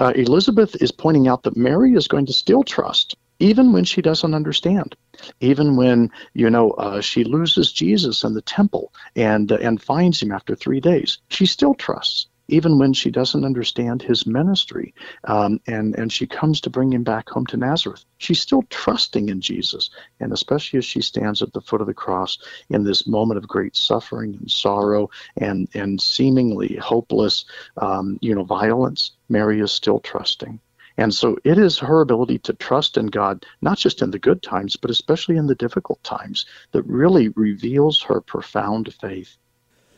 uh, 0.00 0.12
Elizabeth 0.16 0.74
is 0.82 0.90
pointing 0.90 1.28
out 1.28 1.44
that 1.44 1.56
Mary 1.56 1.94
is 1.94 2.08
going 2.08 2.26
to 2.26 2.32
still 2.32 2.64
trust 2.64 3.14
even 3.40 3.72
when 3.72 3.84
she 3.84 4.02
doesn't 4.02 4.34
understand 4.34 4.94
even 5.40 5.76
when 5.76 6.10
you 6.34 6.48
know 6.48 6.70
uh, 6.72 7.00
she 7.00 7.24
loses 7.24 7.72
jesus 7.72 8.22
in 8.22 8.34
the 8.34 8.42
temple 8.42 8.92
and 9.16 9.50
uh, 9.50 9.58
and 9.60 9.82
finds 9.82 10.22
him 10.22 10.30
after 10.30 10.54
three 10.54 10.80
days 10.80 11.18
she 11.28 11.46
still 11.46 11.74
trusts 11.74 12.26
even 12.48 12.78
when 12.78 12.92
she 12.92 13.12
doesn't 13.12 13.44
understand 13.44 14.02
his 14.02 14.26
ministry 14.26 14.92
um, 15.24 15.60
and 15.66 15.96
and 15.96 16.12
she 16.12 16.26
comes 16.26 16.60
to 16.60 16.70
bring 16.70 16.92
him 16.92 17.04
back 17.04 17.28
home 17.28 17.46
to 17.46 17.56
nazareth. 17.56 18.04
She's 18.18 18.40
still 18.40 18.62
trusting 18.70 19.28
in 19.28 19.40
jesus 19.40 19.90
and 20.18 20.32
especially 20.32 20.78
as 20.78 20.84
she 20.84 21.00
stands 21.00 21.42
at 21.42 21.52
the 21.52 21.60
foot 21.60 21.80
of 21.80 21.86
the 21.86 21.94
cross 21.94 22.38
in 22.68 22.84
this 22.84 23.06
moment 23.06 23.38
of 23.38 23.48
great 23.48 23.76
suffering 23.76 24.36
and 24.38 24.50
sorrow 24.50 25.10
and 25.36 25.68
and 25.74 26.00
seemingly 26.00 26.76
hopeless 26.76 27.44
um, 27.78 28.18
you 28.20 28.34
know 28.34 28.44
violence 28.44 29.12
mary 29.28 29.60
is 29.60 29.72
still 29.72 30.00
trusting 30.00 30.60
and 30.96 31.14
so 31.14 31.38
it 31.44 31.58
is 31.58 31.78
her 31.78 32.00
ability 32.00 32.38
to 32.40 32.52
trust 32.52 32.96
in 32.96 33.06
God, 33.06 33.44
not 33.62 33.78
just 33.78 34.02
in 34.02 34.10
the 34.10 34.18
good 34.18 34.42
times, 34.42 34.76
but 34.76 34.90
especially 34.90 35.36
in 35.36 35.46
the 35.46 35.54
difficult 35.54 36.02
times, 36.04 36.46
that 36.72 36.82
really 36.82 37.28
reveals 37.30 38.02
her 38.02 38.20
profound 38.20 38.92
faith. 38.94 39.36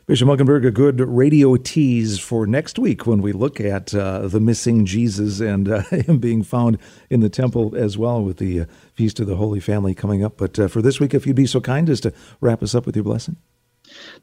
Bishop 0.06 0.26
Mueggenborg, 0.26 0.66
a 0.66 0.72
good 0.72 1.00
radio 1.00 1.56
tease 1.56 2.18
for 2.18 2.44
next 2.44 2.76
week 2.76 3.06
when 3.06 3.22
we 3.22 3.30
look 3.30 3.60
at 3.60 3.94
uh, 3.94 4.26
the 4.26 4.40
missing 4.40 4.84
Jesus 4.84 5.38
and 5.38 5.68
uh, 5.68 5.82
him 5.90 6.18
being 6.18 6.42
found 6.42 6.78
in 7.08 7.20
the 7.20 7.28
temple 7.28 7.76
as 7.76 7.96
well 7.96 8.22
with 8.22 8.38
the 8.38 8.62
uh, 8.62 8.64
Feast 8.94 9.20
of 9.20 9.28
the 9.28 9.36
Holy 9.36 9.60
Family 9.60 9.94
coming 9.94 10.24
up. 10.24 10.36
But 10.36 10.58
uh, 10.58 10.66
for 10.66 10.82
this 10.82 10.98
week, 10.98 11.14
if 11.14 11.24
you'd 11.24 11.36
be 11.36 11.46
so 11.46 11.60
kind 11.60 11.88
as 11.88 12.00
to 12.00 12.12
wrap 12.40 12.64
us 12.64 12.74
up 12.74 12.84
with 12.84 12.96
your 12.96 13.04
blessing. 13.04 13.36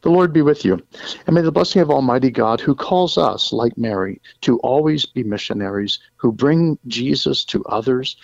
The 0.01 0.09
Lord 0.09 0.33
be 0.33 0.41
with 0.41 0.63
you. 0.63 0.81
And 1.25 1.35
may 1.35 1.41
the 1.41 1.51
blessing 1.51 1.81
of 1.81 1.89
Almighty 1.89 2.31
God, 2.31 2.61
who 2.61 2.75
calls 2.75 3.17
us, 3.17 3.51
like 3.51 3.77
Mary, 3.77 4.21
to 4.41 4.59
always 4.59 5.05
be 5.05 5.23
missionaries, 5.23 5.99
who 6.17 6.31
bring 6.31 6.77
Jesus 6.87 7.43
to 7.45 7.63
others, 7.65 8.15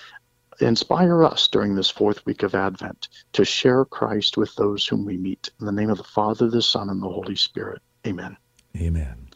inspire 0.60 1.24
us 1.24 1.48
during 1.48 1.76
this 1.76 1.90
fourth 1.90 2.26
week 2.26 2.44
of 2.44 2.56
Advent 2.56 3.10
to 3.34 3.44
share 3.44 3.86
Christ 3.86 4.38
with 4.38 4.56
those 4.56 4.86
whom 4.86 5.06
we 5.06 5.18
meet. 5.18 5.50
In 5.60 5.66
the 5.66 5.72
name 5.72 5.90
of 5.90 5.98
the 5.98 6.04
Father, 6.04 6.50
the 6.50 6.62
Son, 6.62 6.90
and 6.90 7.02
the 7.02 7.10
Holy 7.10 7.36
Spirit. 7.36 7.82
Amen. 8.08 8.38
Amen. 8.78 9.30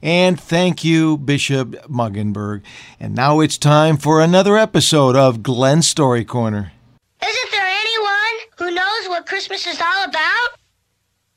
And 0.00 0.38
thank 0.38 0.84
you, 0.84 1.18
Bishop 1.18 1.70
Mueggenborg. 1.88 2.62
And 3.00 3.14
now 3.14 3.40
it's 3.40 3.58
time 3.58 3.96
for 3.96 4.20
another 4.20 4.56
episode 4.56 5.16
of 5.16 5.42
Glenn 5.42 5.82
Story 5.82 6.24
Corner. 6.24 6.72
Isn't 7.20 7.50
there 7.50 7.66
anyone 7.66 8.48
who 8.58 8.70
knows 8.70 9.08
what 9.08 9.17
Christmas 9.28 9.66
is 9.66 9.78
all 9.78 10.04
about? 10.04 10.58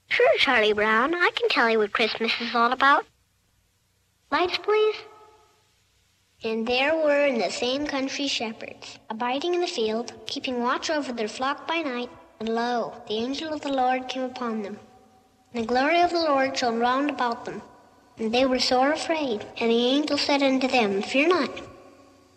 Sure, 0.07 0.37
Charlie 0.37 0.71
Brown. 0.71 1.13
I 1.13 1.29
can 1.35 1.49
tell 1.49 1.69
you 1.69 1.77
what 1.77 1.91
Christmas 1.91 2.31
is 2.39 2.55
all 2.55 2.71
about. 2.71 3.05
Lights, 4.31 4.57
please. 4.59 4.95
And 6.41 6.65
there 6.65 6.95
were 6.95 7.25
in 7.25 7.39
the 7.39 7.49
same 7.49 7.85
country 7.85 8.29
shepherds, 8.29 8.97
abiding 9.09 9.55
in 9.55 9.59
the 9.59 9.67
field, 9.67 10.13
keeping 10.25 10.61
watch 10.61 10.89
over 10.89 11.11
their 11.11 11.27
flock 11.27 11.67
by 11.67 11.79
night. 11.81 12.09
And 12.39 12.47
lo, 12.47 12.93
the 13.09 13.15
angel 13.15 13.53
of 13.53 13.59
the 13.59 13.73
Lord 13.73 14.07
came 14.07 14.23
upon 14.23 14.63
them. 14.63 14.79
And 15.53 15.65
the 15.65 15.67
glory 15.67 15.99
of 15.99 16.11
the 16.11 16.19
Lord 16.19 16.57
shone 16.57 16.79
round 16.79 17.09
about 17.09 17.43
them. 17.43 17.61
And 18.17 18.33
they 18.33 18.45
were 18.45 18.59
sore 18.59 18.93
afraid. 18.93 19.45
And 19.57 19.69
the 19.69 19.85
angel 19.87 20.17
said 20.17 20.41
unto 20.41 20.69
them, 20.69 21.01
Fear 21.01 21.27
not. 21.27 21.59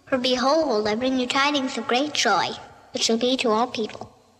For 0.06 0.18
behold, 0.18 0.88
I 0.88 0.96
bring 0.96 1.20
you 1.20 1.28
tidings 1.28 1.78
of 1.78 1.86
great 1.86 2.12
joy, 2.12 2.48
which 2.92 3.04
shall 3.04 3.18
be 3.18 3.36
to 3.36 3.50
all 3.50 3.68
people. 3.68 4.13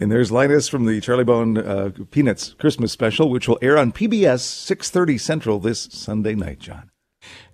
And 0.00 0.12
there's 0.12 0.30
Linus 0.30 0.68
from 0.68 0.84
the 0.84 1.00
Charlie 1.00 1.24
Brown 1.24 1.58
uh, 1.58 1.90
Peanuts 2.10 2.54
Christmas 2.54 2.92
special, 2.92 3.30
which 3.30 3.48
will 3.48 3.58
air 3.60 3.76
on 3.76 3.92
PBS 3.92 4.40
6:30 4.42 5.18
Central 5.18 5.58
this 5.58 5.88
Sunday 5.90 6.34
night. 6.34 6.60
John. 6.60 6.90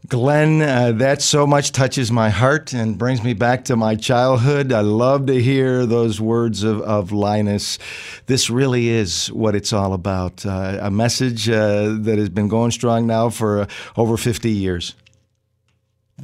Glenn, 0.07 0.61
uh, 0.61 0.92
that 0.92 1.22
so 1.22 1.47
much 1.47 1.72
touches 1.72 2.12
my 2.12 2.28
heart 2.28 2.74
and 2.74 2.99
brings 2.99 3.22
me 3.22 3.32
back 3.32 3.64
to 3.64 3.76
my 3.76 3.95
childhood. 3.95 4.70
I 4.70 4.80
love 4.80 5.24
to 5.26 5.40
hear 5.40 5.86
those 5.86 6.20
words 6.20 6.62
of, 6.62 6.82
of 6.82 7.11
Linus. 7.11 7.78
This 8.26 8.51
really 8.51 8.90
is 8.90 9.28
what 9.32 9.55
it's 9.55 9.72
all 9.72 9.95
about 9.95 10.45
uh, 10.45 10.78
a 10.82 10.90
message 10.90 11.49
uh, 11.49 11.97
that 12.01 12.18
has 12.18 12.28
been 12.28 12.49
going 12.49 12.70
strong 12.70 13.07
now 13.07 13.30
for 13.30 13.62
uh, 13.62 13.66
over 13.97 14.18
50 14.18 14.51
years. 14.51 14.95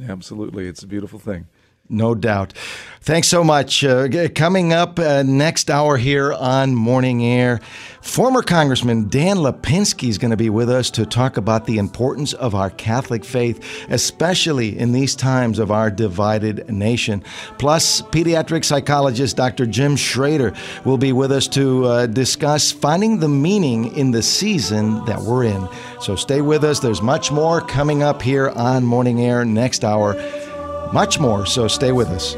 Absolutely. 0.07 0.67
It's 0.67 0.83
a 0.83 0.87
beautiful 0.87 1.17
thing. 1.17 1.47
No 1.91 2.15
doubt. 2.15 2.53
Thanks 3.01 3.27
so 3.27 3.43
much. 3.43 3.83
Uh, 3.83 4.29
coming 4.33 4.71
up 4.71 4.97
uh, 4.97 5.23
next 5.23 5.69
hour 5.69 5.97
here 5.97 6.31
on 6.31 6.73
Morning 6.73 7.25
Air, 7.25 7.59
former 8.01 8.41
Congressman 8.41 9.09
Dan 9.09 9.37
Lipinski 9.37 10.07
is 10.07 10.17
going 10.17 10.31
to 10.31 10.37
be 10.37 10.49
with 10.49 10.69
us 10.69 10.89
to 10.91 11.05
talk 11.05 11.35
about 11.35 11.65
the 11.65 11.79
importance 11.79 12.31
of 12.31 12.55
our 12.55 12.69
Catholic 12.69 13.25
faith, 13.25 13.87
especially 13.89 14.77
in 14.77 14.93
these 14.93 15.15
times 15.15 15.59
of 15.59 15.69
our 15.69 15.91
divided 15.91 16.69
nation. 16.69 17.23
Plus, 17.57 18.03
pediatric 18.03 18.63
psychologist 18.63 19.35
Dr. 19.35 19.65
Jim 19.65 19.97
Schrader 19.97 20.53
will 20.85 20.99
be 20.99 21.11
with 21.11 21.31
us 21.31 21.47
to 21.49 21.85
uh, 21.85 22.05
discuss 22.05 22.71
finding 22.71 23.19
the 23.19 23.27
meaning 23.27 23.97
in 23.97 24.11
the 24.11 24.21
season 24.21 25.03
that 25.05 25.19
we're 25.19 25.43
in. 25.43 25.67
So 25.99 26.15
stay 26.15 26.39
with 26.41 26.63
us. 26.63 26.79
There's 26.79 27.01
much 27.01 27.33
more 27.33 27.59
coming 27.59 28.01
up 28.01 28.21
here 28.21 28.49
on 28.51 28.85
Morning 28.85 29.21
Air 29.21 29.43
next 29.43 29.83
hour 29.83 30.13
much 30.93 31.19
more, 31.19 31.45
so 31.45 31.67
stay 31.67 31.91
with 31.91 32.09
us. 32.09 32.35